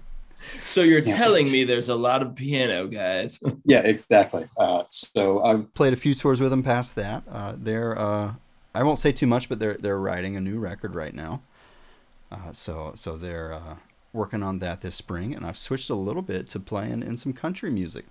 So 0.63 0.81
you're 0.81 1.01
Yeah, 1.03 1.15
telling 1.15 1.49
me 1.51 1.63
there's 1.63 1.89
a 1.89 1.95
lot 1.95 2.21
of 2.21 2.35
piano 2.35 2.87
guys. 2.87 3.39
Yeah, 3.65 3.81
exactly. 3.81 4.47
Uh, 4.57 4.83
so 4.89 5.43
I've 5.43 5.73
played 5.73 5.93
a 5.93 5.95
few 5.95 6.13
tours 6.13 6.39
with 6.39 6.51
them 6.51 6.63
past 6.63 6.95
that. 6.95 7.23
Uh, 7.29 7.55
they're 7.57 7.97
uh, 7.97 8.35
I 8.73 8.83
won't 8.83 8.99
say 8.99 9.11
too 9.11 9.27
much, 9.27 9.49
but 9.49 9.59
they're 9.59 9.75
they're 9.77 9.99
writing 9.99 10.35
a 10.35 10.41
new 10.41 10.59
record 10.59 10.93
right 10.95 11.13
now. 11.13 11.41
Uh, 12.31 12.53
so 12.53 12.93
so 12.95 13.17
they're 13.17 13.53
uh, 13.53 13.75
working 14.13 14.43
on 14.43 14.59
that 14.59 14.81
this 14.81 14.95
spring, 14.95 15.35
and 15.35 15.45
I've 15.45 15.57
switched 15.57 15.89
a 15.89 15.95
little 15.95 16.21
bit 16.23 16.47
to 16.49 16.59
playing 16.59 17.03
in 17.03 17.17
some 17.17 17.33
country 17.33 17.71
music 17.71 18.05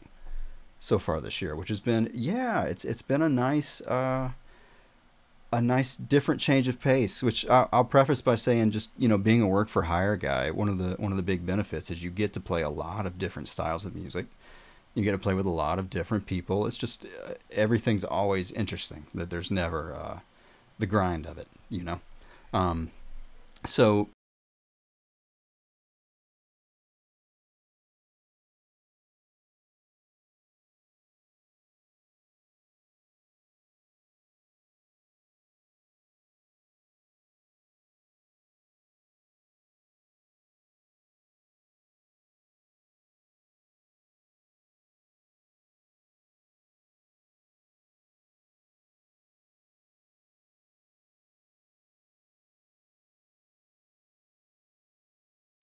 so 0.80 0.98
far 0.98 1.20
this 1.20 1.42
year, 1.42 1.56
which 1.56 1.68
has 1.70 1.80
been 1.80 2.10
yeah, 2.14 2.62
it's 2.64 2.84
it's 2.84 3.02
been 3.02 3.22
a 3.22 3.28
nice 3.28 3.80
uh, 3.82 4.32
a 5.56 5.60
nice 5.62 5.96
different 5.96 6.40
change 6.40 6.68
of 6.68 6.80
pace. 6.80 7.22
Which 7.22 7.46
I, 7.48 7.68
I'll 7.72 7.84
preface 7.84 8.20
by 8.20 8.34
saying, 8.34 8.72
just 8.72 8.90
you 8.98 9.08
know, 9.08 9.18
being 9.18 9.42
a 9.42 9.46
work 9.46 9.68
for 9.68 9.82
hire 9.82 10.16
guy, 10.16 10.50
one 10.50 10.68
of 10.68 10.78
the 10.78 10.94
one 10.94 11.12
of 11.12 11.16
the 11.16 11.22
big 11.22 11.46
benefits 11.46 11.90
is 11.90 12.04
you 12.04 12.10
get 12.10 12.32
to 12.34 12.40
play 12.40 12.62
a 12.62 12.70
lot 12.70 13.06
of 13.06 13.18
different 13.18 13.48
styles 13.48 13.84
of 13.84 13.94
music 13.94 14.26
you 14.94 15.02
get 15.02 15.12
to 15.12 15.18
play 15.18 15.34
with 15.34 15.46
a 15.46 15.50
lot 15.50 15.78
of 15.78 15.90
different 15.90 16.26
people. 16.26 16.66
It's 16.66 16.78
just 16.78 17.04
uh, 17.04 17.34
everything's 17.50 18.04
always 18.04 18.52
interesting. 18.52 19.06
That 19.14 19.30
there's 19.30 19.50
never 19.50 19.92
uh, 19.92 20.18
the 20.78 20.86
grind 20.86 21.26
of 21.26 21.36
it, 21.36 21.48
you 21.68 21.82
know. 21.82 22.00
Um, 22.52 22.90
so 23.66 24.08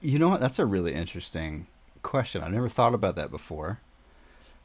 you 0.02 0.20
know 0.20 0.30
what? 0.30 0.40
That's 0.40 0.60
a 0.60 0.66
really 0.66 0.94
interesting 0.94 1.68
question. 2.02 2.44
I 2.44 2.50
never 2.50 2.70
thought 2.70 2.94
about 2.94 3.16
that 3.16 3.32
before. 3.32 3.80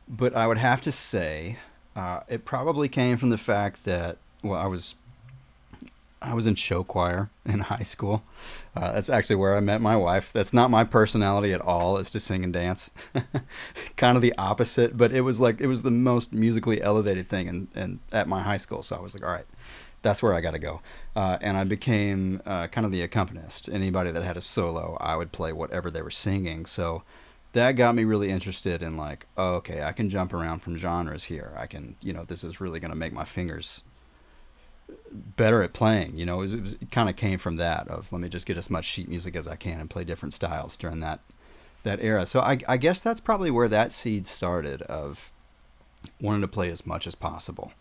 But 0.09 0.35
I 0.35 0.47
would 0.47 0.59
have 0.59 0.81
to 0.83 0.93
say 0.93 1.59
uh, 1.95 2.21
it 2.29 2.45
probably 2.45 2.89
came 2.89 3.17
from 3.17 3.31
the 3.31 3.39
fact 3.39 3.85
that 3.85 4.19
well, 4.43 4.61
I 4.61 4.67
was 4.67 4.95
I 6.23 6.35
was 6.35 6.47
in 6.47 6.55
show 6.55 6.83
choir 6.83 7.31
in 7.45 7.61
high 7.61 7.83
school. 7.83 8.23
Uh, 8.75 8.93
that's 8.93 9.11
actually 9.11 9.37
where 9.37 9.57
I 9.57 9.61
met 9.61 9.81
my 9.81 9.97
wife. 9.97 10.33
That's 10.33 10.53
not 10.53 10.71
my 10.71 10.85
personality 10.85 11.53
at 11.53 11.61
all. 11.61 11.97
It's 11.99 12.11
to 12.11 12.21
sing 12.21 12.45
and 12.45 12.53
dance. 12.53 12.91
kind 13.97 14.17
of 14.17 14.23
the 14.23 14.35
opposite, 14.39 14.97
but 14.97 15.13
it 15.13 15.23
was 15.23 15.41
like 15.41 15.61
it 15.61 15.67
was 15.67 15.83
the 15.83 15.91
most 15.91 16.33
musically 16.33 16.81
elevated 16.83 17.29
thing 17.29 17.49
in, 17.49 17.69
in 17.75 18.01
at 18.13 18.29
my 18.29 18.43
high 18.43 18.57
school. 18.59 18.83
So 18.83 18.97
I 18.97 19.01
was 19.01 19.15
like, 19.15 19.27
all 19.27 19.35
right, 19.35 19.47
that's 20.07 20.23
where 20.23 20.35
I 20.35 20.41
got 20.41 20.53
to 20.53 20.61
go. 20.61 20.81
Uh, 21.17 21.37
and 21.41 21.57
I 21.57 21.65
became 21.65 22.41
uh, 22.47 22.69
kind 22.69 22.85
of 22.85 22.93
the 22.93 23.03
accompanist. 23.03 23.69
Anybody 23.69 24.13
that 24.13 24.23
had 24.23 24.37
a 24.37 24.41
solo, 24.41 24.97
I 25.01 25.17
would 25.17 25.33
play 25.33 25.53
whatever 25.53 25.91
they 25.91 26.01
were 26.01 26.11
singing. 26.11 26.65
So 26.65 27.03
that 27.55 27.73
got 27.73 27.97
me 27.97 28.05
really 28.05 28.31
interested 28.31 28.83
in 28.83 28.97
like, 28.97 29.27
oh, 29.37 29.55
okay, 29.55 29.83
I 29.83 29.91
can 29.91 30.09
jump 30.09 30.33
around 30.33 30.61
from 30.61 30.77
genres 30.77 31.25
here. 31.25 31.53
I 31.57 31.67
can, 31.67 31.97
you 32.01 32.13
know, 32.13 32.25
this 32.25 32.45
is 32.45 32.61
really 32.61 32.79
going 32.79 32.93
to 32.93 32.97
make 32.97 33.13
my 33.13 33.25
fingers 33.25 33.83
better 35.13 35.65
at 35.65 35.73
playing. 35.73 36.17
You 36.17 36.25
know, 36.25 36.43
it, 36.43 36.61
was, 36.61 36.75
it 36.75 36.93
kind 36.93 37.11
of 37.11 37.17
came 37.17 37.41
from 37.41 37.57
that 37.57 37.89
of 37.89 38.13
let 38.13 38.21
me 38.21 38.29
just 38.29 38.47
get 38.47 38.57
as 38.57 38.71
much 38.71 38.85
sheet 38.85 39.09
music 39.09 39.35
as 39.35 39.49
I 39.49 39.57
can 39.57 39.81
and 39.81 39.91
play 39.91 40.05
different 40.05 40.35
styles 40.35 40.77
during 40.77 41.01
that 41.01 41.21
that 41.83 42.01
era. 42.01 42.27
So 42.27 42.41
I, 42.41 42.59
I 42.69 42.77
guess 42.77 43.01
that's 43.01 43.21
probably 43.21 43.51
where 43.51 43.69
that 43.69 43.93
seed 43.93 44.27
started 44.27 44.83
of 44.83 45.33
wanting 46.21 46.41
to 46.43 46.49
play 46.49 46.69
as 46.69 46.85
much 46.85 47.07
as 47.07 47.15
possible. 47.15 47.73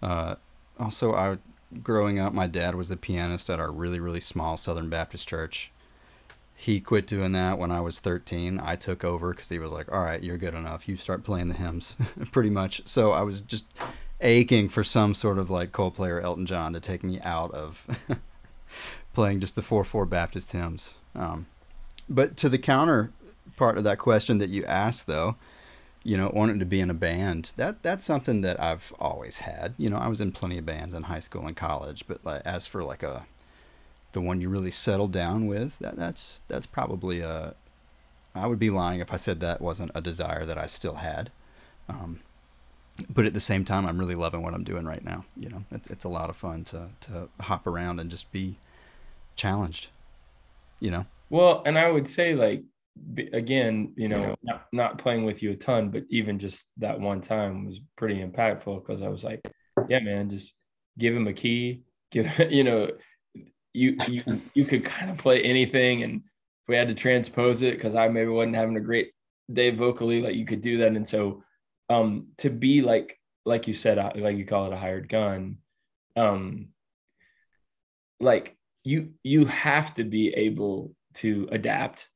Uh, 0.00 0.36
also, 0.78 1.12
I 1.14 1.38
growing 1.82 2.18
up, 2.18 2.32
my 2.32 2.46
dad 2.46 2.74
was 2.74 2.88
the 2.88 2.96
pianist 2.96 3.48
at 3.50 3.60
our 3.60 3.70
really 3.70 4.00
really 4.00 4.20
small 4.20 4.56
Southern 4.56 4.88
Baptist 4.88 5.28
church. 5.28 5.70
he 6.56 6.78
quit 6.80 7.06
doing 7.06 7.32
that 7.32 7.58
when 7.58 7.70
I 7.70 7.80
was 7.80 8.00
13. 8.00 8.60
I 8.62 8.76
took 8.76 9.02
over 9.02 9.30
because 9.30 9.48
he 9.48 9.58
was 9.58 9.72
like, 9.72 9.90
"All 9.90 10.02
right, 10.04 10.22
you're 10.22 10.36
good 10.36 10.54
enough. 10.54 10.88
You 10.88 10.96
start 10.96 11.24
playing 11.24 11.48
the 11.48 11.54
hymns, 11.54 11.96
pretty 12.32 12.50
much." 12.50 12.82
So 12.86 13.12
I 13.12 13.22
was 13.22 13.40
just 13.40 13.66
aching 14.20 14.68
for 14.68 14.84
some 14.84 15.14
sort 15.14 15.38
of 15.38 15.48
like 15.48 15.72
Coldplay 15.72 16.08
or 16.10 16.20
Elton 16.20 16.44
John 16.46 16.72
to 16.74 16.80
take 16.80 17.02
me 17.02 17.18
out 17.22 17.50
of 17.52 17.86
playing 19.14 19.40
just 19.40 19.54
the 19.54 19.62
four 19.62 19.84
four 19.84 20.04
Baptist 20.06 20.52
hymns. 20.52 20.94
Um, 21.14 21.46
but 22.08 22.36
to 22.38 22.48
the 22.48 22.58
counter 22.58 23.10
part 23.56 23.78
of 23.78 23.84
that 23.84 23.98
question 23.98 24.38
that 24.38 24.50
you 24.50 24.64
asked, 24.64 25.06
though, 25.06 25.36
you 26.02 26.16
know, 26.16 26.30
wanting 26.34 26.58
to 26.58 26.64
be 26.64 26.80
in 26.80 26.90
a 26.90 26.94
band, 26.94 27.52
that 27.56 27.82
that's 27.82 28.04
something 28.04 28.40
that 28.40 28.60
I've 28.60 28.92
always 28.98 29.40
had. 29.40 29.74
You 29.76 29.90
know, 29.90 29.98
I 29.98 30.08
was 30.08 30.20
in 30.20 30.32
plenty 30.32 30.58
of 30.58 30.66
bands 30.66 30.94
in 30.94 31.04
high 31.04 31.20
school 31.20 31.46
and 31.46 31.56
college, 31.56 32.04
but 32.08 32.24
like 32.24 32.42
as 32.44 32.66
for 32.66 32.82
like 32.82 33.02
a 33.02 33.26
the 34.12 34.20
one 34.20 34.40
you 34.40 34.48
really 34.48 34.70
settled 34.70 35.12
down 35.12 35.46
with, 35.46 35.78
that 35.78 35.96
that's 35.96 36.42
that's 36.48 36.66
probably 36.66 37.20
a 37.20 37.54
I 38.34 38.46
would 38.46 38.58
be 38.58 38.70
lying 38.70 39.00
if 39.00 39.12
I 39.12 39.16
said 39.16 39.40
that 39.40 39.60
wasn't 39.60 39.90
a 39.94 40.00
desire 40.00 40.46
that 40.46 40.58
I 40.58 40.66
still 40.66 40.96
had. 40.96 41.30
Um, 41.88 42.20
but 43.08 43.24
at 43.24 43.34
the 43.34 43.40
same 43.40 43.64
time, 43.64 43.86
I'm 43.86 43.98
really 43.98 44.14
loving 44.14 44.42
what 44.42 44.54
I'm 44.54 44.64
doing 44.64 44.84
right 44.84 45.04
now. 45.04 45.24
You 45.36 45.48
know, 45.48 45.64
it's, 45.70 45.90
it's 45.90 46.04
a 46.04 46.08
lot 46.08 46.30
of 46.30 46.36
fun 46.36 46.64
to, 46.64 46.88
to 47.02 47.28
hop 47.40 47.66
around 47.66 47.98
and 47.98 48.10
just 48.10 48.30
be 48.30 48.56
challenged, 49.36 49.88
you 50.78 50.90
know? 50.90 51.06
Well, 51.28 51.62
and 51.64 51.78
I 51.78 51.90
would 51.90 52.06
say 52.06 52.34
like, 52.34 52.62
again, 53.32 53.92
you 53.96 54.08
know, 54.08 54.34
not, 54.42 54.66
not 54.72 54.98
playing 54.98 55.24
with 55.24 55.42
you 55.42 55.52
a 55.52 55.56
ton, 55.56 55.90
but 55.90 56.04
even 56.10 56.38
just 56.38 56.68
that 56.78 57.00
one 57.00 57.20
time 57.20 57.66
was 57.66 57.80
pretty 57.96 58.22
impactful 58.22 58.82
because 58.82 59.02
I 59.02 59.08
was 59.08 59.24
like, 59.24 59.40
yeah, 59.88 60.00
man, 60.00 60.30
just 60.30 60.54
give 60.98 61.14
him 61.14 61.26
a 61.26 61.32
key, 61.32 61.82
give, 62.10 62.28
you 62.50 62.64
know, 62.64 62.90
you, 63.72 63.96
you, 64.08 64.42
you 64.54 64.64
could 64.64 64.84
kind 64.84 65.10
of 65.10 65.18
play 65.18 65.42
anything. 65.42 66.02
And 66.02 66.16
if 66.16 66.68
we 66.68 66.76
had 66.76 66.88
to 66.88 66.94
transpose 66.94 67.62
it, 67.62 67.80
cause 67.80 67.94
I 67.94 68.08
maybe 68.08 68.30
wasn't 68.30 68.56
having 68.56 68.76
a 68.76 68.80
great 68.80 69.12
day 69.52 69.70
vocally, 69.70 70.22
like 70.22 70.34
you 70.34 70.44
could 70.44 70.60
do 70.60 70.78
that. 70.78 70.88
And 70.88 71.06
so, 71.06 71.42
um, 71.88 72.28
to 72.38 72.50
be 72.50 72.82
like, 72.82 73.18
like 73.44 73.66
you 73.66 73.72
said, 73.72 73.98
uh, 73.98 74.12
like 74.14 74.36
you 74.36 74.44
call 74.44 74.66
it 74.66 74.72
a 74.72 74.76
hired 74.76 75.08
gun, 75.08 75.58
um, 76.16 76.68
like 78.20 78.56
you, 78.84 79.14
you 79.22 79.46
have 79.46 79.94
to 79.94 80.04
be 80.04 80.28
able 80.28 80.94
to 81.14 81.48
adapt. 81.50 82.09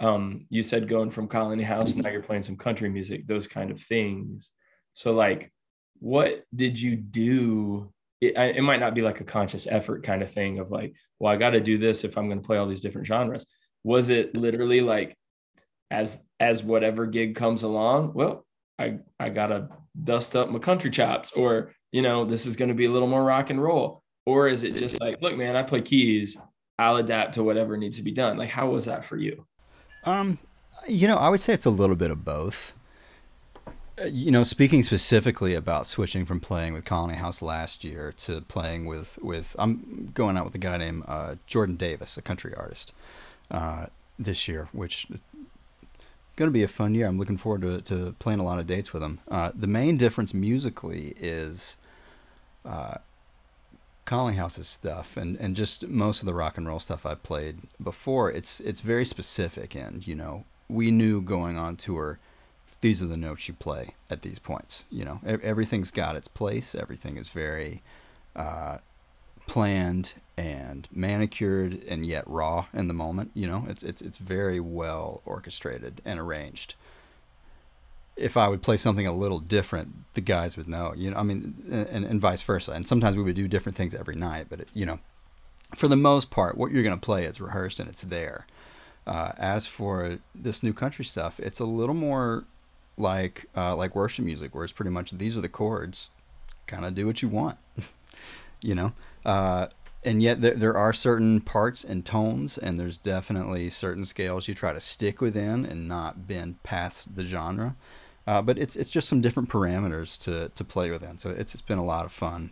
Um, 0.00 0.46
you 0.48 0.62
said 0.62 0.88
going 0.88 1.10
from 1.10 1.28
Colony 1.28 1.62
House, 1.62 1.94
now 1.94 2.08
you're 2.08 2.22
playing 2.22 2.42
some 2.42 2.56
country 2.56 2.88
music, 2.88 3.26
those 3.26 3.46
kind 3.46 3.70
of 3.70 3.80
things. 3.80 4.50
So, 4.94 5.12
like, 5.12 5.52
what 5.98 6.44
did 6.54 6.80
you 6.80 6.96
do? 6.96 7.92
It, 8.20 8.34
it 8.36 8.62
might 8.62 8.80
not 8.80 8.94
be 8.94 9.02
like 9.02 9.20
a 9.20 9.24
conscious 9.24 9.66
effort 9.66 10.02
kind 10.02 10.22
of 10.22 10.30
thing 10.30 10.58
of 10.58 10.70
like, 10.70 10.94
well, 11.18 11.32
I 11.32 11.36
got 11.36 11.50
to 11.50 11.60
do 11.60 11.78
this 11.78 12.04
if 12.04 12.16
I'm 12.16 12.28
going 12.28 12.40
to 12.40 12.46
play 12.46 12.56
all 12.56 12.66
these 12.66 12.80
different 12.80 13.06
genres. 13.06 13.44
Was 13.84 14.08
it 14.08 14.34
literally 14.34 14.80
like, 14.80 15.16
as 15.90 16.18
as 16.38 16.62
whatever 16.62 17.06
gig 17.06 17.34
comes 17.34 17.62
along, 17.62 18.14
well, 18.14 18.46
I 18.78 18.98
I 19.18 19.28
gotta 19.28 19.68
dust 20.00 20.36
up 20.36 20.48
my 20.48 20.58
country 20.58 20.90
chops, 20.90 21.32
or 21.32 21.72
you 21.92 22.02
know, 22.02 22.24
this 22.24 22.46
is 22.46 22.56
going 22.56 22.68
to 22.68 22.74
be 22.74 22.86
a 22.86 22.90
little 22.90 23.08
more 23.08 23.24
rock 23.24 23.50
and 23.50 23.62
roll, 23.62 24.02
or 24.24 24.48
is 24.48 24.64
it 24.64 24.74
just 24.74 25.00
like, 25.00 25.20
look, 25.20 25.36
man, 25.36 25.56
I 25.56 25.62
play 25.62 25.82
keys, 25.82 26.36
I'll 26.78 26.96
adapt 26.96 27.34
to 27.34 27.42
whatever 27.42 27.76
needs 27.76 27.96
to 27.98 28.02
be 28.02 28.12
done. 28.12 28.38
Like, 28.38 28.48
how 28.48 28.70
was 28.70 28.86
that 28.86 29.04
for 29.04 29.16
you? 29.16 29.46
Um, 30.04 30.38
you 30.88 31.06
know, 31.06 31.16
I 31.16 31.28
would 31.28 31.40
say 31.40 31.52
it's 31.52 31.66
a 31.66 31.70
little 31.70 31.96
bit 31.96 32.10
of 32.10 32.24
both. 32.24 32.74
Uh, 34.00 34.06
you 34.06 34.30
know, 34.30 34.42
speaking 34.42 34.82
specifically 34.82 35.54
about 35.54 35.86
switching 35.86 36.24
from 36.24 36.40
playing 36.40 36.72
with 36.72 36.84
Colony 36.84 37.16
House 37.16 37.42
last 37.42 37.84
year 37.84 38.12
to 38.18 38.40
playing 38.42 38.86
with 38.86 39.18
with 39.20 39.54
I'm 39.58 40.10
going 40.14 40.36
out 40.36 40.44
with 40.44 40.54
a 40.54 40.58
guy 40.58 40.76
named 40.78 41.04
uh, 41.06 41.36
Jordan 41.46 41.76
Davis, 41.76 42.16
a 42.16 42.22
country 42.22 42.54
artist, 42.54 42.92
uh, 43.50 43.86
this 44.18 44.48
year, 44.48 44.68
which 44.72 45.06
going 46.36 46.48
to 46.48 46.52
be 46.52 46.62
a 46.62 46.68
fun 46.68 46.94
year. 46.94 47.06
I'm 47.06 47.18
looking 47.18 47.36
forward 47.36 47.60
to, 47.62 47.82
to 47.82 48.14
playing 48.18 48.40
a 48.40 48.44
lot 48.44 48.58
of 48.58 48.66
dates 48.66 48.94
with 48.94 49.02
him. 49.02 49.20
Uh, 49.30 49.52
the 49.54 49.66
main 49.66 49.98
difference 49.98 50.32
musically 50.32 51.14
is 51.18 51.76
uh, 52.64 52.94
Colony 54.10 54.36
House's 54.36 54.66
stuff 54.66 55.16
and, 55.16 55.36
and 55.36 55.54
just 55.54 55.86
most 55.86 56.18
of 56.18 56.26
the 56.26 56.34
rock 56.34 56.58
and 56.58 56.66
roll 56.66 56.80
stuff 56.80 57.06
I 57.06 57.14
played 57.14 57.60
before. 57.80 58.28
It's 58.28 58.58
it's 58.58 58.80
very 58.80 59.04
specific, 59.04 59.76
and 59.76 60.04
you 60.04 60.16
know 60.16 60.46
we 60.68 60.90
knew 60.90 61.22
going 61.22 61.56
on 61.56 61.76
tour. 61.76 62.18
These 62.80 63.04
are 63.04 63.06
the 63.06 63.16
notes 63.16 63.46
you 63.46 63.54
play 63.54 63.94
at 64.10 64.22
these 64.22 64.40
points. 64.40 64.84
You 64.90 65.04
know 65.04 65.20
everything's 65.24 65.92
got 65.92 66.16
its 66.16 66.26
place. 66.26 66.74
Everything 66.74 67.18
is 67.18 67.28
very 67.28 67.82
uh, 68.34 68.78
planned 69.46 70.14
and 70.36 70.88
manicured 70.90 71.80
and 71.86 72.04
yet 72.04 72.24
raw 72.26 72.66
in 72.74 72.88
the 72.88 72.94
moment. 72.94 73.30
You 73.32 73.46
know, 73.46 73.66
it's 73.68 73.84
it's 73.84 74.02
it's 74.02 74.18
very 74.18 74.58
well 74.58 75.22
orchestrated 75.24 76.02
and 76.04 76.18
arranged. 76.18 76.74
If 78.16 78.36
I 78.36 78.48
would 78.48 78.62
play 78.62 78.76
something 78.76 79.06
a 79.06 79.12
little 79.12 79.38
different, 79.38 80.14
the 80.14 80.20
guys 80.20 80.56
would 80.56 80.68
know. 80.68 80.92
You 80.94 81.10
know, 81.10 81.16
I 81.16 81.22
mean, 81.22 81.86
and, 81.90 82.04
and 82.04 82.20
vice 82.20 82.42
versa. 82.42 82.72
And 82.72 82.86
sometimes 82.86 83.16
we 83.16 83.22
would 83.22 83.36
do 83.36 83.48
different 83.48 83.76
things 83.76 83.94
every 83.94 84.16
night. 84.16 84.46
But 84.48 84.60
it, 84.60 84.68
you 84.74 84.84
know, 84.84 85.00
for 85.74 85.88
the 85.88 85.96
most 85.96 86.30
part, 86.30 86.56
what 86.56 86.70
you're 86.70 86.82
going 86.82 86.98
to 86.98 87.04
play 87.04 87.24
is 87.24 87.40
rehearsed 87.40 87.80
and 87.80 87.88
it's 87.88 88.02
there. 88.02 88.46
Uh, 89.06 89.32
as 89.38 89.66
for 89.66 90.18
this 90.34 90.62
new 90.62 90.72
country 90.72 91.04
stuff, 91.04 91.40
it's 91.40 91.58
a 91.58 91.64
little 91.64 91.94
more 91.94 92.44
like 92.96 93.46
uh, 93.56 93.74
like 93.74 93.96
worship 93.96 94.24
music, 94.24 94.54
where 94.54 94.64
it's 94.64 94.72
pretty 94.72 94.90
much 94.90 95.12
these 95.12 95.36
are 95.36 95.40
the 95.40 95.48
chords, 95.48 96.10
kind 96.66 96.84
of 96.84 96.94
do 96.94 97.06
what 97.06 97.22
you 97.22 97.28
want. 97.28 97.56
you 98.60 98.74
know, 98.74 98.92
uh, 99.24 99.68
and 100.02 100.22
yet 100.22 100.40
there, 100.40 100.54
there 100.54 100.76
are 100.76 100.92
certain 100.92 101.40
parts 101.40 101.84
and 101.84 102.04
tones 102.04 102.56
and 102.56 102.80
there's 102.80 102.96
definitely 102.96 103.68
certain 103.68 104.04
scales 104.04 104.48
you 104.48 104.54
try 104.54 104.72
to 104.72 104.80
stick 104.80 105.20
within 105.20 105.66
and 105.66 105.86
not 105.88 106.26
bend 106.26 106.62
past 106.62 107.16
the 107.16 107.24
genre 107.24 107.76
uh, 108.30 108.40
but 108.40 108.58
it's 108.58 108.76
it's 108.76 108.90
just 108.90 109.08
some 109.08 109.20
different 109.20 109.48
parameters 109.48 110.16
to, 110.18 110.50
to 110.54 110.64
play 110.64 110.90
within 110.90 111.18
so 111.18 111.30
it's, 111.30 111.54
it's 111.54 111.62
been 111.62 111.78
a 111.78 111.84
lot 111.84 112.04
of 112.04 112.12
fun 112.12 112.50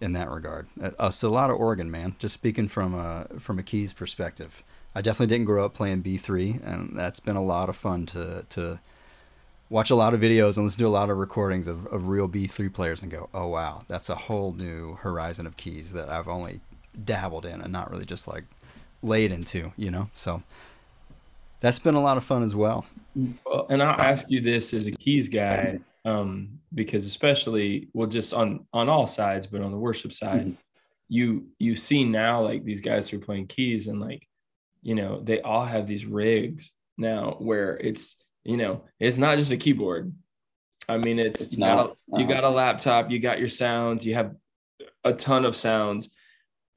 in 0.00 0.12
that 0.12 0.30
regard. 0.30 0.66
Uh, 0.82 0.90
uh 0.98 1.10
so 1.10 1.28
a 1.28 1.30
lot 1.30 1.50
of 1.50 1.56
organ 1.56 1.90
man 1.90 2.14
just 2.18 2.34
speaking 2.34 2.68
from 2.68 2.94
a 2.94 3.26
from 3.38 3.58
a 3.58 3.62
keys 3.62 3.92
perspective. 3.92 4.62
I 4.94 5.00
definitely 5.02 5.34
didn't 5.34 5.46
grow 5.46 5.64
up 5.64 5.74
playing 5.74 6.02
b3 6.02 6.64
and 6.64 6.98
that's 6.98 7.20
been 7.20 7.36
a 7.36 7.42
lot 7.42 7.68
of 7.68 7.76
fun 7.76 8.06
to 8.06 8.46
to 8.50 8.80
watch 9.68 9.90
a 9.90 9.94
lot 9.94 10.12
of 10.12 10.20
videos 10.20 10.56
and 10.56 10.66
listen 10.66 10.80
to 10.80 10.86
a 10.86 10.88
lot 10.88 11.10
of 11.10 11.16
recordings 11.16 11.66
of, 11.66 11.86
of 11.86 12.08
real 12.08 12.28
B3 12.28 12.72
players 12.74 13.02
and 13.02 13.10
go, 13.10 13.30
oh, 13.32 13.46
wow, 13.46 13.84
that's 13.86 14.10
a 14.10 14.16
whole 14.16 14.52
new 14.52 14.96
horizon 14.96 15.46
of 15.46 15.56
keys 15.56 15.92
that 15.92 16.08
I've 16.08 16.26
only 16.26 16.60
dabbled 17.02 17.46
in 17.46 17.60
and 17.60 17.72
not 17.72 17.88
really 17.88 18.04
just 18.04 18.26
like 18.26 18.44
laid 19.00 19.30
into, 19.30 19.72
you 19.76 19.90
know? 19.92 20.10
So 20.12 20.42
that's 21.60 21.78
been 21.78 21.94
a 21.94 22.00
lot 22.00 22.16
of 22.16 22.24
fun 22.24 22.42
as 22.42 22.56
well. 22.56 22.84
Well, 23.14 23.66
and 23.70 23.82
I'll 23.82 24.00
ask 24.00 24.30
you 24.30 24.40
this 24.40 24.72
as 24.72 24.86
a 24.86 24.90
keys 24.90 25.28
guy, 25.28 25.78
um, 26.04 26.58
because 26.74 27.06
especially, 27.06 27.88
well, 27.92 28.08
just 28.08 28.32
on, 28.34 28.66
on 28.72 28.88
all 28.88 29.06
sides, 29.06 29.46
but 29.46 29.60
on 29.60 29.70
the 29.70 29.78
worship 29.78 30.12
side, 30.12 30.40
mm-hmm. 30.40 30.52
you, 31.08 31.46
you 31.58 31.74
see 31.74 32.04
now 32.04 32.40
like 32.40 32.64
these 32.64 32.80
guys 32.80 33.08
who 33.08 33.18
are 33.18 33.24
playing 33.24 33.46
keys 33.46 33.86
and 33.86 34.00
like, 34.00 34.26
you 34.82 34.94
know, 34.94 35.20
they 35.22 35.40
all 35.42 35.64
have 35.64 35.86
these 35.86 36.06
rigs 36.06 36.72
now 36.96 37.36
where 37.38 37.76
it's, 37.76 38.16
you 38.44 38.56
know, 38.56 38.84
it's 38.98 39.18
not 39.18 39.36
just 39.36 39.52
a 39.52 39.56
keyboard. 39.56 40.12
I 40.88 40.96
mean, 40.96 41.18
it's, 41.18 41.42
it's 41.42 41.58
you, 41.58 41.60
not, 41.60 41.76
got 41.76 42.18
a, 42.18 42.20
you 42.22 42.26
got 42.26 42.44
a 42.44 42.48
laptop, 42.48 43.10
you 43.10 43.18
got 43.18 43.38
your 43.38 43.48
sounds, 43.48 44.06
you 44.06 44.14
have 44.14 44.34
a 45.04 45.12
ton 45.12 45.44
of 45.44 45.54
sounds. 45.54 46.08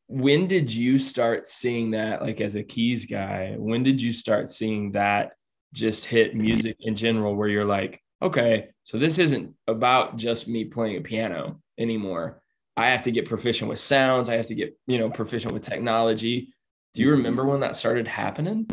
When 0.08 0.48
did 0.48 0.72
you 0.72 1.00
start 1.00 1.48
seeing 1.48 1.92
that, 1.92 2.22
like 2.22 2.42
as 2.42 2.56
a 2.56 2.63
keys 2.63 3.06
guy? 3.06 3.56
When 3.58 3.84
did 3.84 4.02
you 4.02 4.12
start 4.12 4.50
seeing 4.50 4.92
that 4.92 5.34
just 5.74 6.06
hit 6.06 6.36
music 6.36 6.78
in 6.82 6.96
general, 6.96 7.36
where 7.36 7.50
you're 7.50 7.66
like, 7.66 8.02
okay, 8.22 8.70
so 8.84 8.98
this 8.98 9.18
isn't 9.18 9.54
about 9.68 10.18
just 10.18 10.48
me 10.48 10.66
playing 10.66 10.98
a 10.98 11.02
piano 11.02 11.60
anymore. 11.78 12.42
I 12.78 12.88
have 12.88 13.02
to 13.04 13.12
get 13.12 13.28
proficient 13.28 13.70
with 13.70 13.80
sounds. 13.80 14.30
I 14.30 14.36
have 14.36 14.48
to 14.48 14.56
get, 14.56 14.78
you 14.88 14.98
know, 14.98 15.10
proficient 15.10 15.54
with 15.54 15.63
technology. 15.63 16.54
Do 16.94 17.02
you 17.02 17.12
remember 17.12 17.46
when 17.46 17.60
that 17.62 17.76
started 17.76 18.08
happening? 18.08 18.68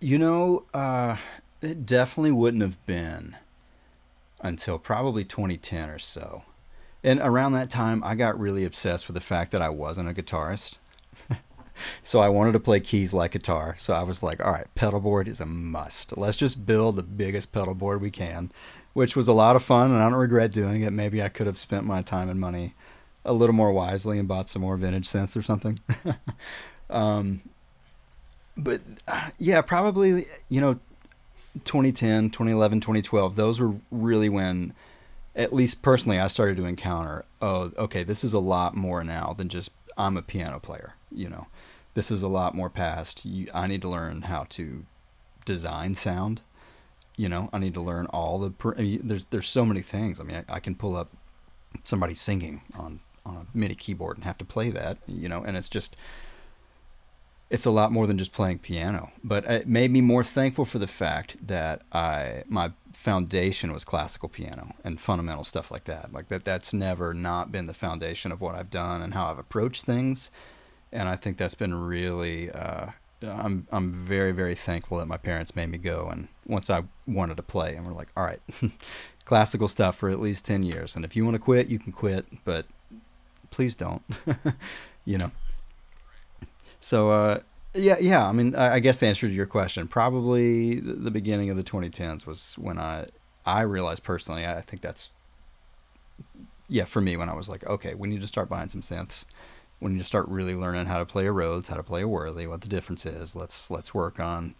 You 0.00 0.18
know, 0.18 0.64
uh, 0.72 1.16
it 1.60 1.86
definitely 1.86 2.32
wouldn't 2.32 2.62
have 2.62 2.84
been 2.86 3.36
until 4.40 4.78
probably 4.78 5.24
2010 5.24 5.90
or 5.90 5.98
so. 5.98 6.42
And 7.04 7.20
around 7.20 7.52
that 7.52 7.70
time, 7.70 8.02
I 8.04 8.14
got 8.14 8.38
really 8.38 8.64
obsessed 8.64 9.08
with 9.08 9.14
the 9.14 9.20
fact 9.20 9.50
that 9.52 9.62
I 9.62 9.68
wasn't 9.68 10.08
a 10.08 10.14
guitarist. 10.14 10.78
so 12.02 12.20
I 12.20 12.28
wanted 12.28 12.52
to 12.52 12.60
play 12.60 12.80
keys 12.80 13.12
like 13.12 13.32
guitar. 13.32 13.74
So 13.78 13.92
I 13.92 14.02
was 14.04 14.22
like, 14.22 14.44
all 14.44 14.52
right, 14.52 14.72
pedal 14.74 15.00
board 15.00 15.26
is 15.26 15.40
a 15.40 15.46
must. 15.46 16.16
Let's 16.16 16.36
just 16.36 16.64
build 16.64 16.96
the 16.96 17.02
biggest 17.02 17.52
pedal 17.52 17.74
board 17.74 18.00
we 18.00 18.10
can, 18.10 18.52
which 18.92 19.16
was 19.16 19.26
a 19.26 19.32
lot 19.32 19.56
of 19.56 19.64
fun. 19.64 19.90
And 19.90 20.00
I 20.00 20.08
don't 20.08 20.18
regret 20.18 20.52
doing 20.52 20.82
it. 20.82 20.92
Maybe 20.92 21.22
I 21.22 21.28
could 21.28 21.46
have 21.46 21.58
spent 21.58 21.84
my 21.84 22.02
time 22.02 22.28
and 22.28 22.38
money 22.38 22.74
a 23.24 23.32
little 23.32 23.54
more 23.54 23.72
wisely 23.72 24.18
and 24.18 24.28
bought 24.28 24.48
some 24.48 24.62
more 24.62 24.76
vintage 24.76 25.08
synths 25.08 25.36
or 25.36 25.42
something. 25.42 25.78
um, 26.90 27.42
but 28.56 28.80
uh, 29.08 29.30
yeah, 29.38 29.60
probably, 29.62 30.24
you 30.48 30.60
know, 30.60 30.74
2010, 31.64 32.30
2011, 32.30 32.80
2012, 32.80 33.36
those 33.36 33.60
were 33.60 33.74
really 33.90 34.28
when, 34.28 34.74
at 35.34 35.52
least 35.52 35.82
personally, 35.82 36.18
I 36.18 36.28
started 36.28 36.56
to 36.58 36.64
encounter, 36.64 37.24
oh, 37.40 37.72
okay, 37.78 38.04
this 38.04 38.22
is 38.24 38.32
a 38.32 38.38
lot 38.38 38.74
more 38.74 39.02
now 39.02 39.34
than 39.36 39.48
just 39.48 39.70
I'm 39.96 40.16
a 40.16 40.22
piano 40.22 40.58
player, 40.60 40.94
you 41.10 41.28
know. 41.28 41.46
this 41.94 42.10
is 42.10 42.22
a 42.22 42.28
lot 42.28 42.54
more 42.54 42.70
past. 42.70 43.24
You, 43.24 43.48
I 43.52 43.66
need 43.66 43.82
to 43.82 43.88
learn 43.88 44.22
how 44.22 44.46
to 44.50 44.84
design 45.44 45.94
sound. 45.94 46.40
You 47.16 47.28
know, 47.28 47.50
I 47.52 47.58
need 47.58 47.74
to 47.74 47.80
learn 47.80 48.06
all 48.06 48.38
the. 48.38 48.52
There's 49.02 49.26
there's 49.26 49.48
so 49.48 49.64
many 49.66 49.82
things. 49.82 50.18
I 50.18 50.24
mean, 50.24 50.44
I, 50.48 50.54
I 50.56 50.60
can 50.60 50.74
pull 50.74 50.96
up 50.96 51.10
somebody 51.84 52.14
singing 52.14 52.62
on 52.74 53.00
on 53.24 53.36
a 53.36 53.46
MIDI 53.56 53.74
keyboard 53.74 54.16
and 54.16 54.24
have 54.24 54.38
to 54.38 54.44
play 54.44 54.70
that. 54.70 54.98
You 55.06 55.28
know, 55.28 55.44
and 55.44 55.56
it's 55.56 55.68
just 55.68 55.96
it's 57.52 57.66
a 57.66 57.70
lot 57.70 57.92
more 57.92 58.06
than 58.06 58.16
just 58.16 58.32
playing 58.32 58.58
piano. 58.60 59.12
But 59.22 59.44
it 59.44 59.68
made 59.68 59.90
me 59.90 60.00
more 60.00 60.24
thankful 60.24 60.64
for 60.64 60.78
the 60.78 60.86
fact 60.86 61.36
that 61.46 61.82
I 61.92 62.44
my 62.48 62.72
foundation 62.94 63.74
was 63.74 63.84
classical 63.84 64.30
piano 64.30 64.74
and 64.82 64.98
fundamental 64.98 65.44
stuff 65.44 65.70
like 65.70 65.84
that. 65.84 66.14
Like 66.14 66.28
that 66.28 66.46
that's 66.46 66.72
never 66.72 67.12
not 67.12 67.52
been 67.52 67.66
the 67.66 67.74
foundation 67.74 68.32
of 68.32 68.40
what 68.40 68.54
I've 68.54 68.70
done 68.70 69.02
and 69.02 69.12
how 69.12 69.30
I've 69.30 69.38
approached 69.38 69.84
things. 69.84 70.30
And 70.90 71.10
I 71.10 71.16
think 71.16 71.36
that's 71.36 71.54
been 71.54 71.74
really 71.74 72.50
uh, 72.50 72.86
I'm 73.22 73.66
I'm 73.70 73.92
very 73.92 74.32
very 74.32 74.54
thankful 74.54 74.96
that 74.96 75.06
my 75.06 75.18
parents 75.18 75.54
made 75.54 75.68
me 75.68 75.76
go 75.76 76.08
and 76.10 76.28
once 76.46 76.70
I 76.70 76.84
wanted 77.06 77.36
to 77.36 77.42
play 77.42 77.76
and 77.76 77.86
we're 77.86 77.92
like, 77.92 78.08
all 78.16 78.24
right, 78.24 78.40
classical 79.26 79.68
stuff 79.68 79.96
for 79.96 80.08
at 80.08 80.20
least 80.20 80.46
10 80.46 80.62
years 80.62 80.96
and 80.96 81.04
if 81.04 81.14
you 81.14 81.22
want 81.26 81.34
to 81.34 81.38
quit, 81.38 81.68
you 81.68 81.78
can 81.78 81.92
quit, 81.92 82.24
but 82.46 82.64
please 83.50 83.74
don't. 83.74 84.02
you 85.04 85.18
know. 85.18 85.32
So 86.82 87.10
uh, 87.12 87.40
yeah, 87.74 87.96
yeah. 88.00 88.28
I 88.28 88.32
mean, 88.32 88.54
I, 88.56 88.74
I 88.74 88.78
guess 88.80 88.98
the 88.98 89.06
answer 89.06 89.28
to 89.28 89.32
your 89.32 89.46
question, 89.46 89.86
probably 89.86 90.80
the, 90.80 90.94
the 90.94 91.10
beginning 91.10 91.48
of 91.48 91.56
the 91.56 91.62
2010s 91.62 92.26
was 92.26 92.54
when 92.58 92.78
I 92.78 93.06
I 93.46 93.62
realized 93.62 94.02
personally, 94.02 94.44
I 94.44 94.60
think 94.60 94.82
that's 94.82 95.12
yeah 96.68 96.84
for 96.84 97.00
me 97.00 97.16
when 97.16 97.28
I 97.28 97.34
was 97.34 97.48
like, 97.48 97.64
okay, 97.66 97.94
we 97.94 98.08
need 98.08 98.20
to 98.20 98.26
start 98.28 98.48
buying 98.48 98.68
some 98.68 98.82
synths. 98.82 99.24
We 99.80 99.92
need 99.92 99.98
to 99.98 100.04
start 100.04 100.28
really 100.28 100.54
learning 100.54 100.86
how 100.86 100.98
to 100.98 101.06
play 101.06 101.26
a 101.26 101.32
Rhodes, 101.32 101.68
how 101.68 101.76
to 101.76 101.82
play 101.82 102.02
a 102.02 102.06
Wurly, 102.06 102.48
what 102.48 102.60
the 102.62 102.68
difference 102.68 103.06
is. 103.06 103.36
Let's 103.36 103.70
let's 103.70 103.94
work 103.94 104.18
on 104.18 104.54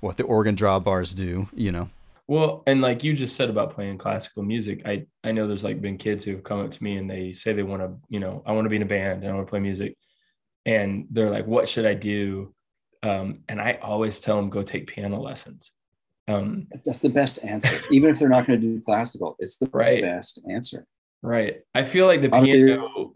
what 0.00 0.16
the 0.16 0.24
organ 0.24 0.56
drawbars 0.56 1.14
do. 1.14 1.48
You 1.54 1.70
know. 1.70 1.90
Well, 2.26 2.62
and 2.66 2.80
like 2.80 3.04
you 3.04 3.14
just 3.14 3.36
said 3.36 3.50
about 3.50 3.74
playing 3.74 3.98
classical 3.98 4.42
music, 4.42 4.82
I 4.84 5.06
I 5.22 5.30
know 5.30 5.46
there's 5.46 5.64
like 5.64 5.80
been 5.80 5.96
kids 5.96 6.24
who've 6.24 6.42
come 6.42 6.60
up 6.60 6.72
to 6.72 6.82
me 6.82 6.96
and 6.96 7.08
they 7.08 7.32
say 7.32 7.52
they 7.52 7.62
want 7.62 7.82
to, 7.82 7.94
you 8.08 8.18
know, 8.20 8.42
I 8.46 8.52
want 8.52 8.64
to 8.64 8.70
be 8.70 8.76
in 8.76 8.82
a 8.82 8.86
band 8.86 9.22
and 9.22 9.30
I 9.30 9.34
want 9.34 9.46
to 9.46 9.50
play 9.50 9.60
music 9.60 9.96
and 10.66 11.06
they're 11.10 11.30
like, 11.30 11.46
"What 11.46 11.68
should 11.68 11.86
I 11.86 11.94
do?" 11.94 12.54
Um, 13.02 13.40
and 13.48 13.60
I 13.60 13.78
always 13.82 14.20
tell 14.20 14.36
them, 14.36 14.50
"Go 14.50 14.62
take 14.62 14.86
piano 14.86 15.20
lessons." 15.20 15.72
Um, 16.28 16.68
That's 16.84 17.00
the 17.00 17.10
best 17.10 17.42
answer, 17.44 17.80
even 17.90 18.10
if 18.10 18.18
they're 18.18 18.28
not 18.28 18.46
going 18.46 18.60
to 18.60 18.66
do 18.66 18.80
classical. 18.80 19.36
It's 19.38 19.56
the 19.56 19.68
right. 19.72 20.02
best 20.02 20.40
answer. 20.48 20.86
Right. 21.22 21.60
I 21.74 21.84
feel 21.84 22.06
like 22.06 22.22
the 22.22 22.30
piano 22.30 23.12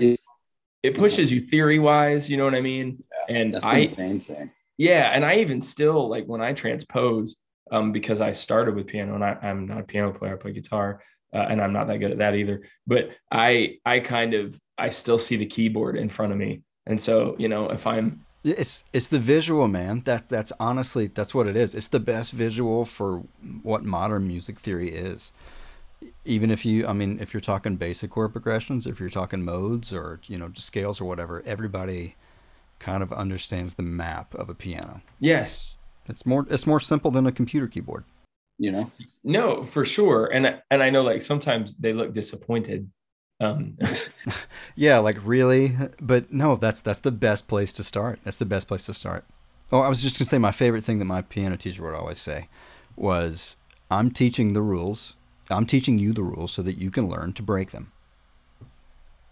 it 0.83 0.95
pushes 0.95 1.33
you 1.33 1.41
theory 1.41 1.79
wise. 1.81 2.31
You 2.31 2.37
know 2.37 2.45
what 2.45 2.55
I 2.55 2.61
mean? 2.61 3.03
Yeah, 3.29 3.37
and 3.37 3.55
that's 3.55 3.65
the 3.65 3.71
I, 3.71 3.95
main 3.97 4.21
thing. 4.21 4.51
Yeah, 4.79 5.11
and 5.13 5.25
I 5.25 5.37
even 5.39 5.61
still 5.61 6.09
like 6.09 6.27
when 6.27 6.41
I 6.41 6.53
transpose, 6.53 7.37
um, 7.73 7.91
because 7.91 8.21
I 8.21 8.33
started 8.33 8.77
with 8.77 8.87
piano 8.87 9.15
and 9.15 9.25
I, 9.25 9.37
am 9.43 9.67
not 9.67 9.81
a 9.81 9.83
piano 9.83 10.13
player. 10.13 10.35
I 10.35 10.37
play 10.37 10.53
guitar. 10.53 11.03
Uh, 11.35 11.47
and 11.51 11.61
I'm 11.61 11.73
not 11.73 11.89
that 11.89 11.99
good 11.99 12.13
at 12.13 12.19
that 12.19 12.37
either. 12.37 12.63
But 12.87 13.11
I 13.31 13.79
I 13.85 14.01
kind 14.01 14.35
of 14.35 14.59
I 14.79 14.91
still 14.91 15.19
see 15.19 15.37
the 15.37 15.47
keyboard 15.47 15.97
in 15.97 16.09
front 16.09 16.33
of 16.33 16.39
me 16.39 16.63
and 16.87 17.01
so, 17.01 17.35
you 17.39 17.49
know, 17.49 17.71
if 17.71 17.87
I'm 17.87 18.27
it's 18.45 18.85
it's 18.93 19.09
the 19.09 19.19
visual, 19.19 19.67
man. 19.69 20.03
That 20.05 20.29
that's 20.29 20.53
honestly 20.61 21.09
that's 21.09 21.35
what 21.35 21.49
it 21.49 21.57
is. 21.57 21.75
It's 21.75 21.89
the 21.89 22.01
best 22.01 22.33
visual 22.33 22.85
for 22.85 23.25
what 23.63 23.85
modern 23.85 24.29
music 24.29 24.59
theory 24.59 24.91
is. 24.91 25.33
Even 26.25 26.51
if 26.51 26.65
you, 26.65 26.87
I 26.87 26.93
mean, 26.93 27.19
if 27.21 27.33
you're 27.33 27.41
talking 27.41 27.77
basic 27.77 28.11
chord 28.11 28.33
progressions, 28.33 28.87
if 28.87 29.01
you're 29.01 29.09
talking 29.09 29.45
modes 29.45 29.93
or 29.93 30.21
you 30.27 30.39
know 30.39 30.49
just 30.49 30.67
scales 30.67 31.01
or 31.01 31.07
whatever, 31.07 31.43
everybody 31.45 32.15
kind 32.79 33.03
of 33.03 33.13
understands 33.13 33.75
the 33.75 33.83
map 33.83 34.35
of 34.35 34.49
a 34.49 34.55
piano. 34.55 35.01
Yes, 35.19 35.79
it's 36.07 36.25
more 36.25 36.47
it's 36.49 36.67
more 36.67 36.81
simple 36.81 37.11
than 37.11 37.27
a 37.27 37.33
computer 37.33 37.67
keyboard. 37.67 38.05
You 38.59 38.73
know. 38.73 38.91
No, 39.25 39.65
for 39.65 39.85
sure, 39.85 40.27
and 40.27 40.61
and 40.71 40.83
I 40.83 40.91
know 40.91 41.03
like 41.03 41.21
sometimes 41.21 41.75
they 41.75 41.93
look 41.93 42.13
disappointed 42.13 42.91
um, 43.41 43.77
yeah, 44.77 44.99
like 44.99 45.19
really, 45.25 45.77
but 46.01 46.33
no, 46.33 46.57
that's 46.57 46.81
that's 46.81 47.01
the 47.01 47.13
best 47.13 47.49
place 47.49 47.73
to 47.75 47.85
start. 47.85 48.21
That's 48.25 48.37
the 48.37 48.47
best 48.47 48.69
place 48.69 48.87
to 48.87 48.95
start. 48.95 49.25
Oh, 49.71 49.81
I 49.81 49.89
was 49.89 50.03
just 50.03 50.19
gonna 50.19 50.27
say 50.27 50.39
my 50.39 50.53
favorite 50.53 50.85
thing 50.85 50.99
that 50.99 51.05
my 51.05 51.23
piano 51.23 51.57
teacher 51.57 51.83
would 51.83 51.95
always 51.95 52.19
say 52.19 52.49
was, 52.97 53.57
"I'm 53.91 54.11
teaching 54.11 54.53
the 54.53 54.63
rules. 54.63 55.15
I'm 55.51 55.67
teaching 55.67 55.99
you 55.99 56.13
the 56.13 56.23
rules 56.23 56.53
so 56.53 56.63
that 56.63 56.79
you 56.79 56.91
can 56.91 57.09
learn 57.09 57.33
to 57.35 57.43
break 57.43 57.73
them." 57.73 57.93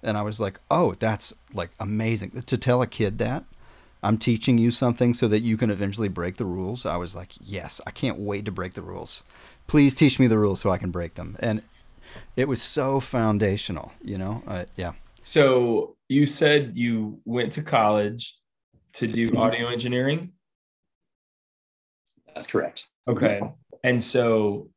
And 0.02 0.18
I 0.18 0.22
was 0.22 0.38
like, 0.38 0.60
"Oh, 0.70 0.94
that's 0.94 1.32
like 1.52 1.70
amazing 1.80 2.42
to 2.42 2.58
tell 2.58 2.82
a 2.82 2.86
kid 2.86 3.18
that." 3.18 3.44
I'm 4.02 4.18
teaching 4.18 4.58
you 4.58 4.70
something 4.70 5.14
so 5.14 5.28
that 5.28 5.40
you 5.40 5.56
can 5.56 5.70
eventually 5.70 6.08
break 6.08 6.36
the 6.36 6.44
rules. 6.44 6.84
I 6.84 6.98
was 6.98 7.16
like, 7.16 7.32
yes, 7.40 7.80
I 7.86 7.90
can't 7.90 8.18
wait 8.18 8.44
to 8.44 8.52
break 8.52 8.74
the 8.74 8.82
rules. 8.82 9.22
Please 9.66 9.94
teach 9.94 10.20
me 10.20 10.26
the 10.26 10.36
rules 10.36 10.60
so 10.60 10.70
I 10.70 10.76
can 10.76 10.90
break 10.90 11.14
them. 11.14 11.38
And 11.40 11.62
it 12.36 12.48
was 12.48 12.62
so 12.62 13.00
foundational, 13.00 13.92
you 14.02 14.18
know? 14.18 14.42
Uh, 14.46 14.64
yeah. 14.76 14.92
So 15.22 15.96
you 16.08 16.26
said 16.26 16.72
you 16.74 17.20
went 17.24 17.52
to 17.52 17.62
college 17.62 18.36
to 18.94 19.06
do 19.06 19.28
mm-hmm. 19.28 19.36
audio 19.36 19.68
engineering? 19.68 20.32
That's 22.32 22.46
correct. 22.46 22.88
Okay. 23.08 23.40
And 23.82 24.02
so 24.02 24.70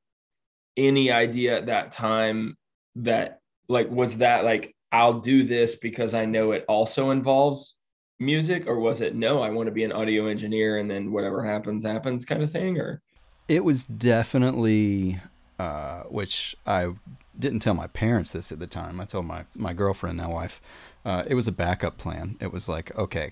any 0.76 1.12
idea 1.12 1.58
at 1.58 1.66
that 1.68 1.92
time 1.92 2.58
that 2.96 3.40
like 3.68 3.90
was 3.90 4.20
that 4.20 4.44
like 4.44 4.76
I'll 4.92 5.20
do 5.20 5.44
this 5.44 5.76
because 5.76 6.14
I 6.14 6.26
know 6.26 6.52
it 6.52 6.66
also 6.68 7.12
involves 7.12 7.76
music 8.20 8.68
or 8.68 8.80
was 8.80 9.02
it 9.02 9.16
no 9.16 9.42
I 9.42 9.50
want 9.50 9.68
to 9.68 9.72
be 9.72 9.84
an 9.84 9.92
audio 9.92 10.28
engineer 10.28 10.80
and 10.80 10.90
then 10.90 11.12
whatever 11.12 11.44
happens 11.44 11.84
happens 11.84 12.26
kind 12.26 12.42
of 12.42 12.52
thing 12.52 12.80
or 12.80 13.02
it 13.48 13.64
was 13.64 13.86
definitely 13.86 15.20
uh, 15.60 16.04
which 16.04 16.56
I 16.66 16.94
didn't 17.40 17.60
tell 17.60 17.74
my 17.74 17.88
parents 17.88 18.32
this 18.32 18.52
at 18.52 18.60
the 18.60 18.68
time. 18.68 19.00
I 19.00 19.06
told 19.06 19.26
my, 19.26 19.46
my 19.56 19.74
girlfriend, 19.74 20.18
now 20.18 20.32
wife. 20.32 20.62
Uh, 21.06 21.24
it 21.28 21.36
was 21.36 21.48
a 21.48 21.52
backup 21.52 21.98
plan. 21.98 22.36
It 22.40 22.52
was 22.52 22.68
like, 22.68 22.96
okay, 22.98 23.32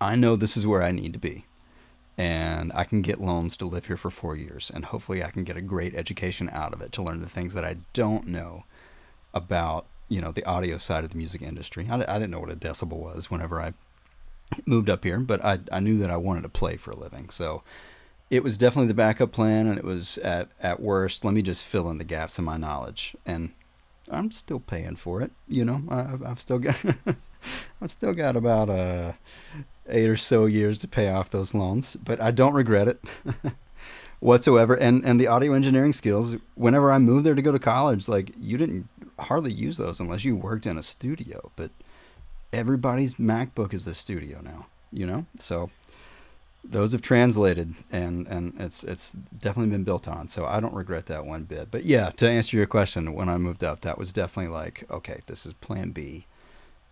I 0.00 0.16
know 0.16 0.36
this 0.36 0.56
is 0.56 0.66
where 0.66 0.82
I 0.82 0.92
need 0.92 1.12
to 1.14 1.18
be. 1.18 1.46
And 2.18 2.70
I 2.74 2.84
can 2.84 3.00
get 3.00 3.20
loans 3.20 3.56
to 3.56 3.66
live 3.66 3.86
here 3.86 3.96
for 3.96 4.10
four 4.10 4.36
years. 4.36 4.70
And 4.72 4.84
hopefully 4.86 5.24
I 5.24 5.30
can 5.30 5.42
get 5.44 5.56
a 5.56 5.62
great 5.62 5.94
education 5.94 6.50
out 6.52 6.74
of 6.74 6.82
it 6.82 6.92
to 6.92 7.02
learn 7.02 7.20
the 7.20 7.28
things 7.28 7.54
that 7.54 7.64
I 7.64 7.78
don't 7.94 8.26
know 8.26 8.64
about, 9.32 9.86
you 10.08 10.20
know, 10.20 10.30
the 10.30 10.44
audio 10.44 10.76
side 10.76 11.02
of 11.02 11.10
the 11.10 11.16
music 11.16 11.40
industry. 11.40 11.88
I, 11.90 11.94
I 11.96 12.18
didn't 12.18 12.30
know 12.30 12.40
what 12.40 12.50
a 12.50 12.56
decibel 12.56 12.98
was 12.98 13.30
whenever 13.30 13.60
I 13.60 13.72
moved 14.66 14.90
up 14.90 15.04
here, 15.04 15.18
but 15.20 15.42
I, 15.44 15.60
I 15.72 15.80
knew 15.80 15.96
that 15.98 16.10
I 16.10 16.16
wanted 16.16 16.42
to 16.42 16.48
play 16.50 16.76
for 16.76 16.90
a 16.90 16.96
living. 16.96 17.30
So 17.30 17.62
it 18.30 18.44
was 18.44 18.56
definitely 18.56 18.86
the 18.86 18.94
backup 18.94 19.32
plan, 19.32 19.66
and 19.66 19.76
it 19.76 19.84
was 19.84 20.16
at 20.18 20.48
at 20.60 20.80
worst. 20.80 21.24
Let 21.24 21.34
me 21.34 21.42
just 21.42 21.64
fill 21.64 21.90
in 21.90 21.98
the 21.98 22.04
gaps 22.04 22.38
in 22.38 22.44
my 22.44 22.56
knowledge, 22.56 23.16
and 23.26 23.50
I'm 24.10 24.30
still 24.30 24.60
paying 24.60 24.96
for 24.96 25.20
it. 25.20 25.32
You 25.48 25.64
know, 25.64 25.82
I, 25.88 26.28
have 26.28 26.40
still 26.40 26.60
got 26.60 26.76
I've 27.82 27.90
still 27.90 28.12
got 28.12 28.36
about 28.36 28.70
uh, 28.70 29.12
eight 29.88 30.08
or 30.08 30.16
so 30.16 30.46
years 30.46 30.78
to 30.80 30.88
pay 30.88 31.08
off 31.08 31.30
those 31.30 31.54
loans, 31.54 31.96
but 31.96 32.20
I 32.20 32.30
don't 32.30 32.54
regret 32.54 32.88
it 32.88 33.04
whatsoever. 34.20 34.74
And 34.74 35.04
and 35.04 35.20
the 35.20 35.26
audio 35.26 35.52
engineering 35.52 35.92
skills. 35.92 36.36
Whenever 36.54 36.92
I 36.92 36.98
moved 36.98 37.26
there 37.26 37.34
to 37.34 37.42
go 37.42 37.52
to 37.52 37.58
college, 37.58 38.08
like 38.08 38.32
you 38.38 38.56
didn't 38.56 38.88
hardly 39.18 39.52
use 39.52 39.76
those 39.76 39.98
unless 40.00 40.24
you 40.24 40.36
worked 40.36 40.66
in 40.66 40.78
a 40.78 40.82
studio, 40.82 41.50
but 41.56 41.70
everybody's 42.52 43.14
MacBook 43.14 43.74
is 43.74 43.86
a 43.86 43.94
studio 43.94 44.40
now. 44.40 44.66
You 44.92 45.06
know, 45.06 45.26
so 45.38 45.70
those 46.62 46.92
have 46.92 47.00
translated 47.00 47.74
and 47.90 48.26
and 48.28 48.54
it's 48.58 48.84
it's 48.84 49.12
definitely 49.12 49.70
been 49.70 49.84
built 49.84 50.06
on 50.06 50.28
so 50.28 50.44
i 50.44 50.60
don't 50.60 50.74
regret 50.74 51.06
that 51.06 51.24
one 51.24 51.44
bit. 51.44 51.70
But 51.70 51.84
yeah 51.84 52.10
to 52.10 52.28
answer 52.28 52.56
your 52.56 52.66
question 52.66 53.12
when 53.14 53.28
i 53.28 53.38
moved 53.38 53.64
up 53.64 53.80
that 53.80 53.98
was 53.98 54.12
definitely 54.12 54.52
like 54.52 54.84
okay 54.90 55.20
this 55.26 55.46
is 55.46 55.54
plan 55.54 55.90
b. 55.90 56.26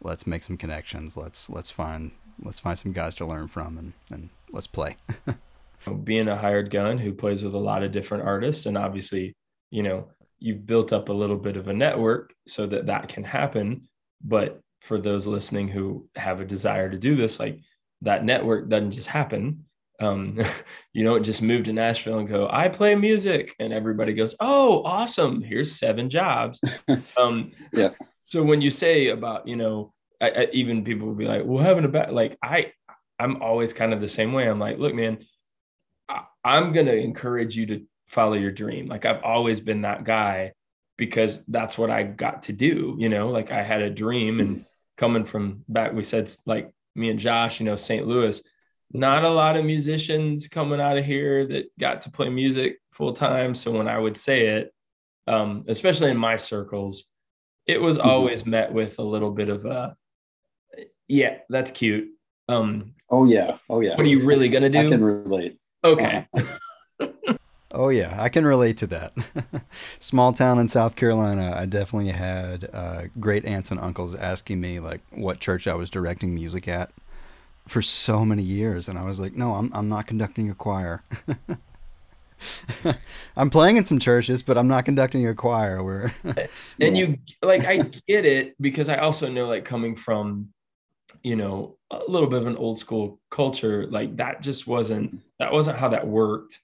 Let's 0.01 0.27
make 0.27 0.43
some 0.45 0.57
connections. 0.57 1.17
Let's 1.17 1.51
let's 1.51 1.71
find 1.71 2.13
let's 2.43 2.61
find 2.61 2.79
some 2.79 2.93
guys 2.93 3.15
to 3.17 3.27
learn 3.27 3.49
from 3.49 3.79
and 3.79 3.93
and 4.11 4.31
let's 4.53 4.67
play. 4.69 4.97
Being 6.05 6.29
a 6.29 6.37
hired 6.37 6.71
gun 6.71 6.99
who 6.99 7.13
plays 7.13 7.43
with 7.43 7.55
a 7.55 7.59
lot 7.59 7.83
of 7.83 7.93
different 7.93 8.25
artists 8.25 8.67
and 8.67 8.77
obviously 8.77 9.35
you 9.71 9.83
know 9.83 10.09
you've 10.39 10.67
built 10.67 10.93
up 10.93 11.09
a 11.09 11.13
little 11.13 11.37
bit 11.37 11.57
of 11.57 11.67
a 11.67 11.73
network 11.73 12.33
so 12.47 12.67
that 12.67 12.87
that 12.87 13.09
can 13.09 13.25
happen. 13.25 13.89
But 14.23 14.61
for 14.81 15.01
those 15.01 15.27
listening 15.27 15.69
who 15.69 16.09
have 16.15 16.41
a 16.41 16.45
desire 16.45 16.89
to 16.89 16.97
do 16.97 17.17
this 17.17 17.41
like 17.41 17.59
that 18.03 18.25
network 18.25 18.69
doesn't 18.69 18.93
just 18.93 19.09
happen. 19.09 19.65
Um, 20.01 20.41
you 20.93 21.05
don't 21.05 21.25
just 21.25 21.43
move 21.43 21.65
to 21.65 21.73
Nashville 21.73 22.19
and 22.19 22.29
go, 22.29 22.49
I 22.51 22.69
play 22.69 22.95
music, 22.95 23.55
and 23.59 23.73
everybody 23.73 24.15
goes, 24.15 24.35
Oh, 24.41 24.83
awesome! 24.85 25.43
Here's 25.43 25.73
seven 25.73 26.11
jobs. 26.11 26.61
um, 27.17 27.53
yeah. 27.73 27.91
So 28.21 28.43
when 28.43 28.61
you 28.61 28.69
say 28.69 29.09
about, 29.09 29.49
you 29.49 29.57
know, 29.57 29.95
I, 30.21 30.29
I, 30.29 30.49
even 30.53 30.85
people 30.85 31.07
will 31.07 31.15
be 31.15 31.25
like, 31.25 31.45
"Well, 31.47 31.65
having 31.65 31.87
a 31.87 31.89
bad," 31.89 32.13
like 32.13 32.37
I, 32.43 32.73
I'm 33.19 33.41
always 33.41 33.73
kind 33.73 33.95
of 33.95 34.03
the 34.03 34.09
same 34.09 34.35
way. 34.35 34.47
I'm 34.47 34.59
like, 34.59 34.77
look, 34.77 34.95
man, 34.95 35.25
I, 36.11 36.25
I'm 36.45 36.75
gonna 36.75 36.93
encourage 36.93 37.57
you 37.57 37.65
to 37.67 37.87
follow 38.09 38.35
your 38.35 38.51
dream. 38.51 38.87
Like 38.87 39.07
I've 39.07 39.23
always 39.23 39.61
been 39.61 39.81
that 39.81 40.05
guy 40.05 40.53
because 40.99 41.43
that's 41.47 41.79
what 41.79 41.91
I 41.91 42.03
got 42.03 42.43
to 42.45 42.53
do. 42.53 42.97
You 42.99 43.09
know, 43.09 43.31
like 43.31 43.51
I 43.51 43.63
had 43.63 43.81
a 43.81 43.89
dream 43.89 44.41
and 44.41 44.67
coming 44.99 45.25
from 45.25 45.65
back, 45.69 45.93
we 45.93 46.03
said 46.03 46.31
like 46.45 46.71
me 46.99 47.11
and 47.11 47.19
Josh, 47.19 47.61
you 47.61 47.67
know, 47.67 47.77
St. 47.77 48.07
Louis, 48.07 48.43
not 48.93 49.25
a 49.25 49.29
lot 49.29 49.57
of 49.57 49.65
musicians 49.65 50.49
coming 50.49 50.81
out 50.81 50.99
of 50.99 51.05
here 51.05 51.47
that 51.47 51.71
got 51.79 52.03
to 52.03 52.11
play 52.11 52.29
music 52.29 52.79
full 52.91 53.13
time. 53.13 53.55
So 53.55 53.71
when 53.71 53.89
I 53.89 53.99
would 53.99 54.17
say 54.17 54.47
it, 54.47 54.75
um, 55.27 55.65
especially 55.69 56.11
in 56.11 56.17
my 56.17 56.37
circles, 56.37 57.05
it 57.67 57.81
was 57.81 57.99
mm-hmm. 57.99 58.09
always 58.09 58.47
met 58.47 58.73
with 58.73 58.99
a 58.99 59.03
little 59.03 59.31
bit 59.31 59.51
of 59.51 59.65
a, 59.67 59.95
yeah, 61.07 61.39
that's 61.49 61.71
cute. 61.71 62.09
Um, 62.49 62.95
oh 63.11 63.27
yeah, 63.27 63.59
oh 63.69 63.81
yeah. 63.81 63.91
What 63.91 64.01
are 64.01 64.11
you 64.11 64.25
really 64.25 64.49
gonna 64.49 64.71
do? 64.71 64.79
I 64.79 64.89
can 64.89 65.05
relate. 65.05 65.59
Okay. 65.85 66.27
Oh 67.71 67.89
yeah, 67.89 68.17
I 68.21 68.29
can 68.29 68.45
relate 68.45 68.77
to 68.79 68.87
that. 68.89 69.15
Small 69.99 70.33
town 70.33 70.59
in 70.59 70.69
South 70.69 70.97
Carolina, 70.97 71.55
I 71.57 71.67
definitely 71.67 72.13
had 72.13 72.69
uh, 72.73 73.03
great 73.19 73.45
aunts 73.45 73.71
and 73.71 73.81
uncles 73.81 74.15
asking 74.15 74.61
me 74.61 74.81
like 74.81 75.01
what 75.11 75.41
church 75.41 75.67
I 75.67 75.75
was 75.75 75.91
directing 75.91 76.35
music 76.35 76.69
at 76.69 76.91
for 77.67 77.83
so 77.83 78.25
many 78.25 78.43
years, 78.43 78.89
and 78.89 78.99
I 78.99 79.05
was 79.05 79.21
like, 79.21 79.35
no, 79.35 79.55
I'm 79.55 79.71
I'm 79.75 79.89
not 79.89 80.07
conducting 80.07 80.51
a 80.51 80.55
choir. 80.55 81.03
I'm 83.37 83.51
playing 83.51 83.77
in 83.77 83.85
some 83.85 83.99
churches, 83.99 84.43
but 84.43 84.57
I'm 84.57 84.69
not 84.69 84.85
conducting 84.85 85.27
a 85.27 85.35
choir. 85.35 85.83
Where 85.83 86.15
and 86.81 86.97
you 86.97 87.19
like 87.43 87.65
I 87.65 87.79
get 88.09 88.25
it 88.25 88.61
because 88.61 88.89
I 88.89 88.97
also 88.97 89.29
know 89.29 89.47
like 89.47 89.65
coming 89.65 89.95
from, 89.95 90.49
you 91.23 91.37
know, 91.37 91.77
a 91.91 92.03
little 92.09 92.29
bit 92.29 92.41
of 92.41 92.47
an 92.47 92.57
old 92.57 92.79
school 92.79 93.21
culture, 93.31 93.87
like 93.89 94.17
that 94.17 94.41
just 94.41 94.67
wasn't 94.67 95.21
that 95.39 95.53
wasn't 95.53 95.79
how 95.79 95.89
that 95.89 96.07
worked. 96.07 96.61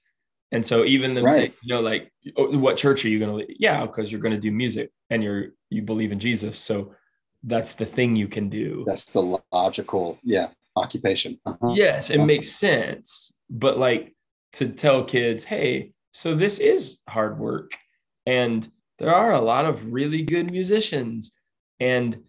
And 0.51 0.65
so 0.65 0.85
even 0.85 1.13
them 1.13 1.25
right. 1.25 1.33
saying, 1.33 1.53
you 1.63 1.73
know, 1.73 1.81
like, 1.81 2.11
oh, 2.37 2.57
what 2.57 2.77
church 2.77 3.03
are 3.03 3.09
you 3.09 3.19
going 3.19 3.45
to? 3.45 3.55
Yeah, 3.59 3.81
because 3.85 4.11
you're 4.11 4.21
going 4.21 4.35
to 4.35 4.39
do 4.39 4.51
music 4.51 4.91
and 5.09 5.23
you're 5.23 5.47
you 5.69 5.81
believe 5.81 6.11
in 6.11 6.19
Jesus, 6.19 6.57
so 6.57 6.93
that's 7.43 7.73
the 7.73 7.85
thing 7.85 8.15
you 8.15 8.27
can 8.27 8.49
do. 8.49 8.83
That's 8.87 9.05
the 9.11 9.41
logical, 9.51 10.19
yeah, 10.23 10.49
occupation. 10.75 11.39
Uh-huh. 11.45 11.73
Yes, 11.75 12.09
it 12.09 12.17
uh-huh. 12.17 12.25
makes 12.25 12.51
sense. 12.51 13.33
But 13.49 13.77
like 13.77 14.15
to 14.53 14.69
tell 14.69 15.03
kids, 15.03 15.43
hey, 15.43 15.91
so 16.11 16.33
this 16.33 16.59
is 16.59 16.99
hard 17.09 17.37
work. 17.37 17.71
And 18.25 18.67
there 18.99 19.13
are 19.13 19.33
a 19.33 19.41
lot 19.41 19.65
of 19.65 19.91
really 19.91 20.21
good 20.23 20.49
musicians. 20.49 21.33
And 21.79 22.23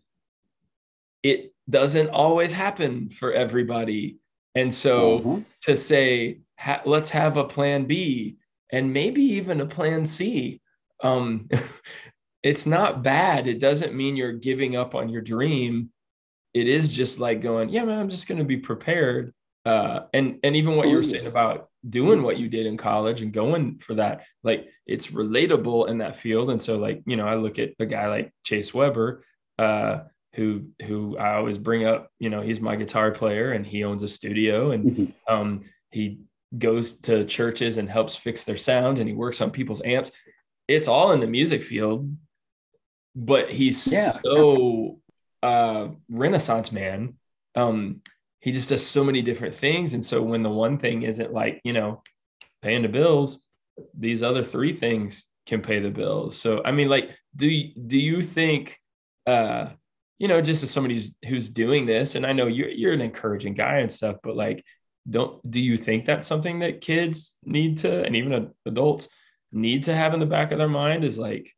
it 1.23 1.55
doesn't 1.71 2.11
always 2.11 2.53
happen 2.53 3.11
for 3.11 3.33
everybody. 3.33 4.19
And 4.55 4.73
so 4.75 5.19
uh-huh. 5.19 5.41
to 5.63 5.77
say, 5.77 6.41
ha- 6.59 6.83
let's 6.85 7.11
have 7.11 7.37
a 7.37 7.45
plan 7.45 7.87
B 7.87 8.37
and 8.73 8.93
maybe 8.93 9.23
even 9.23 9.61
a 9.61 9.67
plan 9.67 10.07
C. 10.07 10.61
Um, 11.03 11.49
it's 12.43 12.67
not 12.67 13.03
bad. 13.03 13.47
It 13.47 13.59
doesn't 13.59 13.95
mean 13.95 14.17
you're 14.17 14.33
giving 14.33 14.77
up 14.77 14.95
on 14.95 15.09
your 15.09 15.23
dream. 15.23 15.91
It 16.55 16.69
is 16.69 16.91
just 16.91 17.19
like 17.19 17.43
going, 17.43 17.69
yeah, 17.69 17.85
man, 17.85 17.99
I'm 17.99 18.09
just 18.09 18.29
going 18.29 18.39
to 18.39 18.45
be 18.45 18.57
prepared. 18.57 19.35
Uh, 19.65 20.07
and 20.15 20.39
and 20.45 20.55
even 20.55 20.77
what 20.77 20.89
you 20.89 20.97
were 20.97 21.03
saying 21.03 21.27
about 21.27 21.69
doing 21.89 22.23
what 22.23 22.39
you 22.39 22.49
did 22.49 22.67
in 22.67 22.77
college 22.77 23.23
and 23.23 23.33
going 23.33 23.79
for 23.79 23.95
that 23.95 24.25
like 24.43 24.69
it's 24.87 25.09
relatable 25.09 25.89
in 25.89 25.99
that 25.99 26.17
field 26.17 26.51
and 26.51 26.63
so 26.63 26.79
like 26.79 27.03
you 27.07 27.17
know 27.17 27.27
i 27.27 27.35
look 27.35 27.59
at 27.59 27.71
a 27.79 27.87
guy 27.87 28.09
like 28.09 28.33
chase 28.45 28.73
weber 28.75 29.25
uh 29.59 30.01
who 30.35 30.67
who 30.85 31.17
i 31.19 31.35
always 31.35 31.59
bring 31.59 31.85
up 31.85 32.11
you 32.19 32.31
know 32.31 32.41
he's 32.41 32.61
my 32.61 32.77
guitar 32.77 33.11
player 33.11 33.53
and 33.53 33.67
he 33.67 33.85
owns 33.85 34.03
a 34.03 34.09
studio 34.09 34.71
and 34.71 34.91
mm-hmm. 34.91 35.35
um 35.35 35.65
he 35.91 36.21
goes 36.59 37.01
to 37.01 37.25
churches 37.25 37.79
and 37.79 37.89
helps 37.89 38.17
fix 38.17 38.45
their 38.45 38.57
sound 38.57 38.99
and 38.99 39.09
he 39.09 39.15
works 39.15 39.41
on 39.41 39.51
people's 39.51 39.83
amps 39.85 40.11
it's 40.69 40.89
all 40.89 41.13
in 41.13 41.21
the 41.21 41.27
music 41.27 41.63
field 41.63 42.17
but 43.15 43.51
he's 43.51 43.87
yeah. 43.87 44.17
so 44.25 44.99
uh 45.43 45.89
renaissance 46.09 46.71
man 46.71 47.15
um 47.57 48.01
he 48.47 48.53
just 48.53 48.69
does 48.69 48.87
so 48.87 49.03
many 49.03 49.23
different 49.23 49.57
things. 49.57 49.93
And 49.93 50.05
so 50.05 50.23
when 50.23 50.45
the 50.45 50.49
one 50.49 50.79
thing 50.79 51.03
isn't 51.03 51.33
like, 51.33 51.61
you 51.65 51.73
know, 51.73 52.05
paying 52.63 52.83
the 52.83 52.89
bills, 52.89 53.43
these 53.93 54.23
other 54.23 54.45
three 54.45 54.73
things 54.73 55.27
can 55.47 55.63
pay 55.63 55.81
the 55.81 55.91
bills. 55.91 56.39
So 56.39 56.63
I 56.65 56.71
mean, 56.71 56.89
like, 56.89 57.11
do 57.35 57.49
you, 57.49 57.73
do 57.75 57.99
you 57.99 58.23
think, 58.23 58.79
uh, 59.27 59.71
you 60.21 60.29
know, 60.29 60.41
just 60.41 60.63
as 60.63 60.71
somebody 60.71 60.95
who's 60.95 61.13
who's 61.27 61.49
doing 61.49 61.87
this, 61.87 62.15
and 62.15 62.25
I 62.25 62.33
know 62.33 62.47
you're 62.47 62.69
you're 62.69 62.93
an 62.93 63.01
encouraging 63.01 63.55
guy 63.55 63.79
and 63.79 63.91
stuff, 63.91 64.19
but 64.23 64.37
like, 64.37 64.65
don't 65.09 65.49
do 65.51 65.61
you 65.61 65.77
think 65.77 66.05
that's 66.05 66.27
something 66.27 66.61
that 66.61 66.81
kids 66.81 67.37
need 67.45 67.79
to, 67.79 68.03
and 68.03 68.17
even 68.17 68.51
adults 68.67 69.09
need 69.53 69.85
to 69.85 69.95
have 69.95 70.15
in 70.15 70.21
the 70.21 70.27
back 70.27 70.53
of 70.53 70.59
their 70.59 70.69
mind 70.69 71.05
is 71.05 71.19
like, 71.19 71.55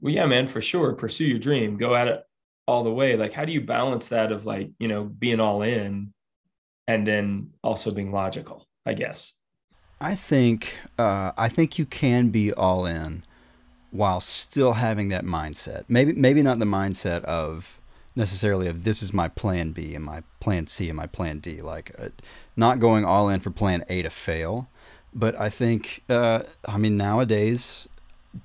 well, 0.00 0.12
yeah, 0.12 0.26
man, 0.26 0.48
for 0.48 0.60
sure, 0.60 0.92
pursue 0.92 1.24
your 1.24 1.38
dream, 1.38 1.76
go 1.76 1.94
at 1.94 2.08
it 2.08 2.22
all 2.66 2.84
the 2.84 2.92
way. 2.92 3.16
Like, 3.16 3.32
how 3.32 3.44
do 3.44 3.52
you 3.52 3.60
balance 3.60 4.08
that 4.08 4.32
of 4.32 4.46
like, 4.46 4.70
you 4.78 4.88
know, 4.88 5.04
being 5.04 5.40
all 5.40 5.62
in 5.62 6.12
and 6.86 7.06
then 7.06 7.50
also 7.62 7.90
being 7.90 8.12
logical, 8.12 8.66
I 8.84 8.94
guess. 8.94 9.32
I 10.00 10.14
think 10.14 10.76
uh, 10.98 11.32
I 11.36 11.48
think 11.48 11.78
you 11.78 11.86
can 11.86 12.28
be 12.28 12.52
all 12.52 12.84
in 12.84 13.22
while 13.90 14.20
still 14.20 14.74
having 14.74 15.08
that 15.08 15.24
mindset. 15.24 15.84
Maybe 15.88 16.12
maybe 16.12 16.42
not 16.42 16.58
the 16.58 16.64
mindset 16.64 17.24
of 17.24 17.80
necessarily 18.16 18.66
of 18.66 18.84
this 18.84 19.02
is 19.02 19.12
my 19.12 19.28
plan 19.28 19.70
B 19.70 19.94
and 19.94 20.04
my 20.04 20.22
plan 20.40 20.66
C 20.66 20.88
and 20.88 20.96
my 20.96 21.06
plan 21.06 21.38
D. 21.38 21.62
Like 21.62 21.94
uh, 21.98 22.08
not 22.56 22.80
going 22.80 23.04
all 23.04 23.28
in 23.28 23.40
for 23.40 23.50
plan 23.50 23.84
A 23.88 24.02
to 24.02 24.10
fail. 24.10 24.68
But 25.14 25.38
I 25.38 25.48
think 25.48 26.02
uh, 26.08 26.42
I 26.66 26.76
mean 26.76 26.96
nowadays, 26.96 27.88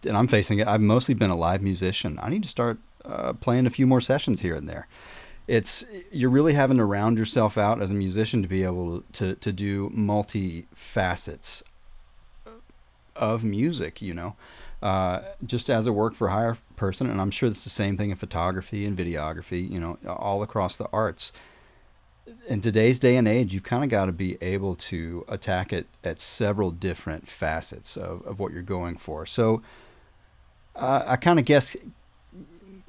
and 0.06 0.16
I'm 0.16 0.28
facing 0.28 0.60
it. 0.60 0.68
I've 0.68 0.82
mostly 0.82 1.16
been 1.16 1.32
a 1.32 1.38
live 1.38 1.62
musician. 1.62 2.20
I 2.22 2.30
need 2.30 2.44
to 2.44 2.50
start 2.50 2.78
uh, 3.06 3.34
playing 3.34 3.66
a 3.66 3.72
few 3.72 3.88
more 3.88 4.02
sessions 4.02 4.42
here 4.42 4.56
and 4.56 4.70
there 4.70 4.88
it's 5.50 5.84
you're 6.12 6.30
really 6.30 6.54
having 6.54 6.78
to 6.78 6.86
round 6.86 7.18
yourself 7.18 7.58
out 7.58 7.82
as 7.82 7.90
a 7.90 7.96
musician 7.96 8.44
to 8.44 8.48
be 8.48 8.64
able 8.64 9.02
to 9.12 9.34
to 9.36 9.52
do 9.52 9.90
multi 9.92 10.68
facets 10.76 11.64
of 13.16 13.44
music 13.44 14.00
you 14.00 14.14
know 14.14 14.36
uh, 14.84 15.22
just 15.44 15.70
as 15.70 15.88
a 15.88 15.92
work 15.92 16.14
for 16.14 16.30
hire 16.30 16.56
person 16.76 17.10
and 17.10 17.20
i'm 17.20 17.32
sure 17.32 17.50
it's 17.50 17.64
the 17.64 17.70
same 17.70 17.98
thing 17.98 18.12
in 18.12 18.16
photography 18.16 18.86
and 18.86 18.96
videography 18.96 19.70
you 19.70 19.80
know 19.80 19.98
all 20.06 20.44
across 20.44 20.78
the 20.78 20.88
arts 20.94 21.34
in 22.48 22.62
today's 22.62 23.00
day 23.00 23.16
and 23.18 23.28
age 23.28 23.54
you've 23.54 23.64
kind 23.64 23.84
of 23.84 23.90
got 23.90 24.06
to 24.06 24.12
be 24.12 24.38
able 24.42 24.76
to 24.76 25.26
attack 25.28 25.72
it 25.74 25.88
at 26.04 26.20
several 26.20 26.72
different 26.72 27.28
facets 27.28 27.98
of, 27.98 28.26
of 28.26 28.40
what 28.40 28.52
you're 28.52 28.62
going 28.62 28.96
for 28.96 29.26
so 29.26 29.62
uh, 30.76 31.04
i 31.08 31.16
kind 31.16 31.40
of 31.40 31.46
guess 31.46 31.76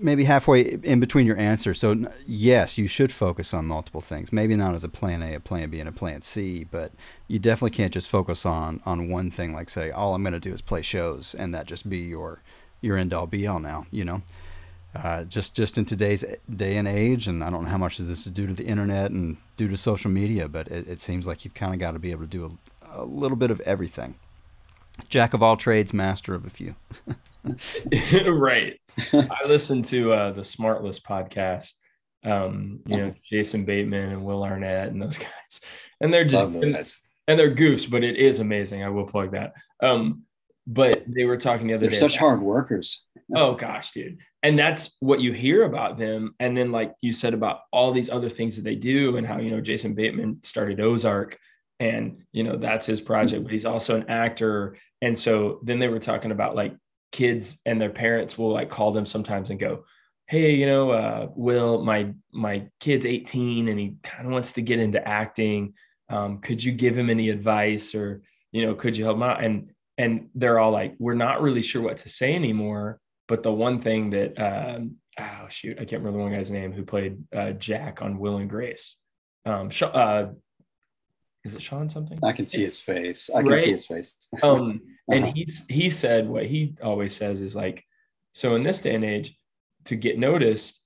maybe 0.01 0.25
halfway 0.25 0.63
in 0.63 1.01
between 1.01 1.27
your 1.27 1.39
answer. 1.39 1.75
So 1.75 2.03
yes, 2.27 2.79
you 2.79 2.87
should 2.87 3.13
focus 3.13 3.53
on 3.55 3.67
multiple 3.67 4.01
things. 4.01 4.33
Maybe 4.33 4.57
not 4.57 4.75
as 4.75 4.85
a 4.85 4.89
plan 4.89 5.23
A, 5.23 5.35
a 5.35 5.41
plan 5.41 5.71
B, 5.71 5.81
and 5.81 5.89
a 5.89 5.93
plan 5.93 6.23
C, 6.23 6.65
but 6.65 6.93
you 7.29 7.39
definitely 7.39 7.77
can't 7.77 7.93
just 7.93 8.09
focus 8.09 8.47
on 8.47 8.81
on 8.85 9.09
one 9.09 9.31
thing. 9.31 9.53
Like 9.53 9.69
say, 9.69 9.91
all 9.91 10.15
I'm 10.15 10.23
going 10.23 10.33
to 10.33 10.41
do 10.41 10.53
is 10.53 10.63
play 10.63 10.83
shows, 10.83 11.35
and 11.35 11.55
that 11.55 11.67
just 11.67 11.89
be 11.89 11.99
your 11.99 12.43
your 12.81 12.97
end 12.97 13.13
all 13.13 13.27
be 13.27 13.47
all 13.47 13.61
now. 13.61 13.87
You 13.91 14.05
know, 14.05 14.23
uh, 14.95 15.25
just 15.25 15.55
just 15.55 15.79
in 15.79 15.85
today's 15.85 16.25
day 16.55 16.77
and 16.77 16.89
age, 16.89 17.29
and 17.29 17.45
I 17.45 17.51
don't 17.51 17.65
know 17.65 17.71
how 17.71 17.79
much 17.79 17.99
of 17.99 18.07
this 18.09 18.27
is 18.27 18.33
due 18.33 18.47
to 18.47 18.55
the 18.55 18.67
internet 18.67 19.13
and 19.13 19.37
due 19.57 19.69
to 19.69 19.77
social 19.77 20.11
media, 20.11 20.49
but 20.49 20.69
it, 20.69 20.89
it 20.89 21.01
seems 21.01 21.27
like 21.27 21.45
you've 21.45 21.55
kind 21.55 21.73
of 21.73 21.79
got 21.79 21.93
to 21.93 22.01
be 22.01 22.11
able 22.11 22.23
to 22.23 22.27
do 22.27 22.59
a, 22.93 23.03
a 23.03 23.05
little 23.05 23.37
bit 23.37 23.51
of 23.51 23.61
everything. 23.61 24.17
Jack 25.09 25.33
of 25.33 25.43
all 25.43 25.57
trades, 25.57 25.93
master 25.93 26.35
of 26.35 26.45
a 26.45 26.51
few. 26.51 26.75
right. 28.33 28.79
I 29.13 29.47
listened 29.47 29.85
to 29.87 30.13
uh, 30.13 30.33
the 30.33 30.43
Smartless 30.43 31.01
podcast. 31.01 31.73
Um, 32.23 32.81
you 32.87 32.99
know, 32.99 33.13
Jason 33.31 33.65
Bateman 33.65 34.11
and 34.11 34.25
Will 34.25 34.45
Arnett 34.45 34.89
and 34.89 35.01
those 35.01 35.17
guys, 35.19 35.61
and 36.01 36.13
they're 36.13 36.25
just 36.25 36.47
and, 36.49 36.77
and, 37.29 37.39
they're 37.39 37.55
goofs, 37.55 37.89
but 37.89 38.05
it 38.05 38.17
is 38.17 38.41
amazing. 38.41 38.83
I 38.85 38.91
will 38.91 39.07
plug 39.07 39.33
that. 39.33 39.55
Um, 39.83 40.25
but 40.67 41.05
they 41.07 41.25
were 41.25 41.39
talking 41.39 41.69
the 41.69 41.75
other 41.75 41.83
they're 41.83 41.91
day. 41.91 42.01
They're 42.01 42.09
such 42.09 42.19
hard 42.19 42.43
workers. 42.43 43.05
Oh 43.35 43.55
gosh, 43.55 43.93
dude. 43.93 44.19
And 44.43 44.59
that's 44.59 44.97
what 45.01 45.21
you 45.21 45.33
hear 45.33 45.65
about 45.65 45.99
them. 45.99 46.35
And 46.41 46.57
then, 46.57 46.73
like 46.73 46.95
you 47.03 47.13
said 47.13 47.35
about 47.35 47.61
all 47.73 47.93
these 47.93 48.09
other 48.09 48.29
things 48.29 48.57
that 48.57 48.63
they 48.63 48.75
do, 48.75 49.17
and 49.17 49.27
how 49.27 49.39
you 49.39 49.51
know 49.51 49.61
Jason 49.61 49.95
Bateman 49.95 50.43
started 50.43 50.81
Ozark, 50.81 51.39
and 51.79 52.23
you 52.33 52.43
know 52.43 52.57
that's 52.57 52.87
his 52.87 53.01
project, 53.01 53.43
but 53.43 53.53
he's 53.53 53.67
also 53.67 53.97
an 53.97 54.09
actor. 54.09 54.77
And 55.03 55.19
so 55.19 55.61
then 55.63 55.79
they 55.79 55.89
were 55.89 55.99
talking 55.99 56.31
about 56.31 56.55
like 56.55 56.75
kids 57.13 57.61
and 57.67 57.81
their 57.81 57.91
parents 57.91 58.39
will 58.39 58.53
like 58.53 58.71
call 58.71 58.93
them 58.93 59.07
sometimes 59.07 59.51
and 59.51 59.59
go, 59.59 59.85
Hey, 60.27 60.55
you 60.55 60.67
know, 60.67 60.91
uh, 60.91 61.29
Will, 61.35 61.83
my 61.85 62.15
my 62.33 62.69
kid's 62.79 63.05
18 63.05 63.69
and 63.69 63.79
he 63.79 63.97
kind 64.03 64.27
of 64.27 64.33
wants 64.33 64.55
to 64.55 64.63
get 64.63 64.79
into 64.79 65.07
acting. 65.07 65.75
Um, 66.09 66.39
could 66.39 66.63
you 66.63 66.73
give 66.73 66.97
him 66.97 67.11
any 67.11 67.29
advice 67.29 67.95
or 67.95 68.23
you 68.53 68.67
know, 68.67 68.75
could 68.75 68.97
you 68.97 69.05
help 69.05 69.17
him 69.17 69.23
out? 69.23 69.45
And 69.45 69.73
and 69.99 70.31
they're 70.35 70.59
all 70.59 70.71
like, 70.71 70.95
we're 70.99 71.15
not 71.15 71.43
really 71.43 71.63
sure 71.63 71.83
what 71.83 71.99
to 71.99 72.09
say 72.09 72.35
anymore. 72.35 73.01
But 73.31 73.45
the 73.45 73.53
one 73.53 73.81
thing 73.81 74.11
that 74.11 74.37
um, 74.43 74.97
oh 75.17 75.47
shoot, 75.49 75.77
I 75.79 75.85
can't 75.85 76.03
remember 76.03 76.19
the 76.19 76.25
one 76.25 76.33
guy's 76.33 76.51
name 76.51 76.73
who 76.73 76.83
played 76.83 77.17
uh, 77.33 77.53
Jack 77.53 78.03
on 78.03 78.19
Will 78.19 78.39
and 78.39 78.51
Grace. 78.51 78.97
Um, 79.47 79.71
uh, 79.81 80.27
is 81.45 81.55
it 81.55 81.63
Sean 81.63 81.89
something? 81.89 82.19
I 82.25 82.33
can 82.33 82.45
see 82.45 82.65
his 82.65 82.81
face. 82.81 83.31
I 83.33 83.43
can 83.43 83.53
right? 83.53 83.61
see 83.61 83.71
his 83.71 83.87
face. 83.87 84.17
um, 84.43 84.81
and 85.09 85.27
uh-huh. 85.27 85.33
he 85.33 85.49
he 85.69 85.89
said 85.89 86.29
what 86.29 86.47
he 86.47 86.75
always 86.83 87.15
says 87.15 87.41
is 87.41 87.55
like, 87.55 87.85
so 88.33 88.57
in 88.57 88.65
this 88.65 88.81
day 88.81 88.97
and 88.97 89.05
age, 89.05 89.39
to 89.85 89.95
get 89.95 90.19
noticed, 90.19 90.83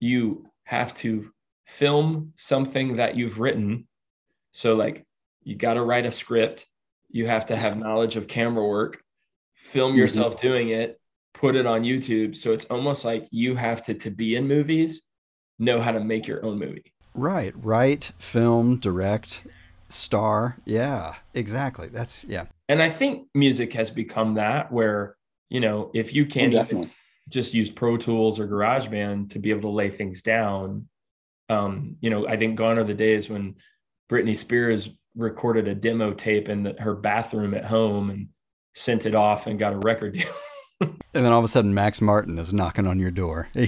you 0.00 0.50
have 0.64 0.94
to 0.94 1.30
film 1.66 2.32
something 2.36 2.96
that 2.96 3.16
you've 3.16 3.38
written. 3.38 3.86
So 4.52 4.76
like 4.76 5.04
you 5.42 5.56
got 5.56 5.74
to 5.74 5.82
write 5.82 6.06
a 6.06 6.10
script, 6.10 6.64
you 7.10 7.26
have 7.26 7.44
to 7.46 7.56
have 7.56 7.76
knowledge 7.76 8.16
of 8.16 8.28
camera 8.28 8.66
work, 8.66 9.02
film 9.56 9.90
Mm-hmm. 9.90 9.98
yourself 9.98 10.40
doing 10.40 10.70
it, 10.70 10.98
put 11.34 11.56
it 11.56 11.66
on 11.66 11.82
YouTube. 11.82 12.36
So 12.36 12.52
it's 12.52 12.64
almost 12.66 13.04
like 13.04 13.26
you 13.30 13.54
have 13.56 13.82
to 13.84 13.94
to 13.94 14.10
be 14.10 14.36
in 14.36 14.46
movies, 14.46 15.02
know 15.58 15.80
how 15.80 15.92
to 15.92 16.00
make 16.00 16.26
your 16.26 16.44
own 16.44 16.58
movie. 16.58 16.92
Right. 17.14 17.52
Write, 17.56 18.12
film, 18.18 18.78
direct, 18.78 19.44
star. 19.88 20.58
Yeah, 20.64 21.14
exactly. 21.34 21.88
That's, 21.88 22.24
yeah. 22.24 22.46
And 22.68 22.82
I 22.82 22.88
think 22.88 23.28
music 23.34 23.72
has 23.74 23.90
become 23.90 24.34
that 24.34 24.72
where, 24.72 25.16
you 25.50 25.60
know, 25.60 25.90
if 25.94 26.14
you 26.14 26.24
Oh, 26.24 26.28
can't 26.28 26.54
even 26.54 26.90
just 27.28 27.54
use 27.54 27.70
Pro 27.70 27.96
Tools 27.96 28.40
or 28.40 28.48
GarageBand 28.48 29.30
to 29.30 29.38
be 29.38 29.50
able 29.50 29.62
to 29.62 29.68
lay 29.68 29.90
things 29.90 30.22
down. 30.22 30.88
Um, 31.48 31.96
you 32.00 32.10
know, 32.10 32.26
I 32.26 32.36
think 32.36 32.56
gone 32.56 32.78
are 32.78 32.84
the 32.84 32.94
days 32.94 33.28
when 33.28 33.56
Britney 34.10 34.36
Spears 34.36 34.90
recorded 35.14 35.68
a 35.68 35.74
demo 35.74 36.12
tape 36.12 36.48
in 36.48 36.62
the, 36.62 36.74
her 36.78 36.94
bathroom 36.94 37.54
at 37.54 37.64
home 37.64 38.10
and 38.10 38.28
sent 38.74 39.06
it 39.06 39.14
off 39.14 39.46
and 39.46 39.58
got 39.58 39.74
a 39.74 39.78
record 39.78 40.14
deal. 40.14 40.32
And 41.14 41.26
then 41.26 41.32
all 41.32 41.40
of 41.40 41.44
a 41.44 41.48
sudden, 41.48 41.74
Max 41.74 42.00
Martin 42.00 42.38
is 42.38 42.54
knocking 42.54 42.86
on 42.86 42.98
your 42.98 43.10
door. 43.10 43.48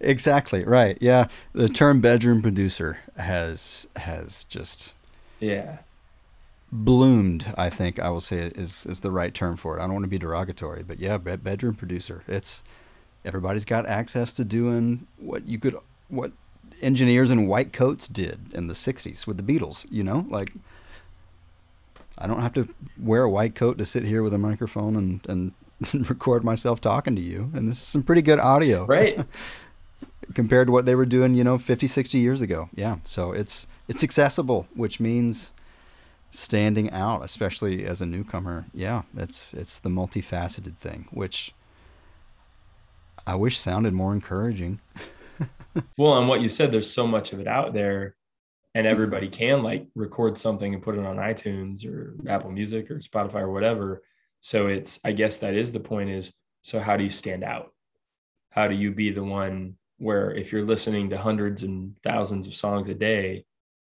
Exactly. 0.00 0.64
Right. 0.64 0.98
Yeah. 1.00 1.28
The 1.52 1.68
term 1.68 2.00
bedroom 2.00 2.42
producer 2.42 2.98
has 3.16 3.86
has 3.96 4.44
just 4.44 4.94
yeah. 5.40 5.78
bloomed. 6.70 7.52
I 7.56 7.70
think 7.70 7.98
I 7.98 8.08
will 8.10 8.20
say 8.20 8.52
is 8.54 8.86
is 8.86 9.00
the 9.00 9.10
right 9.10 9.34
term 9.34 9.56
for 9.56 9.76
it. 9.76 9.80
I 9.80 9.84
don't 9.84 9.94
want 9.94 10.04
to 10.04 10.08
be 10.08 10.18
derogatory, 10.18 10.82
but 10.82 10.98
yeah, 10.98 11.18
bed- 11.18 11.44
bedroom 11.44 11.74
producer. 11.74 12.22
It's 12.28 12.62
everybody's 13.24 13.64
got 13.64 13.86
access 13.86 14.34
to 14.34 14.44
doing 14.44 15.06
what 15.18 15.46
you 15.46 15.58
could 15.58 15.76
what 16.08 16.32
engineers 16.82 17.30
in 17.30 17.46
white 17.46 17.72
coats 17.72 18.08
did 18.08 18.52
in 18.52 18.68
the 18.68 18.74
'60s 18.74 19.26
with 19.26 19.36
the 19.36 19.42
Beatles. 19.42 19.86
You 19.90 20.04
know, 20.04 20.26
like. 20.28 20.52
I 22.16 22.28
don't 22.28 22.42
have 22.42 22.52
to 22.52 22.68
wear 22.96 23.24
a 23.24 23.28
white 23.28 23.56
coat 23.56 23.76
to 23.78 23.84
sit 23.84 24.04
here 24.04 24.22
with 24.22 24.32
a 24.32 24.38
microphone 24.38 24.94
and, 24.94 25.26
and 25.28 25.52
record 26.08 26.44
myself 26.44 26.80
talking 26.80 27.14
to 27.16 27.22
you. 27.22 27.50
And 27.54 27.68
this 27.68 27.76
is 27.78 27.82
some 27.84 28.02
pretty 28.02 28.22
good 28.22 28.38
audio 28.38 28.86
Right. 28.86 29.24
compared 30.34 30.68
to 30.68 30.72
what 30.72 30.86
they 30.86 30.94
were 30.94 31.06
doing, 31.06 31.34
you 31.34 31.44
know, 31.44 31.58
50, 31.58 31.86
60 31.86 32.18
years 32.18 32.40
ago. 32.40 32.68
Yeah. 32.74 32.96
So 33.04 33.32
it's 33.32 33.66
it's 33.88 34.02
accessible, 34.02 34.66
which 34.74 34.98
means 35.00 35.52
standing 36.30 36.90
out, 36.90 37.22
especially 37.22 37.84
as 37.84 38.00
a 38.00 38.06
newcomer. 38.06 38.64
Yeah, 38.74 39.02
it's 39.16 39.52
it's 39.54 39.78
the 39.78 39.90
multifaceted 39.90 40.76
thing, 40.76 41.06
which 41.10 41.52
I 43.26 43.34
wish 43.34 43.58
sounded 43.58 43.92
more 43.92 44.12
encouraging. 44.12 44.80
Well, 45.98 46.16
and 46.18 46.28
what 46.28 46.40
you 46.40 46.48
said, 46.48 46.70
there's 46.70 46.88
so 46.88 47.04
much 47.04 47.32
of 47.32 47.40
it 47.40 47.48
out 47.48 47.72
there, 47.74 48.14
and 48.76 48.86
everybody 48.86 49.28
can 49.28 49.64
like 49.64 49.88
record 49.96 50.38
something 50.38 50.72
and 50.72 50.80
put 50.80 50.94
it 50.94 51.04
on 51.04 51.16
iTunes 51.16 51.84
or 51.84 52.14
Apple 52.28 52.52
Music 52.52 52.92
or 52.92 53.00
Spotify 53.00 53.40
or 53.40 53.50
whatever. 53.50 54.02
So 54.44 54.66
it's, 54.66 55.00
I 55.02 55.12
guess 55.12 55.38
that 55.38 55.54
is 55.54 55.72
the 55.72 55.80
point 55.80 56.10
is, 56.10 56.30
so 56.60 56.78
how 56.78 56.98
do 56.98 57.02
you 57.02 57.08
stand 57.08 57.42
out? 57.42 57.72
How 58.50 58.68
do 58.68 58.74
you 58.74 58.90
be 58.90 59.10
the 59.10 59.24
one 59.24 59.76
where 59.96 60.34
if 60.34 60.52
you're 60.52 60.66
listening 60.66 61.08
to 61.08 61.16
hundreds 61.16 61.62
and 61.62 61.96
thousands 62.02 62.46
of 62.46 62.54
songs 62.54 62.88
a 62.88 62.94
day, 62.94 63.46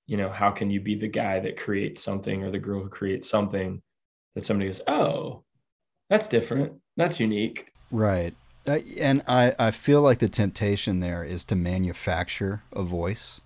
you 0.07 0.17
know, 0.17 0.27
how 0.27 0.51
can 0.51 0.69
you 0.69 0.81
be 0.81 0.95
the 0.95 1.07
guy 1.07 1.39
that 1.39 1.57
creates 1.57 2.03
something 2.03 2.43
or 2.43 2.51
the 2.51 2.59
girl 2.59 2.83
who 2.83 2.89
creates 2.89 3.29
something 3.29 3.81
that 4.35 4.43
somebody 4.43 4.67
goes, 4.67 4.81
oh, 4.87 5.45
that's 6.09 6.27
different. 6.27 6.73
That's 6.97 7.17
unique. 7.17 7.71
Right. 7.89 8.35
Uh, 8.67 8.79
and 8.99 9.23
I, 9.29 9.55
I 9.57 9.71
feel 9.71 10.01
like 10.01 10.19
the 10.19 10.27
temptation 10.27 10.99
there 10.99 11.23
is 11.23 11.45
to 11.45 11.55
manufacture 11.55 12.63
a 12.73 12.83
voice, 12.83 13.39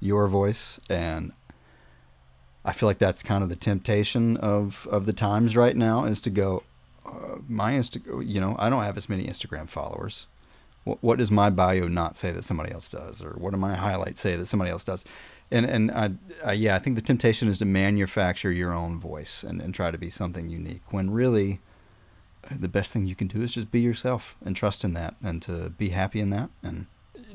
your 0.00 0.28
voice. 0.28 0.80
And 0.88 1.32
I 2.66 2.72
feel 2.72 2.88
like 2.88 2.98
that's 2.98 3.22
kind 3.22 3.44
of 3.44 3.48
the 3.48 3.56
temptation 3.56 4.36
of, 4.38 4.88
of 4.90 5.06
the 5.06 5.12
times 5.12 5.56
right 5.56 5.76
now 5.76 6.04
is 6.04 6.20
to 6.22 6.30
go, 6.30 6.64
uh, 7.06 7.36
my 7.48 7.74
Insta, 7.74 8.02
you 8.28 8.40
know, 8.40 8.56
I 8.58 8.68
don't 8.68 8.82
have 8.82 8.96
as 8.96 9.08
many 9.08 9.24
Instagram 9.24 9.68
followers. 9.68 10.26
What, 10.82 10.98
what 11.00 11.18
does 11.18 11.30
my 11.30 11.48
bio 11.48 11.86
not 11.86 12.16
say 12.16 12.32
that 12.32 12.42
somebody 12.42 12.72
else 12.72 12.88
does? 12.88 13.22
Or 13.22 13.34
what 13.38 13.52
do 13.52 13.56
my 13.56 13.76
highlights 13.76 14.20
say 14.20 14.34
that 14.34 14.46
somebody 14.46 14.72
else 14.72 14.82
does? 14.82 15.04
And, 15.48 15.64
and 15.64 15.92
I, 15.92 16.10
I, 16.44 16.52
yeah, 16.54 16.74
I 16.74 16.80
think 16.80 16.96
the 16.96 17.02
temptation 17.02 17.46
is 17.46 17.58
to 17.58 17.64
manufacture 17.64 18.50
your 18.50 18.72
own 18.72 18.98
voice 18.98 19.44
and, 19.44 19.62
and 19.62 19.72
try 19.72 19.92
to 19.92 19.98
be 19.98 20.10
something 20.10 20.48
unique 20.48 20.82
when 20.90 21.10
really, 21.10 21.60
the 22.50 22.68
best 22.68 22.92
thing 22.92 23.06
you 23.06 23.14
can 23.14 23.28
do 23.28 23.42
is 23.42 23.54
just 23.54 23.70
be 23.70 23.80
yourself 23.80 24.36
and 24.44 24.56
trust 24.56 24.84
in 24.84 24.92
that 24.94 25.14
and 25.22 25.40
to 25.42 25.70
be 25.70 25.90
happy 25.90 26.20
in 26.20 26.30
that 26.30 26.50
and 26.64 26.86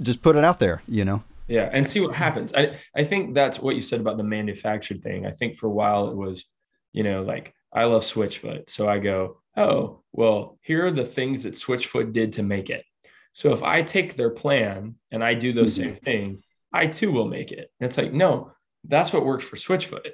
just 0.02 0.22
put 0.22 0.36
it 0.36 0.44
out 0.44 0.60
there, 0.60 0.82
you 0.90 1.06
know? 1.06 1.24
Yeah, 1.52 1.70
and 1.74 1.86
see 1.86 2.00
what 2.00 2.16
happens. 2.16 2.54
I 2.54 2.78
I 2.96 3.04
think 3.04 3.36
that's 3.36 3.60
what 3.60 3.76
you 3.76 3.82
said 3.82 4.00
about 4.00 4.18
the 4.18 4.24
manufactured 4.24 5.04
thing. 5.04 5.26
I 5.26 5.32
think 5.32 5.58
for 5.58 5.68
a 5.68 5.72
while 5.72 6.10
it 6.10 6.16
was, 6.16 6.46
you 6.94 7.04
know, 7.04 7.24
like 7.24 7.54
I 7.74 7.84
love 7.86 8.04
Switchfoot, 8.04 8.70
so 8.70 8.88
I 8.88 9.00
go, 9.00 9.42
oh, 9.58 10.02
well, 10.14 10.58
here 10.62 10.86
are 10.86 10.92
the 10.92 11.06
things 11.06 11.44
that 11.44 11.54
Switchfoot 11.56 12.14
did 12.14 12.34
to 12.34 12.44
make 12.44 12.70
it. 12.70 12.86
So 13.34 13.52
if 13.54 13.64
I 13.64 13.82
take 13.82 14.16
their 14.16 14.30
plan 14.30 14.96
and 15.12 15.24
I 15.24 15.34
do 15.34 15.52
those 15.54 15.74
Mhm. 15.74 15.84
same 15.84 15.96
things, 15.98 16.44
I 16.74 16.88
too 16.88 17.12
will 17.12 17.28
make 17.28 17.52
it. 17.52 17.70
And 17.80 17.88
it's 17.88 17.98
like, 17.98 18.14
no, 18.14 18.52
that's 18.86 19.12
what 19.14 19.26
worked 19.26 19.44
for 19.44 19.58
Switchfoot. 19.58 20.12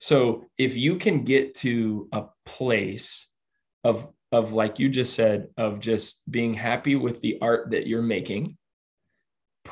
So 0.00 0.44
if 0.56 0.76
you 0.76 0.96
can 0.96 1.24
get 1.24 1.54
to 1.56 2.08
a 2.12 2.24
place 2.46 3.26
of 3.84 4.08
of 4.32 4.52
like 4.52 4.78
you 4.78 4.88
just 4.90 5.14
said 5.14 5.48
of 5.56 5.80
just 5.80 6.20
being 6.30 6.52
happy 6.52 6.96
with 6.96 7.20
the 7.22 7.38
art 7.40 7.70
that 7.70 7.86
you're 7.86 8.02
making 8.02 8.57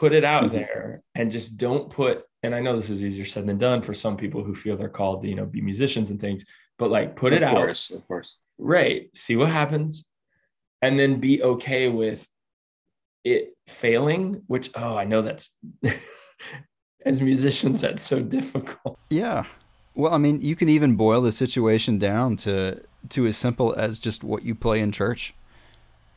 put 0.00 0.12
it 0.12 0.24
out 0.24 0.44
Mhm. 0.44 0.52
there 0.52 1.02
and 1.14 1.30
just 1.30 1.56
don't 1.56 1.86
put 1.90 2.24
and 2.42 2.54
i 2.54 2.60
know 2.60 2.76
this 2.76 2.90
is 2.90 3.02
easier 3.02 3.24
said 3.24 3.46
than 3.46 3.56
done 3.58 3.80
for 3.82 3.94
some 3.94 4.16
people 4.22 4.42
who 4.44 4.54
feel 4.54 4.76
they're 4.76 4.98
called 5.00 5.22
to 5.22 5.28
you 5.28 5.34
know 5.38 5.46
be 5.46 5.60
musicians 5.72 6.10
and 6.10 6.20
things 6.20 6.44
but 6.78 6.90
like 6.96 7.16
put 7.16 7.32
it 7.32 7.42
of 7.42 7.48
out 7.48 7.54
course, 7.56 7.90
of 7.90 8.06
course. 8.06 8.36
right 8.58 9.08
see 9.16 9.36
what 9.40 9.48
happens 9.48 10.04
and 10.82 10.92
then 11.00 11.18
be 11.28 11.42
okay 11.42 11.88
with 11.88 12.20
it 13.24 13.56
failing 13.68 14.42
which 14.48 14.70
oh 14.74 14.94
i 14.96 15.04
know 15.04 15.22
that's 15.22 15.56
as 17.06 17.20
musicians 17.22 17.80
that's 17.80 18.02
so 18.02 18.20
difficult 18.20 18.98
Yeah. 19.08 19.44
Well, 19.94 20.12
I 20.12 20.18
mean, 20.18 20.42
you 20.42 20.56
can 20.56 20.68
even 20.68 20.94
boil 20.96 21.22
the 21.22 21.32
situation 21.32 21.98
down 21.98 22.36
to 22.44 22.82
to 23.14 23.26
as 23.26 23.36
simple 23.38 23.72
as 23.86 23.98
just 23.98 24.22
what 24.22 24.42
you 24.44 24.54
play 24.54 24.78
in 24.80 24.92
church 24.92 25.32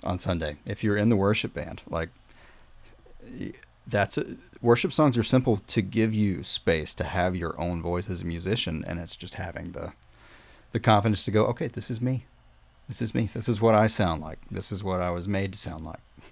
on 0.03 0.19
Sunday. 0.19 0.57
If 0.65 0.84
you're 0.84 0.97
in 0.97 1.07
the 1.07 1.15
worship 1.15 1.53
band, 1.53 1.82
like 1.89 2.09
that's 3.89 4.17
a, 4.17 4.37
worship 4.61 4.93
songs 4.93 5.17
are 5.17 5.23
simple 5.23 5.57
to 5.67 5.81
give 5.81 6.13
you 6.13 6.43
space 6.43 6.93
to 6.95 7.03
have 7.03 7.35
your 7.35 7.59
own 7.59 7.81
voice 7.81 8.09
as 8.09 8.21
a 8.21 8.25
musician, 8.25 8.83
and 8.87 8.99
it's 8.99 9.15
just 9.15 9.35
having 9.35 9.71
the 9.71 9.93
the 10.71 10.79
confidence 10.79 11.25
to 11.25 11.31
go, 11.31 11.45
okay, 11.45 11.67
this 11.67 11.89
is 11.89 11.99
me, 11.99 12.25
this 12.87 13.01
is 13.01 13.15
me, 13.15 13.27
this 13.33 13.49
is 13.49 13.59
what 13.59 13.73
I 13.73 13.87
sound 13.87 14.21
like, 14.21 14.39
this 14.51 14.71
is 14.71 14.83
what 14.83 15.01
I 15.01 15.09
was 15.09 15.27
made 15.27 15.53
to 15.53 15.59
sound 15.59 15.83
like. 15.85 15.99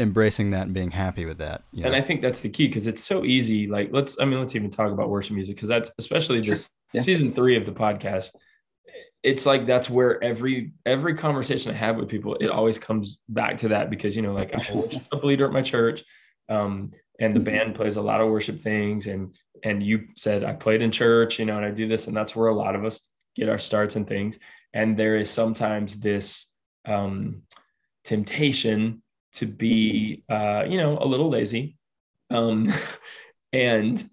Embracing 0.00 0.50
that 0.52 0.62
and 0.66 0.74
being 0.74 0.92
happy 0.92 1.24
with 1.24 1.38
that. 1.38 1.64
you 1.72 1.82
and 1.82 1.92
know? 1.92 1.98
i 1.98 2.00
think 2.00 2.22
that's 2.22 2.40
the 2.40 2.48
key 2.48 2.68
because 2.68 2.86
it's 2.86 3.02
so 3.02 3.24
easy 3.24 3.66
like 3.66 3.88
let's 3.92 4.16
i 4.20 4.24
mean 4.24 4.38
let's 4.38 4.54
even 4.54 4.70
talk 4.70 4.92
about 4.92 5.10
worship 5.10 5.34
music 5.34 5.56
because 5.56 5.68
that's 5.68 5.90
especially 5.98 6.40
Sure. 6.40 6.52
this 6.54 6.70
Yeah. 6.92 7.00
season 7.00 7.32
three 7.32 7.56
of 7.56 7.66
the 7.66 7.72
podcast 7.72 8.36
it's 9.28 9.44
like 9.44 9.66
that's 9.66 9.90
where 9.90 10.22
every 10.24 10.72
every 10.86 11.14
conversation 11.14 11.70
i 11.70 11.74
have 11.76 11.96
with 11.96 12.08
people 12.08 12.34
it 12.36 12.48
always 12.48 12.78
comes 12.78 13.18
back 13.28 13.58
to 13.58 13.68
that 13.68 13.90
because 13.90 14.16
you 14.16 14.22
know 14.22 14.32
like 14.32 14.52
i'm 14.54 14.64
a 14.70 14.76
worship 14.76 15.24
leader 15.24 15.46
at 15.46 15.52
my 15.52 15.60
church 15.62 16.02
um 16.48 16.90
and 17.20 17.36
the 17.36 17.40
Mhm. 17.40 17.44
band 17.44 17.74
plays 17.74 17.96
a 17.96 18.02
lot 18.10 18.20
of 18.22 18.30
worship 18.30 18.58
things 18.58 19.06
and 19.06 19.36
and 19.64 19.82
you 19.82 19.96
said 20.16 20.44
i 20.44 20.54
played 20.54 20.80
in 20.80 20.90
church 20.90 21.38
you 21.38 21.44
know 21.44 21.56
and 21.58 21.66
i 21.66 21.70
do 21.70 21.86
this 21.86 22.06
and 22.06 22.16
that's 22.16 22.34
where 22.34 22.48
a 22.48 22.54
lot 22.54 22.74
of 22.74 22.84
us 22.84 23.10
get 23.36 23.50
our 23.50 23.58
starts 23.58 23.96
and 23.96 24.06
things 24.08 24.38
and 24.72 24.96
there 24.96 25.16
is 25.16 25.30
sometimes 25.30 25.98
this 25.98 26.46
um 26.86 27.42
temptation 28.04 29.02
to 29.34 29.46
be 29.46 30.22
uh 30.30 30.64
you 30.66 30.78
know 30.78 30.96
a 30.98 31.06
little 31.06 31.28
lazy 31.28 31.76
um 32.30 32.72
and 33.52 34.08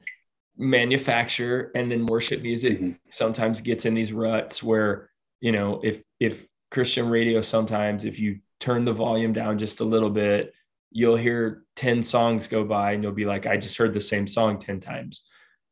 manufacture 0.58 1.72
and 1.76 1.92
then 1.92 2.06
worship 2.06 2.42
music 2.42 2.80
Mhm. 2.80 2.98
sometimes 3.10 3.62
gets 3.62 3.86
in 3.86 3.94
these 3.94 4.14
ruts 4.14 4.64
where 4.64 5.10
you 5.42 5.52
know 5.52 5.82
if 5.84 6.02
if 6.20 6.48
christian 6.72 7.10
radio 7.10 7.42
sometimes 7.42 8.06
if 8.06 8.20
you 8.20 8.40
turn 8.60 8.86
the 8.86 8.94
volume 8.94 9.34
down 9.34 9.58
just 9.58 9.82
a 9.82 9.84
little 9.84 10.10
bit 10.10 10.54
you'll 10.92 11.18
hear 11.18 11.64
10 11.76 12.02
songs 12.04 12.48
go 12.48 12.64
by 12.64 12.94
and 12.94 13.04
you'll 13.04 13.12
be 13.12 13.26
like 13.26 13.46
i 13.46 13.58
just 13.58 13.78
heard 13.78 13.94
the 13.94 14.00
same 14.02 14.28
song 14.28 14.58
10 14.58 14.80
times. 14.80 15.24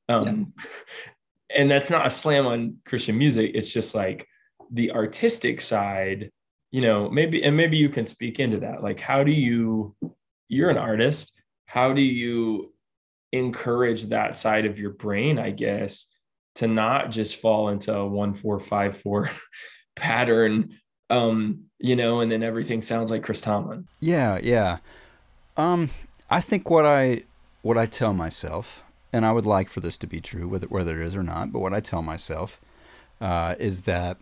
Um 0.10 0.54
and 1.56 1.72
that's 1.72 1.90
not 1.90 2.06
a 2.06 2.10
slam 2.10 2.46
on 2.46 2.78
christian 2.86 3.18
music. 3.18 3.52
It's 3.54 3.72
just 3.72 3.96
like 3.96 4.28
the 4.72 4.92
artistic 4.92 5.62
side 5.62 6.30
you 6.72 6.82
know 6.82 7.10
maybe 7.10 7.44
and 7.44 7.56
maybe 7.56 7.78
you 7.78 7.88
can 7.88 8.06
speak 8.06 8.40
into 8.40 8.60
that. 8.60 8.84
Like 8.84 9.00
how 9.00 9.24
do 9.24 9.32
you 9.32 9.96
you're 10.50 10.70
an 10.70 10.78
artist. 10.78 11.32
How 11.68 11.94
do 11.94 12.02
you 12.02 12.73
encourage 13.34 14.04
that 14.06 14.38
side 14.38 14.66
of 14.66 14.78
your 14.80 14.92
brain 14.92 15.38
i 15.38 15.50
guess 15.50 16.08
to 16.56 16.68
not 16.68 17.10
just 17.12 17.38
fall 17.38 17.70
into 17.70 17.94
a 17.94 18.08
one 18.08 18.34
four 18.34 18.60
five 18.60 18.98
four 18.98 19.30
pattern 19.96 20.78
um 21.10 21.66
you 21.80 21.96
know 21.96 22.22
and 22.22 22.32
then 22.32 22.42
everything 22.44 22.82
sounds 22.82 23.12
like 23.12 23.24
chris 23.24 23.42
tomlin 23.42 23.88
Yeah, 24.00 24.40
yeah. 24.42 24.78
Um, 25.58 25.90
I 26.30 26.42
think 26.42 26.70
what 26.70 26.86
I 26.86 27.24
what 27.62 27.78
I 27.78 27.86
tell 27.86 28.14
myself, 28.14 28.84
and 29.12 29.26
I 29.26 29.32
would 29.32 29.46
like 29.46 29.70
for 29.70 29.82
this 29.82 29.98
to 30.00 30.08
be 30.08 30.20
true, 30.20 30.48
whether 30.48 30.68
whether 30.68 31.02
it 31.02 31.06
is 31.06 31.16
or 31.16 31.24
not, 31.24 31.52
but 31.52 31.60
what 31.60 31.74
I 31.74 31.80
tell 31.80 32.02
myself 32.02 32.60
uh, 33.22 33.56
is 33.60 33.82
that 33.82 34.18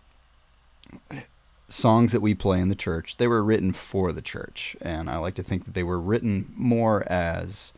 songs 1.70 2.12
that 2.12 2.22
we 2.22 2.34
play 2.34 2.60
in 2.60 2.68
the 2.68 2.76
church 2.76 3.16
they 3.16 3.28
were 3.28 3.44
written 3.44 3.72
for 3.72 4.12
the 4.12 4.22
church, 4.22 4.76
and 4.82 5.10
I 5.10 5.18
like 5.18 5.36
to 5.36 5.44
think 5.44 5.66
that 5.66 5.74
they 5.74 5.84
were 5.84 6.00
written 6.00 6.52
more 6.56 7.04
as 7.12 7.74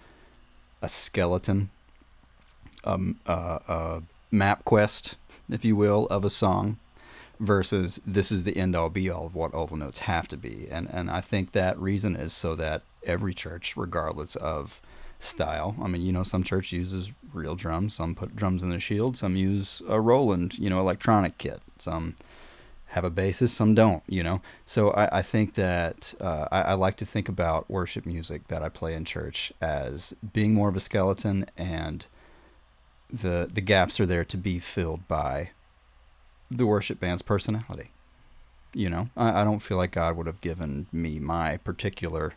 a 0.84 0.90
skeleton, 0.90 1.70
um, 2.84 3.20
a 3.26 4.04
MapQuest, 4.32 5.16
if 5.50 5.64
you 5.66 5.76
will, 5.76 6.06
of 6.08 6.26
a 6.26 6.30
song 6.30 6.78
versus 7.40 8.00
this 8.06 8.32
is 8.32 8.44
the 8.44 8.58
end 8.58 8.76
all 8.76 8.90
be 8.90 9.10
all 9.10 9.26
of 9.26 9.36
what 9.36 9.54
all 9.54 9.66
the 9.66 9.78
notes 9.78 10.00
have 10.00 10.28
to 10.28 10.38
be. 10.38 10.68
And 10.70 10.88
and 10.92 11.10
I 11.10 11.22
think 11.22 11.52
that 11.52 11.80
reason 11.80 12.16
is 12.16 12.34
so 12.34 12.54
that 12.56 12.84
every 13.06 13.34
church, 13.34 13.76
regardless 13.76 14.36
of 14.36 14.82
style, 15.20 15.76
I 15.82 15.88
mean, 15.88 16.02
you 16.02 16.12
know, 16.12 16.24
some 16.24 16.44
church 16.44 16.72
uses 16.72 17.12
real 17.34 17.56
drums, 17.56 17.96
some 17.96 18.14
put 18.14 18.36
drums 18.36 18.62
in 18.62 18.70
the 18.70 18.80
shield, 18.80 19.16
some 19.16 19.36
use 19.36 19.82
a 19.88 20.00
Roland, 20.00 20.60
you 20.60 20.70
know, 20.70 20.80
electronic 20.80 21.38
kit, 21.38 21.62
some 21.78 22.16
have 22.94 23.04
a 23.04 23.10
basis, 23.10 23.52
some 23.52 23.74
don't, 23.74 24.04
you 24.08 24.22
know. 24.22 24.40
So 24.66 24.92
I, 24.92 25.20
I 25.20 25.22
think 25.24 25.56
that 25.56 26.14
uh, 26.22 26.48
I, 26.52 26.62
I 26.62 26.74
like 26.74 26.96
to 26.98 27.06
think 27.06 27.28
about 27.28 27.70
worship 27.70 28.06
music 28.06 28.48
that 28.50 28.62
I 28.62 28.70
play 28.70 28.94
in 28.94 29.04
church 29.04 29.52
as 29.60 30.14
being 30.32 30.54
more 30.54 30.70
of 30.70 30.76
a 30.76 30.80
skeleton 30.80 31.48
and 31.58 32.06
the 33.12 33.50
the 33.52 33.62
gaps 33.62 34.00
are 34.00 34.06
there 34.06 34.26
to 34.26 34.38
be 34.38 34.60
filled 34.60 35.08
by 35.08 35.52
the 36.52 36.68
worship 36.68 37.00
band's 37.00 37.24
personality. 37.24 37.90
You 38.76 38.90
know, 38.90 39.10
I, 39.18 39.42
I 39.42 39.44
don't 39.44 39.62
feel 39.62 39.78
like 39.78 39.92
God 39.92 40.16
would 40.16 40.28
have 40.28 40.42
given 40.42 40.86
me 40.92 41.18
my 41.18 41.58
particular 41.58 42.34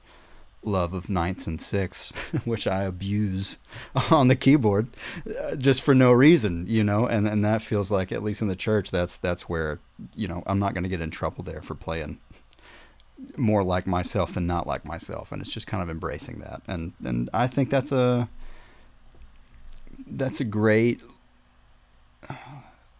love 0.67 0.93
of 0.93 1.09
ninths 1.09 1.47
and 1.47 1.61
sixths, 1.61 2.11
which 2.45 2.67
I 2.67 2.83
abuse 2.83 3.59
on 4.11 4.29
the 4.29 4.37
keyboard 4.37 4.89
uh, 5.41 5.57
just 5.57 5.83
for 5.83 5.95
no 5.95 6.13
reason, 6.13 6.67
you 6.69 6.85
know, 6.85 7.07
and 7.07 7.27
and 7.27 7.45
that 7.45 7.63
feels 7.63 7.91
like 7.91 8.13
at 8.13 8.23
least 8.23 8.43
in 8.43 8.49
the 8.49 8.57
church 8.57 8.91
that's 8.91 9.17
that's 9.17 9.49
where, 9.49 9.79
you 10.15 10.29
know, 10.29 10.43
I'm 10.47 10.59
not 10.59 10.75
going 10.75 10.85
to 10.85 10.91
get 10.91 11.01
in 11.01 11.11
trouble 11.11 11.45
there 11.45 11.63
for 11.63 11.75
playing 11.75 12.19
more 13.37 13.65
like 13.65 13.87
myself 13.87 14.35
than 14.35 14.47
not 14.47 14.67
like 14.67 14.85
myself 14.85 15.33
and 15.33 15.41
it's 15.41 15.51
just 15.51 15.67
kind 15.67 15.83
of 15.83 15.89
embracing 15.89 16.41
that. 16.41 16.63
And 16.67 16.93
and 17.05 17.31
I 17.33 17.47
think 17.47 17.71
that's 17.71 17.93
a 17.93 18.29
that's 20.07 20.41
a 20.41 20.45
great 20.45 21.03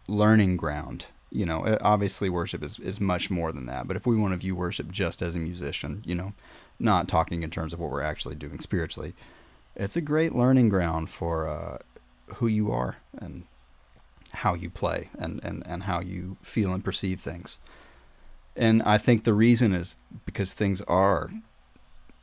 learning 0.09 0.57
ground. 0.57 1.07
You 1.31 1.45
know, 1.45 1.77
obviously 1.81 2.31
worship 2.31 2.63
is, 2.63 2.79
is 2.79 3.01
much 3.01 3.31
more 3.31 3.53
than 3.53 3.67
that. 3.67 3.87
But 3.87 3.97
if 3.97 4.07
we 4.07 4.17
want 4.17 4.33
to 4.33 4.39
view 4.39 4.55
worship 4.55 4.91
just 4.91 5.23
as 5.23 5.37
a 5.37 5.39
musician, 5.39 6.03
you 6.07 6.15
know, 6.15 6.33
not 6.79 7.09
talking 7.09 7.43
in 7.43 7.51
terms 7.51 7.73
of 7.73 7.81
what 7.81 7.91
we're 7.91 8.03
actually 8.03 8.35
doing 8.35 8.61
spiritually, 8.61 9.15
it's 9.75 9.97
a 9.97 10.01
great 10.01 10.35
learning 10.35 10.69
ground 10.69 11.11
for 11.11 11.49
uh, 11.49 11.79
who 12.37 12.47
you 12.47 12.71
are 12.71 12.97
and 13.17 13.45
how 14.33 14.55
you 14.55 14.71
play 14.71 15.11
and, 15.19 15.41
and, 15.43 15.63
and 15.67 15.85
how 15.85 16.01
you 16.01 16.37
feel 16.43 16.73
and 16.73 16.85
perceive 16.85 17.21
things. 17.21 17.59
And 18.55 18.83
I 18.83 18.99
think 18.99 19.25
the 19.25 19.35
reason 19.35 19.73
is 19.73 19.99
because 20.25 20.55
things 20.55 20.81
are 20.83 21.31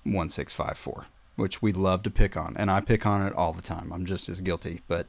1654, 0.04 1.06
which 1.36 1.62
we 1.62 1.72
love 1.72 2.04
to 2.04 2.10
pick 2.10 2.36
on. 2.36 2.56
And 2.58 2.72
I 2.72 2.82
pick 2.82 3.06
on 3.06 3.26
it 3.26 3.34
all 3.34 3.54
the 3.54 3.62
time. 3.62 3.94
I'm 3.94 4.06
just 4.06 4.30
as 4.30 4.42
guilty. 4.42 4.82
But 4.88 5.08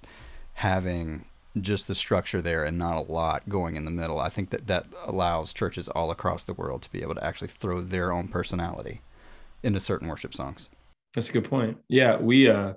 having 0.54 1.24
just 1.60 1.86
the 1.86 1.94
structure 1.94 2.42
there 2.42 2.64
and 2.64 2.78
not 2.78 2.96
a 2.96 3.12
lot 3.12 3.48
going 3.48 3.76
in 3.76 3.84
the 3.84 3.90
middle. 3.90 4.18
I 4.18 4.28
think 4.28 4.50
that 4.50 4.66
that 4.66 4.86
allows 5.04 5.52
churches 5.52 5.88
all 5.88 6.10
across 6.10 6.44
the 6.44 6.52
world 6.52 6.82
to 6.82 6.92
be 6.92 7.02
able 7.02 7.14
to 7.14 7.24
actually 7.24 7.48
throw 7.48 7.80
their 7.80 8.12
own 8.12 8.28
personality 8.28 9.00
into 9.64 9.80
certain 9.80 10.08
worship 10.08 10.34
songs. 10.34 10.68
That's 11.14 11.30
a 11.30 11.32
good 11.32 11.48
point. 11.48 11.78
Yeah, 11.88 12.16
we 12.16 12.48
uh 12.48 12.74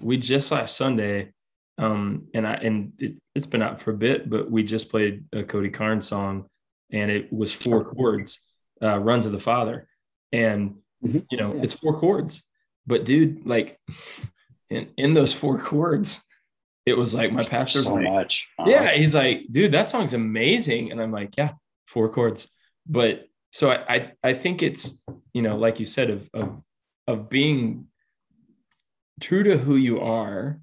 we 0.00 0.16
just 0.16 0.50
last 0.50 0.76
Sunday 0.76 1.32
um 1.78 2.28
and 2.34 2.46
I 2.46 2.54
and 2.54 2.92
it, 2.98 3.16
has 3.34 3.46
been 3.46 3.62
out 3.62 3.80
for 3.80 3.90
a 3.90 3.96
bit, 3.96 4.30
but 4.30 4.50
we 4.50 4.62
just 4.62 4.90
played 4.90 5.24
a 5.32 5.42
Cody 5.42 5.70
Carnes 5.70 6.08
song 6.08 6.46
and 6.92 7.10
it 7.10 7.32
was 7.32 7.52
four 7.52 7.84
chords, 7.84 8.40
uh 8.82 8.98
Run 8.98 9.22
to 9.22 9.30
the 9.30 9.40
Father. 9.40 9.88
And 10.32 10.76
mm-hmm. 11.04 11.20
you 11.30 11.38
know, 11.38 11.54
yeah. 11.54 11.62
it's 11.62 11.74
four 11.74 11.98
chords. 11.98 12.42
But 12.86 13.04
dude, 13.04 13.46
like 13.46 13.78
in 14.70 14.88
in 14.96 15.14
those 15.14 15.32
four 15.32 15.58
chords, 15.58 16.20
it 16.86 16.96
was 16.96 17.14
like 17.14 17.32
my 17.32 17.42
pastor 17.42 17.80
so 17.80 17.94
like, 17.94 18.04
much. 18.04 18.48
Uh-huh. 18.58 18.70
Yeah, 18.70 18.92
he's 18.92 19.14
like, 19.14 19.42
dude, 19.50 19.72
that 19.72 19.88
song's 19.88 20.14
amazing, 20.14 20.92
and 20.92 21.02
I'm 21.02 21.12
like, 21.12 21.36
yeah, 21.36 21.52
four 21.86 22.08
chords. 22.08 22.48
But 22.86 23.26
so 23.50 23.70
I, 23.70 23.94
I, 23.94 24.12
I 24.22 24.34
think 24.34 24.62
it's 24.62 25.00
you 25.32 25.42
know, 25.42 25.56
like 25.56 25.78
you 25.78 25.86
said, 25.86 26.10
of 26.10 26.28
of 26.34 26.62
of 27.06 27.28
being 27.28 27.86
true 29.20 29.42
to 29.42 29.56
who 29.56 29.76
you 29.76 30.00
are. 30.00 30.60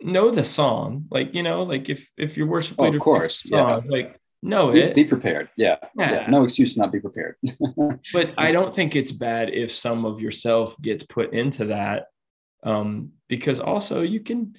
Know 0.00 0.32
the 0.32 0.44
song, 0.44 1.06
like 1.08 1.34
you 1.34 1.44
know, 1.44 1.62
like 1.62 1.88
if 1.88 2.08
if 2.16 2.36
your 2.36 2.48
worship 2.48 2.76
oh, 2.80 2.86
of 2.86 2.98
course, 2.98 3.44
yeah, 3.44 3.80
like 3.86 4.18
know 4.42 4.72
be, 4.72 4.80
it. 4.80 4.94
Be 4.94 5.04
prepared. 5.04 5.48
Yeah. 5.56 5.76
yeah. 5.96 6.12
yeah. 6.12 6.26
No 6.28 6.44
excuse 6.44 6.74
to 6.74 6.80
not 6.80 6.92
be 6.92 7.00
prepared. 7.00 7.36
but 8.12 8.32
I 8.36 8.52
don't 8.52 8.74
think 8.74 8.96
it's 8.96 9.12
bad 9.12 9.50
if 9.50 9.72
some 9.72 10.04
of 10.04 10.20
yourself 10.20 10.80
gets 10.80 11.02
put 11.02 11.32
into 11.32 11.66
that. 11.66 12.06
Um, 12.64 13.12
because 13.28 13.60
also 13.60 14.02
you 14.02 14.20
can 14.20 14.54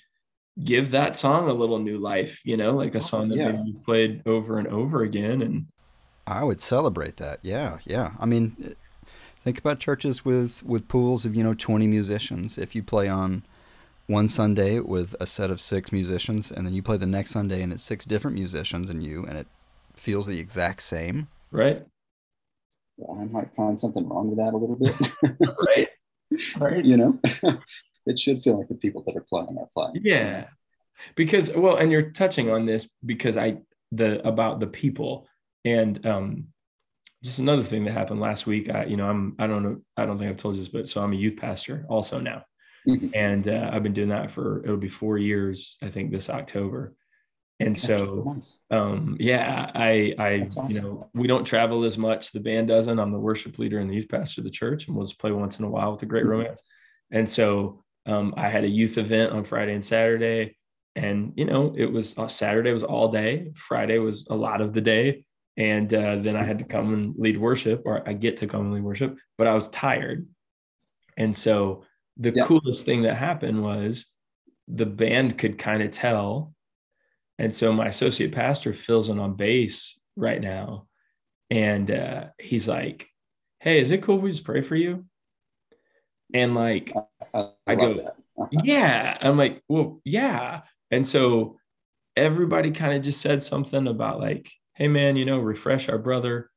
give 0.64 0.92
that 0.92 1.18
song 1.18 1.50
a 1.50 1.54
little 1.54 1.80
new 1.80 1.98
life, 1.98 2.42
you 2.44 2.58
know, 2.58 2.76
like 2.76 2.96
a 2.96 3.02
song 3.02 3.30
that 3.30 3.38
yeah. 3.38 3.52
maybe 3.52 3.70
you 3.70 3.82
played 3.86 4.22
over 4.26 4.58
and 4.58 4.68
over 4.68 5.04
again. 5.04 5.42
And 5.42 5.68
I 6.30 6.44
would 6.44 6.62
celebrate 6.62 7.18
that. 7.18 7.40
Yeah, 7.42 7.80
yeah. 7.86 8.12
I 8.20 8.26
mean, 8.26 8.76
think 9.44 9.58
about 9.58 9.80
churches 9.80 10.24
with 10.24 10.62
with 10.64 10.88
pools 10.88 11.26
of 11.26 11.36
you 11.36 11.44
know 11.44 11.56
twenty 11.56 11.88
musicians. 11.88 12.58
If 12.58 12.76
you 12.76 12.84
play 12.84 13.08
on 13.08 13.44
one 14.06 14.28
Sunday 14.28 14.80
with 14.80 15.16
a 15.20 15.26
set 15.26 15.50
of 15.50 15.60
six 15.60 15.92
musicians, 15.92 16.52
and 16.52 16.66
then 16.66 16.74
you 16.74 16.84
play 16.84 16.98
the 16.98 17.06
next 17.08 17.32
Sunday 17.32 17.62
and 17.62 17.74
it's 17.74 17.84
six 17.84 18.06
different 18.06 18.36
musicians 18.36 18.90
and 18.90 19.04
you, 19.04 19.26
and 19.26 19.38
it 19.38 19.48
feels 19.96 20.28
the 20.28 20.40
exact 20.40 20.84
same. 20.84 21.28
Right. 21.52 21.84
I 23.00 23.24
might 23.26 23.56
find 23.56 23.80
something 23.80 24.08
wrong 24.08 24.30
with 24.30 24.38
that 24.38 24.54
a 24.54 24.58
little 24.58 24.76
bit. 24.76 24.96
right. 25.68 25.88
Right. 26.58 26.86
You 26.86 26.98
know 26.98 27.20
it 28.06 28.20
should 28.20 28.44
feel 28.44 28.58
like 28.58 28.68
the 28.68 28.76
people 28.76 29.04
that 29.08 29.16
are 29.16 29.26
playing 29.28 29.58
are 29.60 29.70
playing. 29.74 30.06
Yeah. 30.06 30.48
Because 31.16 31.52
well, 31.56 31.78
and 31.78 31.92
you're 31.92 32.12
touching 32.12 32.52
on 32.52 32.68
this 32.68 32.88
because 33.04 33.36
I 33.36 33.58
the 33.92 34.28
about 34.28 34.60
the 34.60 34.68
people 34.68 35.28
and 35.66 36.06
um 36.06 36.48
just 37.24 37.40
another 37.40 37.64
thing 37.64 37.84
that 37.84 37.92
happened 37.92 38.22
last 38.22 38.48
week. 38.48 38.70
I, 38.70 38.86
you 38.86 38.96
know, 38.96 39.10
I'm 39.10 39.36
I 39.40 39.48
don't 39.48 39.64
know, 39.64 39.82
I 39.98 40.06
don't 40.06 40.18
think 40.18 40.30
I've 40.30 40.38
told 40.38 40.56
you 40.56 40.62
this, 40.62 40.72
but 40.72 40.88
so 40.88 41.02
I'm 41.02 41.14
a 41.14 41.18
youth 41.18 41.38
pastor 41.38 41.86
also 41.90 42.20
now. 42.20 42.44
Mm-hmm. 42.88 43.10
And 43.14 43.48
uh, 43.50 43.70
I've 43.74 43.84
been 43.84 43.94
doing 43.94 44.10
that 44.10 44.32
for 44.32 44.64
it'll 44.64 44.78
be 44.78 44.88
four 44.88 45.18
years, 45.18 45.78
I 45.82 45.90
think 45.90 46.12
this 46.12 46.30
October. 46.30 46.96
And 47.60 47.78
so 47.78 48.38
um 48.72 49.18
yeah, 49.20 49.70
I 49.76 50.16
I 50.18 50.40
awesome. 50.40 50.70
you 50.70 50.82
know, 50.82 51.10
we 51.14 51.28
don't 51.28 51.44
travel 51.44 51.84
as 51.84 51.98
much. 51.98 52.32
The 52.32 52.40
band 52.40 52.70
doesn't. 52.70 53.00
I'm 53.00 53.12
the 53.12 53.20
worship 53.20 53.60
leader 53.60 53.80
and 53.80 53.90
the 53.90 53.96
youth 53.96 54.08
pastor 54.10 54.42
of 54.42 54.46
the 54.46 54.52
church, 54.52 54.88
and 54.88 54.96
we'll 54.96 55.06
just 55.06 55.20
play 55.20 55.34
once 55.34 55.60
in 55.60 55.66
a 55.66 55.70
while 55.70 55.92
with 55.92 56.00
the 56.00 56.06
great 56.06 56.24
mm-hmm. 56.24 56.32
romance. 56.32 56.62
And 57.12 57.30
so 57.30 57.84
um, 58.06 58.34
I 58.38 58.48
had 58.48 58.64
a 58.64 58.70
youth 58.70 58.98
event 58.98 59.34
on 59.34 59.44
Friday 59.44 59.74
and 59.74 59.84
Saturday, 59.84 60.58
and 60.96 61.34
you 61.36 61.44
know 61.44 61.74
it 61.78 61.92
was 61.92 62.18
uh, 62.18 62.28
Saturday 62.28 62.72
was 62.72 62.84
all 62.84 63.12
day, 63.12 63.52
Friday 63.56 63.98
was 63.98 64.26
a 64.30 64.36
lot 64.36 64.62
of 64.62 64.74
the 64.74 64.82
day, 64.82 65.26
and 65.60 65.94
uh, 65.94 66.16
then 66.16 66.36
I 66.36 66.44
had 66.44 66.58
to 66.60 66.66
come 66.66 66.94
and 66.94 67.14
lead 67.18 67.38
worship, 67.38 67.84
or 67.86 68.08
I 68.08 68.14
get 68.14 68.38
to 68.38 68.48
come 68.48 68.62
and 68.62 68.74
lead 68.74 68.84
worship, 68.84 69.20
but 69.38 69.46
I 69.46 69.54
was 69.54 69.68
tired, 69.68 70.28
and 71.18 71.36
so 71.36 71.84
the 72.18 72.34
yeah. 72.36 72.46
coolest 72.46 72.86
thing 72.86 73.04
that 73.04 73.16
happened 73.16 73.62
was 73.62 74.08
the 74.68 74.88
band 74.88 75.38
could 75.38 75.60
kind 75.60 75.84
of 75.84 75.92
tell, 75.92 76.54
and 77.38 77.54
so 77.54 77.72
my 77.72 77.88
associate 77.88 78.34
pastor 78.34 78.74
fills 78.74 79.10
in 79.10 79.20
on 79.20 79.36
bass 79.36 80.00
right 80.16 80.42
now, 80.42 80.88
and 81.52 81.92
uh, 81.92 82.26
he's 82.40 82.68
like, 82.68 83.08
"Hey, 83.60 83.80
is 83.80 83.92
it 83.92 84.02
cool 84.02 84.18
if 84.18 84.24
we 84.24 84.32
just 84.32 84.44
pray 84.46 84.62
for 84.62 84.76
you?" 84.76 85.06
And 86.34 86.56
like, 86.56 86.94
I, 87.34 87.50
I 87.68 87.76
go, 87.76 88.12
yeah. 88.52 89.18
I'm 89.22 89.38
like, 89.38 89.64
well, 89.68 90.02
yeah. 90.04 90.62
And 90.92 91.08
so 91.08 91.58
everybody 92.16 92.72
kind 92.72 92.94
of 92.94 93.04
just 93.04 93.22
said 93.22 93.44
something 93.44 93.88
about 93.88 94.20
like, 94.20 94.52
hey 94.80 94.88
man, 94.88 95.18
you 95.18 95.26
know, 95.26 95.38
refresh 95.38 95.90
our 95.90 96.00
brother. 96.00 96.50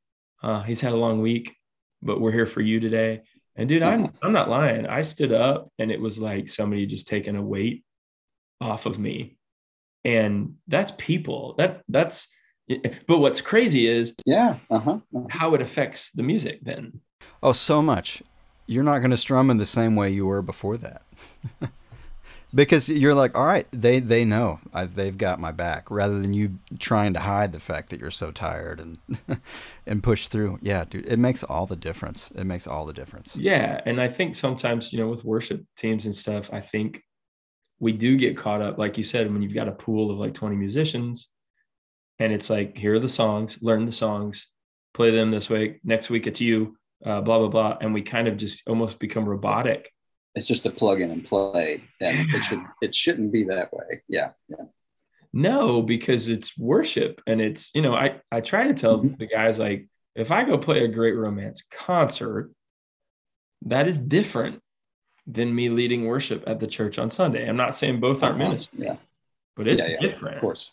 Uh, 0.43 0.62
he's 0.62 0.81
had 0.81 0.93
a 0.93 0.97
long 0.97 1.20
week, 1.20 1.55
but 2.01 2.20
we're 2.20 2.33
here 2.33 2.47
for 2.47 2.61
you 2.61 2.81
today. 2.81 3.23
And 3.57 3.68
dude, 3.68 3.83
I'm. 3.83 4.12
I'm 4.23 4.33
not 4.33 4.49
lying. 4.49 4.87
I 4.87 5.03
stood 5.03 5.33
up 5.33 5.70
and 5.79 5.91
it 5.91 6.01
was 6.01 6.18
like 6.18 6.49
somebody 6.49 6.87
just 6.87 7.07
taking 7.07 7.37
a 7.37 7.43
weight 7.43 7.85
off 8.62 8.87
of 8.87 8.99
me. 8.99 9.37
And 10.05 10.55
that's 10.68 10.93
people. 10.97 11.55
That 11.59 11.83
that's 11.89 12.29
but 13.07 13.18
what's 13.18 13.43
crazy 13.43 13.87
is 13.87 14.14
yeah, 14.25 14.57
uh-huh, 14.70 14.99
uh-huh. 15.14 15.27
how 15.29 15.55
it 15.55 15.61
affects 15.61 16.12
the 16.12 16.23
music 16.23 16.61
then. 16.62 17.01
Oh, 17.43 17.53
so 17.53 17.83
much 17.83 18.23
you're 18.66 18.85
not 18.85 18.99
going 18.99 19.11
to 19.11 19.16
strum 19.16 19.51
in 19.51 19.59
the 19.59 19.66
same 19.66 19.97
way 19.97 20.11
you 20.11 20.27
were 20.27 20.43
before 20.43 20.77
that. 20.79 21.03
because 22.55 22.89
you're 22.89 23.15
like, 23.15 23.37
all 23.37 23.45
right, 23.47 23.67
they 23.73 24.01
they 24.01 24.25
know 24.25 24.61
I, 24.73 24.85
they've 24.85 25.17
got 25.17 25.41
my 25.41 25.53
back, 25.53 25.91
rather 25.91 26.21
than 26.21 26.35
you 26.35 26.59
trying 26.79 27.15
to 27.15 27.21
hide 27.21 27.53
the 27.53 27.61
fact 27.61 27.91
that 27.91 28.01
you're 28.01 28.11
so 28.11 28.31
tired 28.31 28.81
and 28.81 28.99
and 29.87 30.03
push 30.03 30.29
through. 30.29 30.59
Yeah, 30.63 30.85
dude, 30.85 31.07
it 31.07 31.19
makes 31.19 31.43
all 31.43 31.67
the 31.67 31.77
difference. 31.77 32.31
It 32.35 32.45
makes 32.45 32.67
all 32.67 32.87
the 32.87 32.93
difference. 32.93 33.37
Yeah, 33.37 33.81
and 33.87 34.01
I 34.01 34.09
think 34.09 34.35
sometimes 34.35 34.93
you 34.93 34.99
know 34.99 35.09
with 35.09 35.25
worship 35.25 35.65
teams 35.77 36.07
and 36.07 36.15
stuff, 36.15 36.51
I 36.53 36.61
think 36.61 37.03
we 37.81 37.93
do 37.93 38.17
get 38.17 38.37
caught 38.37 38.63
up, 38.63 38.79
like 38.79 38.97
you 38.97 39.05
said, 39.05 39.33
when 39.33 39.43
you've 39.43 39.55
got 39.55 39.69
a 39.69 39.73
pool 39.73 40.11
of 40.11 40.19
like 40.19 40.35
20 40.35 40.55
musicians, 40.55 41.29
and 42.19 42.33
it's 42.33 42.51
like 42.51 42.77
here 42.77 42.95
are 42.95 43.01
the 43.01 43.09
songs, 43.09 43.59
learn 43.61 43.87
the 43.87 43.93
songs, 43.93 44.47
play 44.95 45.11
them 45.11 45.31
this 45.31 45.49
week. 45.49 45.81
Next 45.85 46.11
week 46.11 46.27
it's 46.27 46.41
you, 46.41 46.77
uh, 47.05 47.21
blah 47.21 47.39
blah 47.39 47.49
blah, 47.49 47.79
and 47.81 47.95
we 47.95 48.03
kind 48.03 48.29
of 48.29 48.37
just 48.37 48.69
almost 48.69 48.99
become 48.99 49.29
robotic 49.29 49.91
it's 50.35 50.47
just 50.47 50.66
a 50.66 50.70
plug 50.70 51.01
in 51.01 51.11
and 51.11 51.24
play 51.24 51.83
and 52.01 52.28
yeah. 52.28 52.37
it 52.37 52.45
should 52.45 52.62
it 52.83 52.95
shouldn't 52.95 53.33
be 53.33 53.45
that 53.45 53.72
way. 53.72 54.03
Yeah 54.09 54.30
yeah. 54.49 54.64
No 55.33 55.83
because 55.83 56.28
it's 56.28 56.57
worship 56.59 57.20
and 57.26 57.41
it's 57.41 57.70
you 57.74 57.83
know 57.83 57.95
i 57.95 58.20
i 58.30 58.41
try 58.41 58.68
to 58.68 58.74
tell 58.74 58.99
mm-hmm. 58.99 59.14
the 59.18 59.26
guys 59.26 59.59
like 59.59 59.89
if 60.14 60.30
i 60.30 60.45
go 60.45 60.59
play 60.59 60.85
a 60.85 60.89
great 60.89 61.16
romance 61.16 61.62
concert 61.70 62.53
that 63.64 63.89
is 63.89 63.99
different 63.99 64.61
than 65.26 65.55
me 65.55 65.68
leading 65.68 66.07
worship 66.07 66.45
at 66.47 66.61
the 66.61 66.66
church 66.66 66.99
on 66.99 67.11
sunday. 67.11 67.49
I'm 67.49 67.57
not 67.57 67.74
saying 67.74 68.01
both 68.01 68.22
aren't 68.22 68.41
uh-huh. 68.41 68.51
ministry 68.51 68.78
yeah. 68.78 68.97
but 69.57 69.68
it's 69.68 69.87
yeah, 69.87 69.95
yeah, 69.95 70.01
different. 70.01 70.37
of 70.37 70.41
course. 70.41 70.70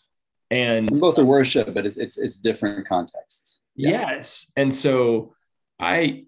And, 0.51 0.99
both 0.99 1.19
are 1.19 1.25
worship 1.25 1.73
but 1.73 1.85
it's 1.85 1.97
it's, 1.97 2.17
it's 2.17 2.37
different 2.37 2.87
contexts. 2.87 3.59
Yes. 3.75 4.51
And 4.55 4.73
so 4.73 5.33
i 5.79 6.25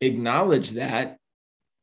acknowledge 0.00 0.70
that 0.70 1.18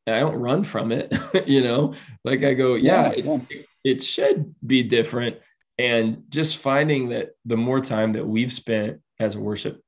I 0.06 0.20
don't 0.20 0.36
run 0.36 0.62
from 0.64 0.92
it, 0.92 1.12
you 1.46 1.62
know, 1.62 1.94
like 2.24 2.44
I 2.44 2.54
go, 2.54 2.74
yeah, 2.74 3.12
yeah. 3.16 3.40
It, 3.50 3.66
it, 3.84 4.02
should 4.02 4.54
be 4.64 4.82
different. 4.82 5.36
And 5.78 6.22
just 6.28 6.58
finding 6.58 7.10
that 7.10 7.30
the 7.44 7.56
more 7.56 7.80
time 7.80 8.12
that 8.12 8.26
we've 8.26 8.52
spent 8.52 9.00
as 9.18 9.34
a 9.34 9.40
worship 9.40 9.82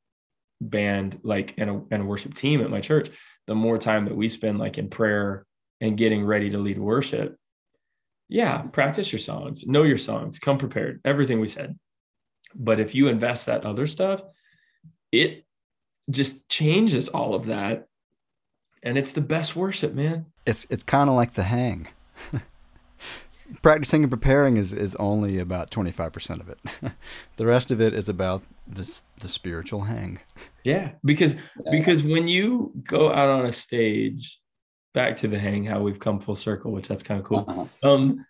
band, 0.60 1.20
like 1.22 1.54
and 1.56 1.70
a, 1.70 1.82
and 1.90 2.02
a 2.02 2.04
worship 2.04 2.34
team 2.34 2.60
at 2.60 2.70
my 2.70 2.80
church, 2.80 3.10
the 3.46 3.54
more 3.54 3.78
time 3.78 4.04
that 4.06 4.16
we 4.16 4.28
spend 4.28 4.58
like 4.58 4.76
in 4.76 4.90
prayer 4.90 5.46
and 5.80 5.96
getting 5.96 6.24
ready 6.24 6.50
to 6.50 6.58
lead 6.58 6.78
worship. 6.78 7.36
Yeah, 8.28 8.62
practice 8.62 9.10
your 9.10 9.20
songs, 9.20 9.66
know 9.66 9.84
your 9.84 9.96
songs, 9.96 10.38
come 10.38 10.58
prepared, 10.58 11.00
everything 11.04 11.40
we 11.40 11.48
said. 11.48 11.78
But 12.54 12.80
if 12.80 12.94
you 12.94 13.08
invest 13.08 13.46
that 13.46 13.64
other 13.64 13.86
stuff, 13.86 14.20
it 15.12 15.46
just 16.10 16.48
changes 16.48 17.08
all 17.08 17.34
of 17.34 17.46
that 17.46 17.87
and 18.82 18.98
it's 18.98 19.12
the 19.12 19.20
best 19.20 19.56
worship, 19.56 19.94
man. 19.94 20.26
It's 20.46 20.66
it's 20.70 20.82
kind 20.82 21.08
of 21.10 21.16
like 21.16 21.34
the 21.34 21.44
hang. 21.44 21.88
Practicing 23.62 24.02
and 24.02 24.10
preparing 24.10 24.56
is 24.56 24.72
is 24.72 24.94
only 24.96 25.38
about 25.38 25.70
twenty 25.70 25.90
five 25.90 26.12
percent 26.12 26.40
of 26.40 26.48
it. 26.48 26.58
the 27.36 27.46
rest 27.46 27.70
of 27.70 27.80
it 27.80 27.94
is 27.94 28.08
about 28.08 28.42
this 28.66 29.04
the 29.20 29.28
spiritual 29.28 29.82
hang. 29.82 30.20
Yeah, 30.64 30.92
because 31.04 31.36
because 31.70 32.02
when 32.02 32.28
you 32.28 32.72
go 32.84 33.10
out 33.10 33.28
on 33.28 33.46
a 33.46 33.52
stage, 33.52 34.38
back 34.94 35.16
to 35.18 35.28
the 35.28 35.38
hang, 35.38 35.64
how 35.64 35.80
we've 35.80 35.98
come 35.98 36.20
full 36.20 36.36
circle, 36.36 36.72
which 36.72 36.88
that's 36.88 37.02
kind 37.02 37.20
of 37.20 37.26
cool. 37.26 37.44
Uh-huh. 37.48 37.90
Um, 37.90 38.26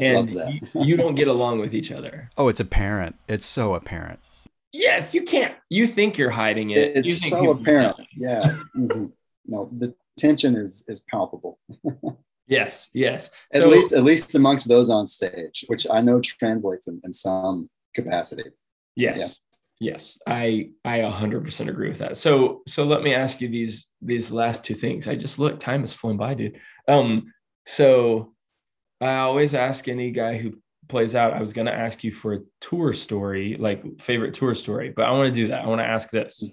and 0.00 0.30
you, 0.30 0.60
you 0.74 0.96
don't 0.96 1.16
get 1.16 1.26
along 1.26 1.58
with 1.58 1.74
each 1.74 1.90
other. 1.90 2.30
Oh, 2.36 2.48
it's 2.48 2.60
apparent. 2.60 3.16
It's 3.28 3.44
so 3.44 3.74
apparent. 3.74 4.20
Yes, 4.72 5.12
you 5.12 5.22
can't. 5.22 5.54
You 5.70 5.88
think 5.88 6.16
you're 6.18 6.30
hiding 6.30 6.70
it. 6.70 6.96
It's 6.96 7.28
so 7.28 7.50
apparent. 7.50 7.96
Yeah. 8.16 8.58
Mm-hmm 8.76 9.06
no, 9.48 9.70
the 9.76 9.94
tension 10.18 10.56
is 10.56 10.84
is 10.88 11.00
palpable. 11.10 11.58
yes, 12.48 12.88
yes. 12.92 13.30
At 13.52 13.62
so, 13.62 13.68
least 13.68 13.92
at 13.92 14.04
least 14.04 14.34
amongst 14.34 14.68
those 14.68 14.90
on 14.90 15.06
stage, 15.06 15.64
which 15.68 15.86
I 15.90 16.00
know 16.00 16.20
translates 16.20 16.88
in, 16.88 17.00
in 17.04 17.12
some 17.12 17.68
capacity. 17.94 18.50
Yes. 18.96 19.18
Yeah. 19.20 19.28
Yes, 19.80 20.18
I 20.26 20.70
I 20.84 20.98
100% 20.98 21.68
agree 21.68 21.88
with 21.88 21.98
that. 21.98 22.16
So 22.16 22.62
so 22.66 22.82
let 22.82 23.02
me 23.02 23.14
ask 23.14 23.40
you 23.40 23.48
these 23.48 23.86
these 24.02 24.32
last 24.32 24.64
two 24.64 24.74
things. 24.74 25.06
I 25.06 25.14
just 25.14 25.38
look 25.38 25.60
time 25.60 25.82
has 25.82 25.94
flown 25.94 26.16
by, 26.16 26.34
dude. 26.34 26.58
Um 26.88 27.32
so 27.64 28.34
I 29.00 29.18
always 29.18 29.54
ask 29.54 29.86
any 29.86 30.10
guy 30.10 30.36
who 30.36 30.54
plays 30.88 31.14
out. 31.14 31.34
I 31.34 31.40
was 31.40 31.52
going 31.52 31.66
to 31.66 31.74
ask 31.74 32.02
you 32.02 32.12
for 32.12 32.34
a 32.34 32.40
tour 32.60 32.92
story, 32.92 33.56
like 33.58 34.00
favorite 34.00 34.34
tour 34.34 34.54
story, 34.54 34.92
but 34.94 35.04
I 35.04 35.12
want 35.12 35.32
to 35.32 35.40
do 35.40 35.48
that. 35.48 35.62
I 35.62 35.66
want 35.68 35.80
to 35.80 35.86
ask 35.86 36.10
this 36.10 36.50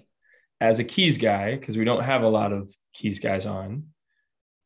as 0.60 0.78
a 0.78 0.84
keys 0.84 1.18
guy 1.18 1.56
because 1.56 1.76
we 1.76 1.84
don't 1.84 2.04
have 2.04 2.22
a 2.22 2.28
lot 2.28 2.52
of 2.52 2.72
keys 2.96 3.18
guys 3.18 3.46
on. 3.46 3.84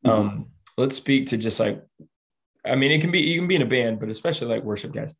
Mm-hmm. 0.05 0.09
Um, 0.09 0.47
let's 0.77 0.95
speak 0.95 1.27
to 1.27 1.37
just 1.37 1.59
like, 1.59 1.81
I 2.65 2.75
mean, 2.75 2.91
it 2.91 3.01
can 3.01 3.11
be 3.11 3.21
you 3.21 3.39
can 3.39 3.47
be 3.47 3.55
in 3.55 3.61
a 3.61 3.67
band, 3.67 3.99
but 3.99 4.09
especially 4.09 4.47
like 4.47 4.63
worship 4.63 4.93
guys. 4.93 5.13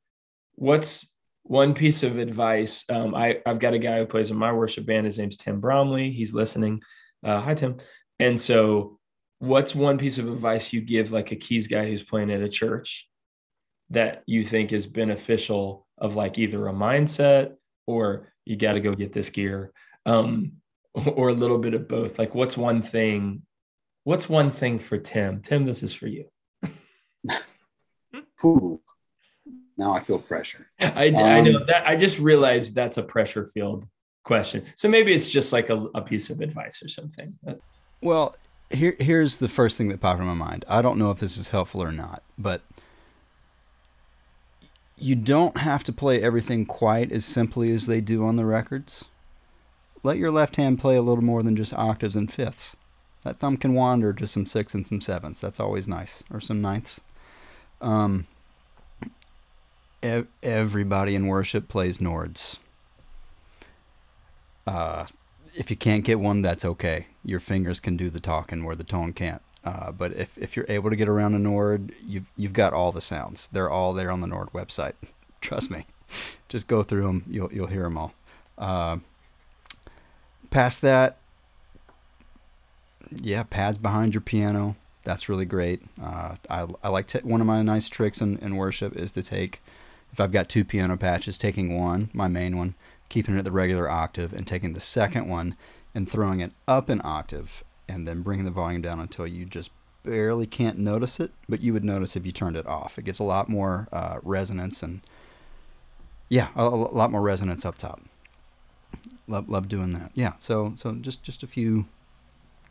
What's 0.55 1.13
one 1.43 1.73
piece 1.73 2.03
of 2.03 2.17
advice? 2.17 2.85
Um, 2.89 3.15
I 3.15 3.39
I've 3.45 3.59
got 3.59 3.73
a 3.73 3.79
guy 3.79 3.99
who 3.99 4.05
plays 4.05 4.31
in 4.31 4.37
my 4.37 4.51
worship 4.51 4.85
band. 4.85 5.05
His 5.05 5.17
name's 5.17 5.37
Tim 5.37 5.59
Bromley. 5.59 6.11
He's 6.11 6.33
listening. 6.33 6.81
Uh, 7.23 7.41
hi 7.41 7.53
Tim. 7.53 7.77
And 8.19 8.39
so, 8.39 8.99
what's 9.39 9.73
one 9.73 9.97
piece 9.97 10.17
of 10.19 10.27
advice 10.27 10.71
you 10.71 10.81
give 10.81 11.11
like 11.11 11.31
a 11.31 11.35
keys 11.35 11.67
guy 11.67 11.87
who's 11.87 12.03
playing 12.03 12.31
at 12.31 12.41
a 12.41 12.49
church 12.49 13.07
that 13.89 14.23
you 14.25 14.45
think 14.45 14.71
is 14.71 14.87
beneficial 14.87 15.87
of 15.97 16.15
like 16.15 16.37
either 16.37 16.67
a 16.67 16.73
mindset 16.73 17.55
or 17.87 18.31
you 18.45 18.55
got 18.55 18.73
to 18.73 18.79
go 18.79 18.93
get 18.93 19.13
this 19.13 19.29
gear 19.29 19.71
um, 20.05 20.53
or 21.05 21.29
a 21.29 21.33
little 21.33 21.57
bit 21.57 21.73
of 21.73 21.87
both? 21.87 22.19
Like, 22.19 22.35
what's 22.35 22.57
one 22.57 22.81
thing? 22.81 23.43
What's 24.03 24.27
one 24.27 24.51
thing 24.51 24.79
for 24.79 24.97
Tim? 24.97 25.41
Tim, 25.41 25.65
this 25.65 25.83
is 25.83 25.93
for 25.93 26.07
you. 26.07 26.25
Ooh. 28.45 28.81
Now 29.77 29.93
I 29.93 29.99
feel 29.99 30.19
pressure. 30.19 30.67
I, 30.79 31.09
um, 31.09 31.23
I 31.23 31.41
know 31.41 31.65
that. 31.65 31.87
I 31.87 31.95
just 31.95 32.19
realized 32.19 32.75
that's 32.75 32.97
a 32.97 33.03
pressure 33.03 33.45
filled 33.45 33.87
question. 34.23 34.65
So 34.75 34.89
maybe 34.89 35.13
it's 35.13 35.29
just 35.29 35.53
like 35.53 35.69
a, 35.69 35.87
a 35.95 36.01
piece 36.01 36.29
of 36.29 36.41
advice 36.41 36.81
or 36.83 36.87
something. 36.87 37.35
Well, 38.01 38.35
here 38.69 38.95
here's 38.99 39.37
the 39.37 39.49
first 39.49 39.77
thing 39.77 39.89
that 39.89 39.99
popped 39.99 40.19
in 40.19 40.27
my 40.27 40.33
mind. 40.33 40.65
I 40.67 40.81
don't 40.81 40.97
know 40.97 41.11
if 41.11 41.19
this 41.19 41.37
is 41.37 41.49
helpful 41.49 41.81
or 41.81 41.91
not, 41.91 42.23
but 42.37 42.61
you 44.97 45.15
don't 45.15 45.57
have 45.57 45.83
to 45.85 45.93
play 45.93 46.21
everything 46.21 46.65
quite 46.65 47.11
as 47.11 47.25
simply 47.25 47.71
as 47.71 47.87
they 47.87 48.01
do 48.01 48.25
on 48.25 48.35
the 48.35 48.45
records 48.45 49.05
let 50.03 50.17
your 50.17 50.31
left 50.31 50.55
hand 50.55 50.79
play 50.79 50.95
a 50.95 51.01
little 51.01 51.23
more 51.23 51.43
than 51.43 51.55
just 51.55 51.73
octaves 51.73 52.15
and 52.15 52.31
fifths. 52.31 52.75
That 53.23 53.37
thumb 53.37 53.57
can 53.57 53.73
wander 53.73 54.13
to 54.13 54.25
some 54.25 54.45
sixths 54.45 54.73
and 54.73 54.87
some 54.87 55.01
sevenths. 55.01 55.41
That's 55.41 55.59
always 55.59 55.87
nice, 55.87 56.23
or 56.31 56.39
some 56.39 56.61
ninths. 56.61 57.01
Um, 57.79 58.27
ev- 60.01 60.27
everybody 60.41 61.15
in 61.15 61.27
worship 61.27 61.67
plays 61.67 61.99
Nords. 61.99 62.57
Uh, 64.65 65.05
if 65.55 65.69
you 65.69 65.75
can't 65.75 66.03
get 66.03 66.19
one, 66.19 66.41
that's 66.41 66.65
okay. 66.65 67.07
Your 67.23 67.39
fingers 67.39 67.79
can 67.79 67.97
do 67.97 68.09
the 68.09 68.19
talking 68.19 68.63
where 68.63 68.75
the 68.75 68.83
tone 68.83 69.13
can't. 69.13 69.41
Uh, 69.63 69.91
but 69.91 70.13
if, 70.13 70.37
if 70.37 70.55
you're 70.55 70.65
able 70.69 70.89
to 70.89 70.95
get 70.95 71.07
around 71.07 71.35
a 71.35 71.39
Nord, 71.39 71.93
you've 72.05 72.31
you've 72.35 72.53
got 72.53 72.73
all 72.73 72.91
the 72.91 73.01
sounds. 73.01 73.47
They're 73.49 73.69
all 73.69 73.93
there 73.93 74.09
on 74.09 74.21
the 74.21 74.27
Nord 74.27 74.49
website. 74.53 74.93
Trust 75.41 75.69
me. 75.69 75.85
Just 76.49 76.67
go 76.67 76.81
through 76.83 77.03
them. 77.03 77.23
You'll 77.29 77.53
you'll 77.53 77.67
hear 77.67 77.83
them 77.83 77.97
all. 77.97 78.13
Uh, 78.57 78.97
past 80.51 80.81
that, 80.81 81.17
yeah, 83.09 83.43
pads 83.43 83.79
behind 83.79 84.13
your 84.13 84.21
piano. 84.21 84.75
That's 85.03 85.27
really 85.27 85.45
great. 85.45 85.81
Uh, 86.01 86.35
I, 86.47 86.67
I 86.83 86.89
like 86.89 87.07
to, 87.07 87.19
one 87.21 87.41
of 87.41 87.47
my 87.47 87.63
nice 87.63 87.89
tricks 87.89 88.21
in, 88.21 88.37
in 88.37 88.55
worship 88.55 88.95
is 88.95 89.11
to 89.13 89.23
take, 89.23 89.63
if 90.13 90.19
I've 90.19 90.31
got 90.31 90.47
two 90.47 90.63
piano 90.63 90.95
patches, 90.95 91.39
taking 91.39 91.75
one, 91.75 92.11
my 92.13 92.27
main 92.27 92.55
one, 92.55 92.75
keeping 93.09 93.35
it 93.35 93.39
at 93.39 93.45
the 93.45 93.51
regular 93.51 93.89
octave, 93.89 94.31
and 94.31 94.45
taking 94.45 94.73
the 94.73 94.79
second 94.79 95.27
one 95.27 95.55
and 95.95 96.07
throwing 96.07 96.39
it 96.39 96.53
up 96.67 96.87
an 96.87 97.01
octave, 97.03 97.63
and 97.89 98.07
then 98.07 98.21
bringing 98.21 98.45
the 98.45 98.51
volume 98.51 98.81
down 98.81 98.99
until 98.99 99.25
you 99.25 99.45
just 99.45 99.71
barely 100.03 100.45
can't 100.45 100.77
notice 100.77 101.19
it, 101.19 101.31
but 101.49 101.61
you 101.61 101.73
would 101.73 101.83
notice 101.83 102.15
if 102.15 102.25
you 102.25 102.31
turned 102.31 102.55
it 102.55 102.67
off. 102.67 102.97
It 102.97 103.05
gets 103.05 103.19
a 103.19 103.23
lot 103.23 103.49
more 103.49 103.87
uh, 103.91 104.19
resonance 104.21 104.83
and, 104.83 105.01
yeah, 106.29 106.49
a, 106.55 106.63
a 106.63 106.69
lot 106.69 107.11
more 107.11 107.21
resonance 107.21 107.65
up 107.65 107.77
top 107.77 108.01
love 109.27 109.49
love 109.49 109.67
doing 109.67 109.91
that. 109.93 110.11
Yeah. 110.13 110.33
So 110.37 110.73
so 110.75 110.93
just 110.93 111.23
just 111.23 111.43
a 111.43 111.47
few 111.47 111.85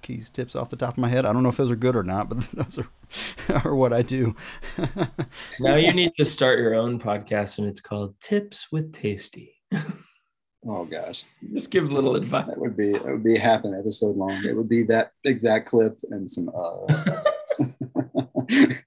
keys 0.02 0.30
tips 0.30 0.56
off 0.56 0.70
the 0.70 0.76
top 0.76 0.94
of 0.94 0.98
my 0.98 1.08
head. 1.08 1.26
I 1.26 1.32
don't 1.32 1.42
know 1.42 1.48
if 1.48 1.56
those 1.56 1.70
are 1.70 1.76
good 1.76 1.96
or 1.96 2.02
not, 2.02 2.28
but 2.28 2.40
those 2.52 2.78
are 2.78 2.88
are 3.64 3.74
what 3.74 3.92
I 3.92 4.02
do. 4.02 4.34
now 5.60 5.76
you 5.76 5.92
need 5.92 6.12
to 6.16 6.24
start 6.24 6.58
your 6.58 6.74
own 6.74 6.98
podcast, 6.98 7.58
and 7.58 7.66
it's 7.66 7.80
called 7.80 8.14
Tips 8.20 8.68
with 8.70 8.92
Tasty. 8.92 9.54
Oh 10.66 10.84
gosh! 10.84 11.24
Just 11.54 11.70
give 11.70 11.84
a 11.84 11.94
little 11.94 12.16
advice. 12.16 12.46
That 12.46 12.58
would 12.58 12.76
be 12.76 12.90
it 12.90 13.04
would 13.04 13.24
be 13.24 13.38
half 13.38 13.64
an 13.64 13.74
episode 13.74 14.16
long. 14.16 14.44
It 14.44 14.54
would 14.54 14.68
be 14.68 14.82
that 14.84 15.12
exact 15.24 15.68
clip 15.68 15.98
and 16.10 16.30
some. 16.30 16.50
Uh... 16.50 17.22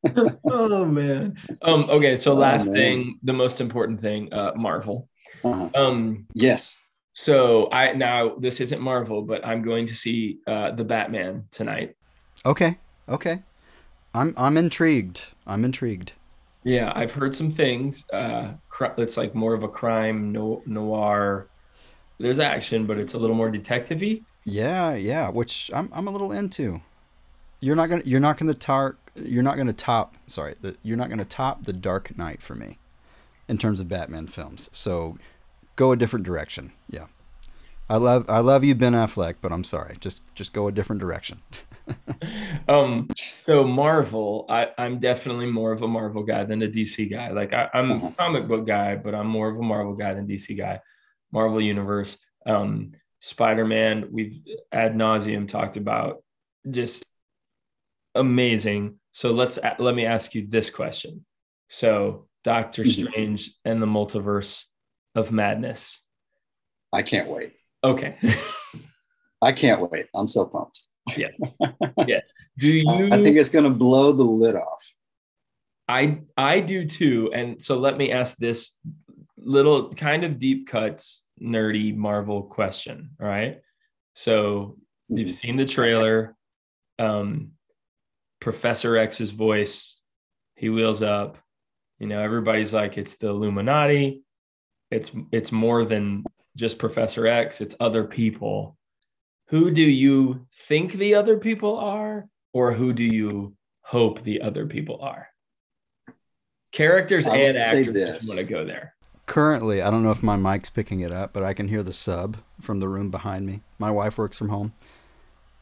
oh 0.45 0.85
man. 0.85 1.35
Um. 1.63 1.85
Okay. 1.89 2.15
So 2.15 2.33
oh, 2.33 2.35
last 2.35 2.69
oh, 2.69 2.73
thing, 2.73 3.19
the 3.23 3.33
most 3.33 3.59
important 3.59 4.01
thing, 4.01 4.31
uh, 4.31 4.51
Marvel. 4.55 5.09
Uh-huh. 5.43 5.69
Um. 5.73 6.27
Yes. 6.35 6.77
So 7.13 7.69
I 7.71 7.93
now 7.93 8.35
this 8.37 8.59
isn't 8.61 8.81
Marvel, 8.81 9.21
but 9.21 9.45
I'm 9.45 9.61
going 9.61 9.85
to 9.87 9.95
see 9.95 10.39
uh, 10.47 10.71
the 10.71 10.83
Batman 10.83 11.45
tonight. 11.51 11.95
Okay. 12.45 12.77
Okay. 13.07 13.43
I'm 14.13 14.33
I'm 14.37 14.57
intrigued. 14.57 15.25
I'm 15.45 15.65
intrigued. 15.65 16.13
Yeah, 16.63 16.93
I've 16.95 17.11
heard 17.11 17.35
some 17.35 17.51
things. 17.51 18.05
Uh, 18.11 18.53
it's 18.97 19.17
like 19.17 19.35
more 19.35 19.53
of 19.53 19.63
a 19.63 19.67
crime 19.67 20.31
no- 20.31 20.61
noir. 20.65 21.49
There's 22.19 22.39
action, 22.39 22.85
but 22.85 22.97
it's 22.97 23.13
a 23.13 23.17
little 23.17 23.35
more 23.35 23.49
detective-y. 23.49 24.21
Yeah, 24.45 24.93
yeah, 24.93 25.29
which 25.29 25.69
I'm 25.73 25.89
I'm 25.93 26.07
a 26.07 26.11
little 26.11 26.31
into. 26.31 26.81
You're 27.59 27.75
not 27.75 27.87
gonna 27.89 28.03
you're 28.05 28.19
not 28.19 28.37
gonna 28.37 28.53
tar 28.53 28.97
you're 29.15 29.43
not 29.43 29.57
gonna 29.57 29.73
top 29.73 30.15
sorry 30.27 30.55
the, 30.61 30.75
you're 30.83 30.97
not 30.97 31.09
gonna 31.09 31.25
top 31.25 31.63
the 31.63 31.73
Dark 31.73 32.17
Knight 32.17 32.41
for 32.41 32.55
me, 32.55 32.77
in 33.47 33.57
terms 33.57 33.79
of 33.79 33.87
Batman 33.87 34.27
films. 34.27 34.69
So, 34.71 35.17
go 35.75 35.91
a 35.91 35.95
different 35.97 36.25
direction. 36.25 36.71
Yeah, 36.89 37.07
I 37.89 37.97
love 37.97 38.29
I 38.29 38.39
love 38.39 38.63
you 38.63 38.75
Ben 38.75 38.93
Affleck, 38.93 39.35
but 39.41 39.51
I'm 39.51 39.63
sorry, 39.63 39.97
just 39.99 40.21
just 40.35 40.53
go 40.53 40.67
a 40.67 40.71
different 40.71 40.99
direction. 40.99 41.41
um, 42.69 43.09
so 43.41 43.63
Marvel, 43.65 44.45
I, 44.49 44.69
I'm 44.77 44.99
definitely 44.99 45.47
more 45.47 45.71
of 45.71 45.81
a 45.81 45.87
Marvel 45.87 46.23
guy 46.23 46.43
than 46.45 46.61
a 46.61 46.67
DC 46.67 47.11
guy. 47.11 47.31
Like 47.31 47.53
I, 47.53 47.69
I'm 47.73 47.91
Uh-huh. 47.91 48.07
a 48.07 48.11
comic 48.13 48.47
book 48.47 48.65
guy, 48.65 48.95
but 48.95 49.13
I'm 49.13 49.27
more 49.27 49.49
of 49.49 49.57
a 49.57 49.61
Marvel 49.61 49.93
guy 49.95 50.13
than 50.13 50.27
DC 50.27 50.57
guy. 50.57 50.79
Marvel 51.31 51.59
Universe, 51.59 52.17
um, 52.45 52.91
Spider-Man, 53.19 54.09
we've 54.11 54.39
ad 54.71 54.93
nauseum 54.95 55.47
talked 55.47 55.77
about 55.77 56.23
just 56.69 57.05
amazing. 58.15 58.99
So 59.11 59.31
let's 59.31 59.59
let 59.79 59.95
me 59.95 60.05
ask 60.05 60.33
you 60.35 60.47
this 60.47 60.69
question. 60.69 61.25
So 61.69 62.27
Doctor 62.43 62.83
Mhm. 62.83 63.07
Strange 63.09 63.51
and 63.65 63.81
the 63.81 63.85
Multiverse 63.87 64.65
of 65.15 65.31
Madness. 65.31 66.01
I 66.91 67.01
can't 67.01 67.29
wait. 67.29 67.53
Okay. 67.83 68.17
I 69.41 69.51
can't 69.51 69.89
wait. 69.91 70.07
I'm 70.15 70.27
so 70.27 70.45
pumped. 70.45 70.81
yes. 71.17 71.33
Yes. 72.07 72.31
Do 72.57 72.67
you 72.67 73.09
I 73.11 73.21
think 73.21 73.37
it's 73.37 73.49
going 73.49 73.65
to 73.65 73.69
blow 73.69 74.13
the 74.13 74.23
lid 74.23 74.55
off. 74.55 74.93
I 75.87 76.21
I 76.37 76.59
do 76.59 76.85
too. 76.85 77.31
And 77.33 77.61
so 77.61 77.77
let 77.77 77.97
me 77.97 78.11
ask 78.11 78.37
this 78.37 78.77
little 79.37 79.91
kind 79.93 80.23
of 80.23 80.39
deep 80.39 80.67
cuts 80.67 81.25
nerdy 81.41 81.95
Marvel 81.95 82.43
question, 82.43 83.11
all 83.21 83.27
right? 83.27 83.59
So 84.13 84.77
you've 85.09 85.37
seen 85.39 85.57
the 85.57 85.65
trailer. 85.65 86.35
Um 86.99 87.51
Professor 88.39 88.97
X's 88.97 89.31
voice, 89.31 90.01
he 90.55 90.69
wheels 90.69 91.01
up. 91.01 91.37
You 91.99 92.07
know, 92.07 92.21
everybody's 92.21 92.73
like 92.73 92.97
it's 92.97 93.15
the 93.15 93.27
Illuminati. 93.27 94.23
It's 94.93 95.11
it's 95.31 95.51
more 95.51 95.83
than 95.85 96.23
just 96.55 96.77
Professor 96.77 97.27
X, 97.27 97.61
it's 97.61 97.75
other 97.79 98.03
people. 98.03 98.77
Who 99.47 99.71
do 99.71 99.81
you 99.81 100.47
think 100.53 100.93
the 100.93 101.15
other 101.15 101.37
people 101.37 101.77
are 101.77 102.27
or 102.53 102.71
who 102.71 102.93
do 102.93 103.03
you 103.03 103.55
hope 103.81 104.21
the 104.21 104.41
other 104.41 104.65
people 104.65 104.99
are? 105.01 105.27
Characters 106.71 107.27
I'll 107.27 107.33
and 107.33 107.57
actors 107.57 107.95
if 107.95 108.27
want 108.27 108.39
to 108.39 108.45
go 108.45 108.65
there. 108.65 108.95
Currently, 109.25 109.81
I 109.81 109.89
don't 109.89 110.03
know 110.03 110.11
if 110.11 110.23
my 110.23 110.35
mic's 110.35 110.69
picking 110.69 110.99
it 110.99 111.11
up, 111.11 111.33
but 111.33 111.43
I 111.43 111.53
can 111.53 111.67
hear 111.69 111.83
the 111.83 111.93
sub 111.93 112.37
from 112.59 112.79
the 112.79 112.89
room 112.89 113.09
behind 113.09 113.45
me. 113.45 113.61
My 113.79 113.91
wife 113.91 114.17
works 114.17 114.37
from 114.37 114.49
home. 114.49 114.73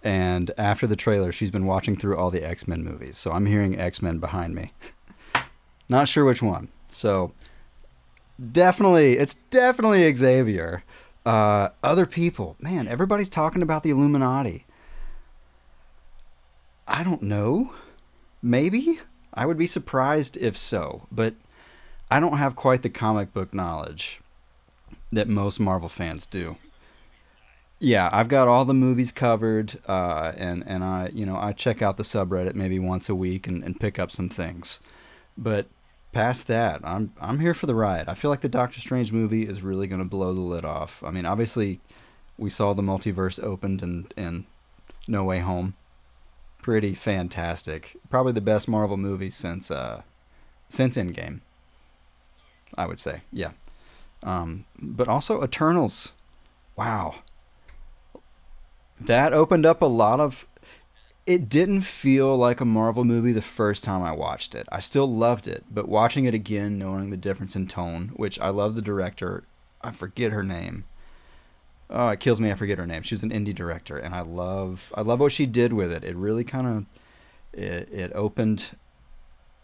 And 0.03 0.51
after 0.57 0.87
the 0.87 0.95
trailer, 0.95 1.31
she's 1.31 1.51
been 1.51 1.65
watching 1.65 1.95
through 1.95 2.17
all 2.17 2.31
the 2.31 2.43
X 2.43 2.67
Men 2.67 2.83
movies. 2.83 3.17
So 3.17 3.31
I'm 3.31 3.45
hearing 3.45 3.79
X 3.79 4.01
Men 4.01 4.17
behind 4.17 4.55
me. 4.55 4.71
Not 5.89 6.07
sure 6.07 6.25
which 6.25 6.41
one. 6.41 6.69
So 6.89 7.33
definitely, 8.51 9.13
it's 9.13 9.35
definitely 9.35 10.13
Xavier. 10.13 10.83
Uh, 11.25 11.69
other 11.83 12.05
people, 12.05 12.55
man, 12.59 12.87
everybody's 12.87 13.29
talking 13.29 13.61
about 13.61 13.83
the 13.83 13.91
Illuminati. 13.91 14.65
I 16.87 17.03
don't 17.03 17.21
know. 17.21 17.73
Maybe? 18.41 18.99
I 19.33 19.45
would 19.45 19.57
be 19.57 19.67
surprised 19.67 20.35
if 20.37 20.57
so, 20.57 21.07
but 21.11 21.35
I 22.09 22.19
don't 22.19 22.37
have 22.37 22.55
quite 22.55 22.81
the 22.81 22.89
comic 22.89 23.33
book 23.33 23.53
knowledge 23.53 24.19
that 25.11 25.27
most 25.27 25.59
Marvel 25.59 25.89
fans 25.89 26.25
do. 26.25 26.57
Yeah, 27.79 28.09
I've 28.11 28.27
got 28.27 28.47
all 28.47 28.65
the 28.65 28.73
movies 28.73 29.11
covered, 29.11 29.79
uh, 29.87 30.33
and 30.37 30.63
and 30.67 30.83
I 30.83 31.09
you 31.13 31.25
know 31.25 31.35
I 31.35 31.53
check 31.53 31.81
out 31.81 31.97
the 31.97 32.03
subreddit 32.03 32.53
maybe 32.53 32.77
once 32.77 33.09
a 33.09 33.15
week 33.15 33.47
and, 33.47 33.63
and 33.63 33.79
pick 33.79 33.97
up 33.97 34.11
some 34.11 34.29
things, 34.29 34.79
but 35.37 35.67
past 36.11 36.47
that, 36.47 36.81
I'm 36.83 37.13
I'm 37.19 37.39
here 37.39 37.53
for 37.53 37.65
the 37.65 37.75
ride. 37.75 38.07
I 38.07 38.13
feel 38.13 38.31
like 38.31 38.41
the 38.41 38.49
Doctor 38.49 38.79
Strange 38.79 39.11
movie 39.11 39.47
is 39.47 39.61
really 39.61 39.87
going 39.87 40.01
to 40.01 40.07
blow 40.07 40.33
the 40.33 40.41
lid 40.41 40.65
off. 40.65 41.03
I 41.03 41.11
mean, 41.11 41.25
obviously, 41.25 41.79
we 42.37 42.49
saw 42.49 42.73
the 42.73 42.81
multiverse 42.81 43.41
opened 43.43 43.81
and 43.81 44.13
and 44.17 44.45
No 45.07 45.23
Way 45.23 45.39
Home, 45.39 45.75
pretty 46.61 46.93
fantastic. 46.93 47.97
Probably 48.09 48.33
the 48.33 48.41
best 48.41 48.67
Marvel 48.67 48.97
movie 48.97 49.29
since 49.29 49.71
uh 49.71 50.01
since 50.69 50.97
Endgame. 50.97 51.41
I 52.77 52.85
would 52.85 52.99
say, 52.99 53.21
yeah. 53.31 53.51
Um, 54.23 54.65
but 54.79 55.07
also 55.07 55.43
Eternals, 55.43 56.13
wow. 56.75 57.15
That 58.99 59.33
opened 59.33 59.65
up 59.65 59.81
a 59.81 59.87
lot 59.87 60.19
of. 60.19 60.47
It 61.25 61.49
didn't 61.49 61.81
feel 61.81 62.35
like 62.35 62.61
a 62.61 62.65
Marvel 62.65 63.03
movie 63.03 63.31
the 63.31 63.41
first 63.41 63.83
time 63.83 64.01
I 64.01 64.11
watched 64.11 64.55
it. 64.55 64.67
I 64.71 64.79
still 64.79 65.07
loved 65.07 65.47
it, 65.47 65.65
but 65.69 65.87
watching 65.87 66.25
it 66.25 66.33
again, 66.33 66.79
knowing 66.79 67.11
the 67.11 67.17
difference 67.17 67.55
in 67.55 67.67
tone, 67.67 68.11
which 68.15 68.39
I 68.39 68.49
love 68.49 68.73
the 68.75 68.81
director, 68.81 69.43
I 69.81 69.91
forget 69.91 70.31
her 70.31 70.43
name. 70.43 70.85
Oh, 71.91 72.09
it 72.09 72.19
kills 72.19 72.39
me. 72.39 72.51
I 72.51 72.55
forget 72.55 72.79
her 72.79 72.87
name. 72.87 73.03
She 73.03 73.13
was 73.13 73.23
an 73.23 73.31
indie 73.31 73.53
director, 73.53 73.97
and 73.97 74.15
I 74.15 74.21
love, 74.21 74.91
I 74.95 75.01
love 75.01 75.19
what 75.19 75.33
she 75.33 75.45
did 75.45 75.73
with 75.73 75.91
it. 75.91 76.03
It 76.03 76.15
really 76.15 76.43
kind 76.43 76.67
of, 76.67 76.85
it, 77.53 77.89
it 77.91 78.11
opened, 78.15 78.77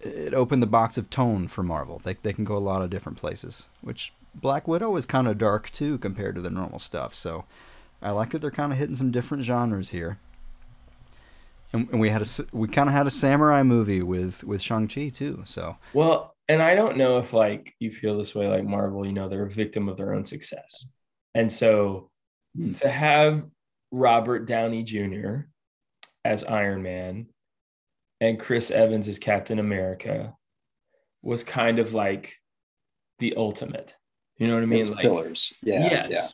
it 0.02 0.34
opened 0.34 0.62
the 0.62 0.68
box 0.68 0.98
of 0.98 1.10
tone 1.10 1.48
for 1.48 1.64
Marvel. 1.64 2.00
They 2.04 2.18
they 2.22 2.34
can 2.34 2.44
go 2.44 2.58
a 2.58 2.60
lot 2.60 2.82
of 2.82 2.90
different 2.90 3.18
places, 3.18 3.70
which 3.82 4.14
Black 4.36 4.68
Widow 4.68 4.96
is 4.98 5.06
kind 5.06 5.28
of 5.28 5.38
dark 5.38 5.72
too 5.72 5.98
compared 5.98 6.36
to 6.36 6.42
the 6.42 6.50
normal 6.50 6.80
stuff. 6.80 7.16
So 7.16 7.46
I 8.02 8.12
like 8.12 8.32
that 8.32 8.40
they're 8.40 8.52
kind 8.52 8.72
of 8.72 8.78
hitting 8.78 8.96
some 8.96 9.10
different 9.10 9.44
genres 9.44 9.90
here. 9.90 10.20
And, 11.74 11.90
and 11.92 12.00
we 12.00 12.10
had 12.10 12.22
a 12.22 12.26
s- 12.26 12.42
we 12.52 12.68
kind 12.68 12.88
of 12.90 12.96
had 12.96 13.08
a 13.08 13.12
samurai 13.12 13.62
movie 13.64 14.02
with 14.02 14.44
with 14.44 14.62
Shang 14.62 14.88
Chi 14.88 15.10
too. 15.10 15.42
So 15.46 15.78
Well, 15.94 16.34
and 16.48 16.62
I 16.62 16.76
don't 16.76 16.98
know 16.98 17.18
if 17.18 17.34
like 17.34 17.74
you 17.80 17.92
feel 17.92 18.18
this 18.18 18.34
way 18.34 18.48
like 18.48 18.64
Marvel, 18.64 19.06
you 19.06 19.12
know, 19.14 19.28
they're 19.28 19.46
a 19.46 19.50
victim 19.50 19.90
of 19.90 19.98
their 19.98 20.14
own 20.14 20.24
success. 20.26 20.90
And 21.36 21.52
so 21.52 22.10
Hmm. 22.56 22.72
to 22.74 22.90
have 22.90 23.46
Robert 23.92 24.48
Downey 24.48 24.84
Jr. 24.84 25.42
as 26.26 26.44
Iron 26.44 26.82
Man 26.82 27.28
and 28.20 28.40
Chris 28.40 28.72
Evans 28.72 29.08
as 29.08 29.20
Captain 29.20 29.60
America 29.60 30.34
was 31.22 31.44
kind 31.44 31.78
of 31.80 31.94
like 31.94 32.36
the 33.20 33.36
ultimate. 33.36 33.96
You 34.38 34.48
know 34.48 34.54
what 34.56 34.64
I 34.64 34.68
mean? 34.68 34.82
It's 34.82 34.90
Like 34.90 35.02
pillars. 35.02 35.54
Yeah. 35.62 35.88
yes. 35.92 36.08
Yeah. 36.12 36.28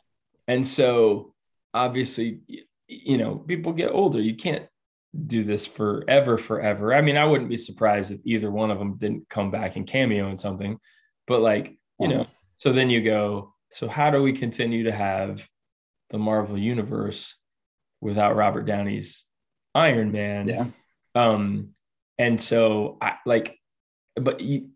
And 0.54 0.66
so 0.66 1.34
obviously, 1.74 2.40
you 2.88 3.18
know, 3.18 3.36
people 3.36 3.72
get 3.72 3.90
older. 3.90 4.20
You 4.20 4.36
can't 4.36 4.66
do 5.26 5.44
this 5.44 5.66
forever, 5.66 6.36
forever. 6.38 6.94
I 6.94 7.00
mean, 7.00 7.16
I 7.16 7.24
wouldn't 7.24 7.50
be 7.50 7.56
surprised 7.56 8.12
if 8.12 8.20
either 8.24 8.50
one 8.50 8.70
of 8.70 8.78
them 8.78 8.96
didn't 8.96 9.28
come 9.28 9.50
back 9.50 9.76
and 9.76 9.86
cameo 9.86 10.28
in 10.28 10.38
something. 10.38 10.78
But 11.26 11.40
like, 11.40 11.76
you 12.00 12.08
know, 12.08 12.20
Uh-huh. 12.22 12.30
so 12.56 12.72
then 12.72 12.90
you 12.90 13.02
go, 13.02 13.54
so 13.70 13.88
how 13.88 14.10
do 14.10 14.22
we 14.22 14.32
continue 14.32 14.84
to 14.84 14.92
have 14.92 15.46
the 16.10 16.18
Marvel 16.18 16.58
universe 16.58 17.36
without 18.00 18.36
Robert 18.36 18.66
Downey's 18.66 19.24
Iron 19.74 20.12
Man? 20.12 20.48
Yeah. 20.48 20.66
Um, 21.14 21.70
and 22.18 22.40
so 22.40 22.98
I 23.00 23.14
like, 23.26 23.58
but 24.16 24.40
you 24.40 24.70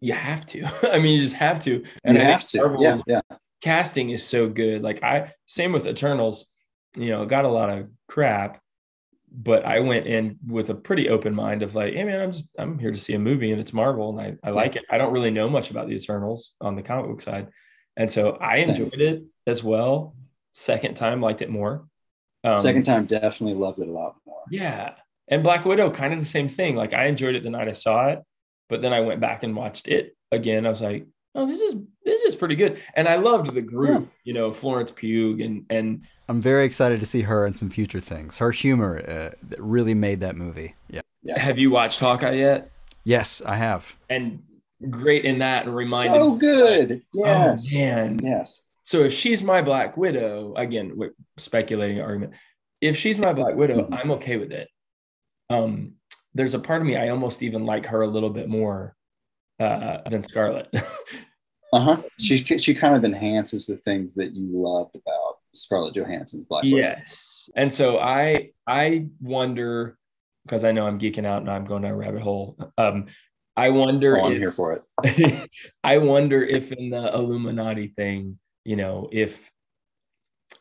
you 0.00 0.12
have 0.14 0.46
to. 0.46 0.64
I 0.92 0.98
mean, 0.98 1.16
you 1.16 1.22
just 1.22 1.36
have 1.36 1.60
to. 1.60 1.84
And 2.04 2.16
you 2.16 2.22
I 2.22 2.26
have 2.26 2.46
to. 2.46 2.76
Yeah. 2.80 2.98
Yeah. 3.06 3.20
casting 3.60 4.10
is 4.10 4.24
so 4.24 4.48
good. 4.48 4.82
Like 4.82 5.02
I 5.02 5.32
same 5.46 5.72
with 5.72 5.86
Eternals, 5.86 6.46
you 6.96 7.08
know, 7.10 7.26
got 7.26 7.44
a 7.44 7.48
lot 7.48 7.70
of 7.70 7.88
crap, 8.08 8.61
but 9.34 9.64
I 9.64 9.80
went 9.80 10.06
in 10.06 10.38
with 10.46 10.68
a 10.70 10.74
pretty 10.74 11.08
open 11.08 11.34
mind 11.34 11.62
of 11.62 11.74
like, 11.74 11.94
hey 11.94 12.04
man, 12.04 12.20
I'm 12.20 12.32
just 12.32 12.48
I'm 12.58 12.78
here 12.78 12.92
to 12.92 12.98
see 12.98 13.14
a 13.14 13.18
movie 13.18 13.50
and 13.50 13.60
it's 13.60 13.72
Marvel 13.72 14.18
and 14.18 14.38
I, 14.44 14.48
I 14.48 14.50
like 14.52 14.76
it. 14.76 14.84
I 14.90 14.98
don't 14.98 15.12
really 15.12 15.30
know 15.30 15.48
much 15.48 15.70
about 15.70 15.88
the 15.88 15.94
Eternals 15.94 16.54
on 16.60 16.76
the 16.76 16.82
comic 16.82 17.06
book 17.10 17.20
side. 17.22 17.48
And 17.96 18.10
so 18.10 18.32
I 18.32 18.56
enjoyed 18.56 19.00
it 19.00 19.24
as 19.46 19.62
well. 19.62 20.14
Second 20.54 20.96
time 20.96 21.20
liked 21.20 21.42
it 21.42 21.50
more. 21.50 21.86
Um, 22.44 22.54
Second 22.54 22.84
time, 22.84 23.06
definitely 23.06 23.54
loved 23.54 23.78
it 23.78 23.88
a 23.88 23.92
lot 23.92 24.16
more. 24.26 24.42
yeah. 24.50 24.94
And 25.28 25.42
Black 25.42 25.64
Widow, 25.64 25.90
kind 25.90 26.12
of 26.12 26.18
the 26.18 26.26
same 26.26 26.48
thing. 26.48 26.76
Like 26.76 26.92
I 26.92 27.06
enjoyed 27.06 27.34
it 27.34 27.42
the 27.42 27.50
night 27.50 27.68
I 27.68 27.72
saw 27.72 28.08
it, 28.08 28.18
but 28.68 28.82
then 28.82 28.92
I 28.92 29.00
went 29.00 29.20
back 29.20 29.44
and 29.44 29.56
watched 29.56 29.88
it 29.88 30.14
again. 30.30 30.66
I 30.66 30.70
was 30.70 30.80
like, 30.82 31.06
oh, 31.34 31.46
this 31.46 31.60
is 31.60 31.74
this 32.04 32.22
is 32.22 32.34
pretty 32.34 32.56
good. 32.56 32.80
And 32.94 33.08
I 33.08 33.16
loved 33.16 33.52
the 33.54 33.62
group, 33.62 34.10
you 34.24 34.32
know, 34.34 34.52
Florence 34.52 34.90
Pugh 34.94 35.42
and 35.42 35.64
and 35.70 36.02
I'm 36.28 36.40
very 36.40 36.64
excited 36.64 37.00
to 37.00 37.06
see 37.06 37.22
her 37.22 37.46
in 37.46 37.54
some 37.54 37.70
future 37.70 38.00
things. 38.00 38.38
Her 38.38 38.50
humor 38.52 39.02
uh, 39.08 39.30
really 39.58 39.94
made 39.94 40.20
that 40.20 40.36
movie. 40.36 40.74
Yeah. 40.88 41.00
Yeah. 41.24 41.38
have 41.38 41.58
you 41.58 41.70
watched 41.70 42.00
Hawkeye 42.00 42.34
yet? 42.34 42.70
Yes, 43.04 43.42
I 43.44 43.56
have. 43.56 43.94
And 44.10 44.42
great 44.90 45.24
in 45.24 45.38
that 45.38 45.66
and 45.66 45.74
reminded 45.74 46.16
So 46.20 46.32
me, 46.32 46.38
good. 46.38 47.02
Yes. 47.14 47.72
Oh, 47.74 47.78
man. 47.78 48.18
Yes. 48.22 48.60
So 48.84 49.04
if 49.04 49.12
she's 49.12 49.42
my 49.42 49.62
Black 49.62 49.96
Widow, 49.96 50.54
again, 50.56 50.96
with 50.96 51.12
speculating 51.38 52.00
argument, 52.00 52.32
if 52.80 52.96
she's 52.96 53.18
my 53.18 53.32
Black 53.32 53.54
Widow, 53.54 53.84
Mhm. 53.86 53.98
I'm 54.00 54.10
okay 54.12 54.36
with 54.36 54.50
it. 54.52 54.68
Um, 55.50 55.92
there's 56.34 56.54
a 56.54 56.58
part 56.58 56.80
of 56.80 56.86
me 56.86 56.96
I 56.96 57.10
almost 57.10 57.42
even 57.42 57.64
like 57.64 57.86
her 57.86 58.02
a 58.02 58.06
little 58.08 58.30
bit 58.30 58.48
more 58.48 58.96
uh, 59.62 60.08
than 60.08 60.24
Scarlett. 60.24 60.68
uh-huh. 61.72 62.02
She 62.18 62.36
she 62.36 62.74
kind 62.74 62.94
of 62.94 63.04
enhances 63.04 63.66
the 63.66 63.76
things 63.76 64.14
that 64.14 64.34
you 64.34 64.48
loved 64.52 64.94
about 64.94 65.38
Scarlett 65.54 65.94
Johansson's 65.94 66.44
Black 66.46 66.64
Widow. 66.64 66.76
Yes. 66.76 67.50
And 67.56 67.72
so 67.72 67.98
I 67.98 68.50
I 68.66 69.06
wonder 69.20 69.98
because 70.44 70.64
I 70.64 70.72
know 70.72 70.86
I'm 70.86 70.98
geeking 70.98 71.26
out 71.26 71.42
and 71.42 71.50
I'm 71.50 71.64
going 71.64 71.82
down 71.82 71.92
a 71.92 71.96
rabbit 71.96 72.22
hole. 72.22 72.56
Um, 72.76 73.06
I 73.56 73.68
wonder. 73.70 74.18
Oh, 74.18 74.26
I'm 74.26 74.32
if, 74.32 74.38
here 74.38 74.52
for 74.52 74.82
it. 75.04 75.50
I 75.84 75.98
wonder 75.98 76.42
if 76.42 76.72
in 76.72 76.90
the 76.90 77.14
Illuminati 77.14 77.88
thing, 77.88 78.38
you 78.64 78.76
know, 78.76 79.08
if 79.12 79.50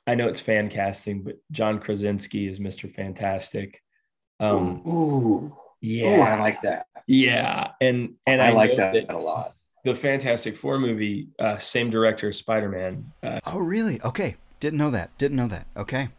I 0.06 0.16
know 0.16 0.28
it's 0.28 0.40
fan 0.40 0.70
casting, 0.70 1.24
but 1.24 1.38
John 1.52 1.80
Krasinski 1.80 2.48
is 2.48 2.60
Mr. 2.60 2.94
Fantastic. 2.94 3.82
Um, 4.40 4.84
Ooh, 4.88 5.56
yeah, 5.82 6.18
Ooh, 6.18 6.22
I 6.22 6.40
like 6.40 6.62
that. 6.62 6.88
Yeah, 7.08 7.72
and 7.82 8.14
and 8.28 8.42
I, 8.42 8.48
I, 8.48 8.52
like 8.52 8.72
know 8.78 8.92
that, 8.94 9.12
a 9.12 9.18
lot. 9.18 9.56
The 9.84 9.96
Fantastic 9.96 10.56
Four 10.56 10.80
movie, 10.80 11.30
uh, 11.40 11.58
same 11.58 11.90
director 11.90 12.30
as 12.30 12.38
Spider 12.38 12.70
Man. 12.70 13.12
Uh, 13.24 13.40
Oh, 13.48 13.60
really? 13.60 14.02
Okay. 14.04 14.36
Didn't 14.60 14.78
know 14.78 14.92
that. 14.92 15.18
Didn't 15.18 15.38
know 15.38 15.48
that. 15.48 15.66
Okay. 15.76 16.10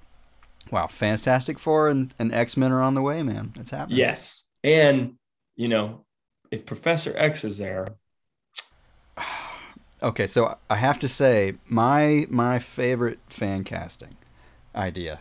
Wow. 0.71 0.89
Fantastic 0.89 1.59
Four 1.59 1.89
and, 1.89 2.13
and 2.19 2.33
X 2.35 2.57
Men 2.57 2.73
are 2.73 2.83
on 2.83 2.95
the 2.95 3.03
way, 3.03 3.23
man. 3.23 3.53
It's 3.59 3.71
happening. 3.71 3.99
yes, 3.99 4.45
and 4.65 5.15
you 5.57 5.69
know, 5.69 6.05
if 6.51 6.67
Professor 6.67 7.15
X 7.17 7.45
is 7.45 7.59
there, 7.59 7.87
Okay, 10.03 10.27
so 10.27 10.59
I 10.69 10.77
have 10.77 10.99
to 11.01 11.09
say 11.09 11.55
my 11.69 12.27
my 12.29 12.59
favorite 12.59 13.21
fan 13.29 13.63
casting 13.65 14.17
idea 14.75 15.21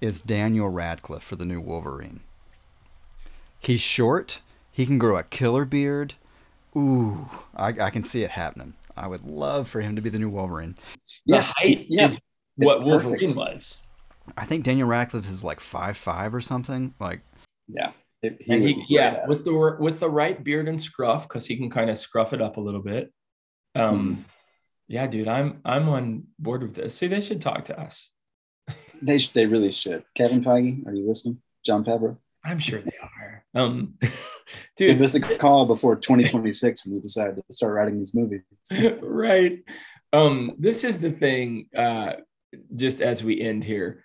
is 0.00 0.20
Daniel 0.20 0.68
Radcliffe 0.68 1.22
for 1.22 1.36
the 1.36 1.44
new 1.44 1.60
Wolverine. 1.60 2.20
He's 3.66 3.80
short. 3.80 4.40
He 4.70 4.86
can 4.86 4.98
grow 4.98 5.16
a 5.16 5.22
killer 5.22 5.64
beard. 5.64 6.14
Ooh, 6.76 7.28
I, 7.56 7.68
I 7.68 7.90
can 7.90 8.04
see 8.04 8.22
it 8.22 8.30
happening. 8.30 8.74
I 8.96 9.08
would 9.08 9.24
love 9.24 9.68
for 9.68 9.80
him 9.80 9.96
to 9.96 10.02
be 10.02 10.10
the 10.10 10.18
new 10.18 10.28
Wolverine. 10.28 10.76
Yes, 11.24 11.48
the 11.54 11.68
height 11.68 11.86
yeah. 11.88 12.06
is 12.06 12.18
what 12.56 12.78
perfect. 12.84 13.04
Wolverine 13.04 13.34
was. 13.34 13.80
I 14.36 14.44
think 14.44 14.64
Daniel 14.64 14.88
Radcliffe 14.88 15.28
is 15.28 15.42
like 15.42 15.60
five 15.60 15.96
five 15.96 16.34
or 16.34 16.40
something. 16.40 16.94
Like, 17.00 17.20
Yeah. 17.68 17.92
It- 18.22 18.40
and 18.48 18.62
he, 18.62 18.84
yeah, 18.88 19.22
at 19.22 19.28
with 19.28 19.44
the 19.44 19.76
with 19.78 20.00
the 20.00 20.08
right 20.08 20.42
beard 20.42 20.68
and 20.68 20.80
scruff, 20.80 21.28
because 21.28 21.46
he 21.46 21.56
can 21.56 21.68
kind 21.68 21.90
of 21.90 21.98
scruff 21.98 22.32
it 22.32 22.40
up 22.40 22.56
a 22.56 22.60
little 22.60 22.80
bit. 22.82 23.12
Um, 23.74 24.24
yeah, 24.88 25.06
dude, 25.06 25.28
I'm 25.28 25.60
I'm 25.64 25.88
on 25.88 26.24
board 26.38 26.62
with 26.62 26.74
this. 26.74 26.94
See, 26.94 27.08
they 27.08 27.20
should 27.20 27.40
talk 27.42 27.66
to 27.66 27.78
us. 27.78 28.10
they 29.02 29.18
sh- 29.18 29.30
they 29.30 29.46
really 29.46 29.70
should. 29.72 30.04
Kevin 30.14 30.42
Feige, 30.42 30.86
are 30.86 30.94
you 30.94 31.06
listening? 31.06 31.42
Jon 31.64 31.84
Favreau, 31.84 32.16
I'm 32.44 32.58
sure 32.58 32.80
they 32.80 32.92
Um, 33.56 33.94
give 34.76 34.98
dude, 34.98 35.02
us 35.02 35.14
a 35.14 35.20
call 35.20 35.66
before 35.66 35.96
2026 35.96 36.84
when 36.84 36.94
we 36.94 37.00
decide 37.00 37.34
to 37.36 37.42
start 37.50 37.74
writing 37.74 37.98
these 37.98 38.14
movies. 38.14 38.42
right. 39.02 39.64
Um, 40.12 40.52
this 40.58 40.84
is 40.84 40.98
the 40.98 41.10
thing. 41.10 41.68
Uh, 41.76 42.12
just 42.76 43.00
as 43.00 43.24
we 43.24 43.40
end 43.40 43.64
here, 43.64 44.04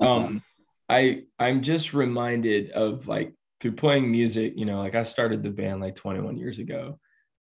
um, 0.00 0.42
I 0.88 1.24
I'm 1.38 1.62
just 1.62 1.92
reminded 1.92 2.70
of 2.70 3.06
like 3.08 3.34
through 3.60 3.72
playing 3.72 4.10
music. 4.10 4.54
You 4.56 4.64
know, 4.64 4.78
like 4.78 4.94
I 4.94 5.02
started 5.02 5.42
the 5.42 5.50
band 5.50 5.80
like 5.80 5.94
21 5.94 6.36
years 6.36 6.58
ago, 6.58 6.98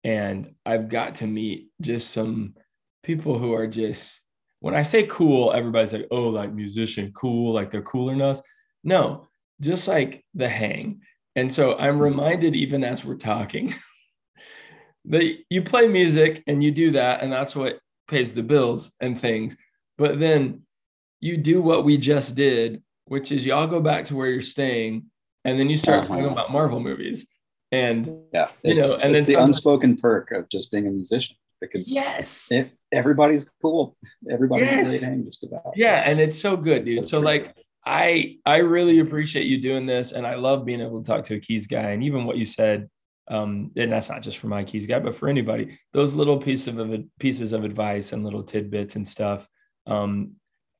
and 0.03 0.53
I've 0.65 0.89
got 0.89 1.15
to 1.15 1.27
meet 1.27 1.69
just 1.81 2.11
some 2.11 2.53
people 3.03 3.39
who 3.39 3.53
are 3.53 3.67
just 3.67 4.21
when 4.59 4.75
I 4.75 4.81
say 4.81 5.03
cool, 5.03 5.53
everybody's 5.53 5.93
like, 5.93 6.07
oh, 6.11 6.27
like 6.27 6.53
musician, 6.53 7.11
cool, 7.15 7.53
like 7.53 7.71
they're 7.71 7.81
cooler 7.81 8.13
than 8.13 8.21
us. 8.21 8.41
No, 8.83 9.29
just 9.61 9.87
like 9.87 10.23
the 10.33 10.49
hang. 10.49 11.01
And 11.35 11.53
so 11.53 11.77
I'm 11.77 11.99
reminded, 11.99 12.55
even 12.55 12.83
as 12.83 13.05
we're 13.05 13.15
talking, 13.15 13.73
that 15.05 15.37
you 15.49 15.61
play 15.63 15.87
music 15.87 16.43
and 16.47 16.63
you 16.63 16.71
do 16.71 16.91
that, 16.91 17.21
and 17.21 17.31
that's 17.31 17.55
what 17.55 17.79
pays 18.07 18.33
the 18.33 18.43
bills 18.43 18.91
and 18.99 19.19
things. 19.19 19.55
But 19.97 20.19
then 20.19 20.63
you 21.19 21.37
do 21.37 21.61
what 21.61 21.83
we 21.85 21.97
just 21.97 22.35
did, 22.35 22.81
which 23.05 23.31
is 23.31 23.45
y'all 23.45 23.67
go 23.67 23.81
back 23.81 24.05
to 24.05 24.15
where 24.15 24.29
you're 24.29 24.41
staying, 24.41 25.05
and 25.45 25.59
then 25.59 25.69
you 25.69 25.77
start 25.77 25.99
Uh-huh. 25.99 26.07
talking 26.07 26.25
about 26.25 26.51
Marvel 26.51 26.79
movies. 26.79 27.27
And 27.71 28.07
Yeah, 28.33 28.49
You 28.63 28.75
know, 28.75 28.85
it's, 28.93 29.01
and 29.01 29.11
it's 29.15 29.27
then 29.27 29.35
the 29.35 29.43
unspoken 29.43 29.95
perk 29.97 30.31
of 30.31 30.49
just 30.49 30.71
being 30.71 30.87
a 30.87 30.91
musician 30.91 31.35
because 31.61 31.93
yes, 31.93 32.47
it, 32.51 32.71
everybody's 32.91 33.47
cool. 33.61 33.95
Everybody's 34.29 34.71
Yeah. 34.71 34.83
great 34.83 35.03
hang 35.03 35.23
just 35.25 35.43
about. 35.43 35.73
yeah, 35.75 35.97
and 36.09 36.19
it's 36.19 36.39
so 36.39 36.57
good, 36.57 36.83
It's 36.83 36.95
dude. 36.95 37.03
so 37.05 37.09
So, 37.09 37.19
like, 37.19 37.55
I 37.85 38.37
I 38.45 38.57
really 38.57 38.99
appreciate 38.99 39.45
you 39.47 39.59
doing 39.61 39.85
this, 39.85 40.11
and 40.11 40.25
I 40.27 40.35
love 40.35 40.65
being 40.65 40.81
able 40.81 41.01
to 41.01 41.07
talk 41.07 41.23
to 41.25 41.35
a 41.35 41.39
keys 41.39 41.67
guy, 41.67 41.91
and 41.91 42.03
even 42.03 42.25
what 42.25 42.37
you 42.37 42.45
said. 42.45 42.89
Um, 43.29 43.71
and 43.77 43.91
that's 43.91 44.09
not 44.09 44.23
just 44.23 44.39
for 44.39 44.47
my 44.47 44.63
keys 44.63 44.87
guy, 44.87 44.97
but 44.99 45.15
for 45.15 45.29
anybody. 45.29 45.77
Those 45.93 46.15
little 46.15 46.37
piece 46.39 46.65
of 46.65 46.79
pieces 47.19 47.53
of 47.53 47.63
advice 47.63 48.11
and 48.11 48.23
little 48.23 48.41
tidbits 48.43 48.95
and 48.95 49.07
stuff 49.07 49.47
um, 49.85 50.31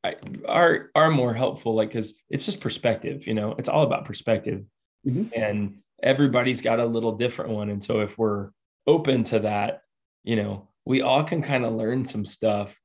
I, 0.04 0.16
are 0.48 0.90
are 0.96 1.12
more 1.12 1.34
helpful. 1.34 1.76
Like, 1.76 1.90
because 1.90 2.16
it's 2.30 2.46
just 2.46 2.60
perspective. 2.60 3.28
You 3.28 3.36
know, 3.36 3.54
it's 3.60 3.70
all 3.70 3.84
about 3.84 4.06
perspective, 4.06 4.66
Mhm. 5.08 5.32
and 5.36 5.78
everybody's 6.02 6.62
got 6.62 6.80
a 6.80 6.86
little 6.86 7.12
different 7.14 7.52
one. 7.52 7.70
And 7.70 7.84
so, 7.84 8.00
if 8.02 8.18
we're 8.18 8.50
open 8.88 9.24
to 9.26 9.40
that, 9.42 9.82
you 10.24 10.36
know, 10.36 10.70
we 10.86 11.02
all 11.02 11.24
can 11.24 11.42
kind 11.44 11.66
of 11.66 11.74
learn 11.74 12.04
some 12.04 12.26
stuff 12.26 12.80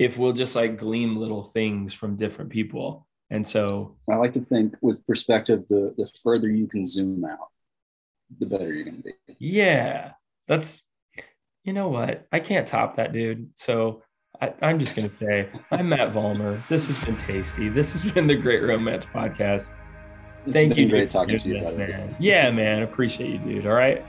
if 0.00 0.18
we'll 0.18 0.32
just 0.32 0.56
like 0.56 0.76
glean 0.76 1.14
little 1.16 1.44
things 1.44 1.92
from 1.94 2.16
different 2.16 2.50
people. 2.50 3.06
And 3.30 3.46
so, 3.46 3.96
I 4.10 4.16
like 4.16 4.32
to 4.34 4.40
think 4.40 4.76
with 4.80 5.06
perspective, 5.06 5.64
the 5.68 5.94
the 5.96 6.08
further 6.22 6.50
you 6.50 6.66
can 6.66 6.84
zoom 6.86 7.24
out, 7.24 7.48
the 8.38 8.46
better 8.46 8.72
you're 8.72 8.84
going 8.84 8.96
to 8.98 9.02
be. 9.02 9.12
yeah, 9.38 10.12
that's, 10.46 10.82
you 11.64 11.72
know 11.72 11.88
what? 11.88 12.26
I 12.32 12.40
can't 12.40 12.68
top 12.68 12.96
that, 12.96 13.12
dude. 13.12 13.50
So 13.56 14.02
I, 14.40 14.52
I'm 14.62 14.78
just 14.78 14.94
going 14.94 15.08
to 15.08 15.16
say, 15.18 15.48
I'm 15.70 15.88
Matt 15.88 16.12
Vollmar. 16.12 16.66
This 16.68 16.86
has 16.88 17.02
been 17.02 17.16
tasty. 17.16 17.68
This 17.68 17.92
has 17.94 18.12
been 18.12 18.26
the 18.26 18.36
Great 18.36 18.62
Romance 18.62 19.06
Podcast. 19.06 19.72
It's 20.46 20.52
Thank 20.52 20.74
been 20.74 20.78
you. 20.84 20.88
great 20.90 21.10
talking 21.10 21.38
to 21.38 21.48
you, 21.48 21.60
brother. 21.60 21.78
man. 21.78 22.16
Yeah, 22.20 22.50
man. 22.50 22.82
Appreciate 22.82 23.30
you, 23.30 23.38
dude. 23.38 23.66
All 23.66 23.72
right. 23.72 24.04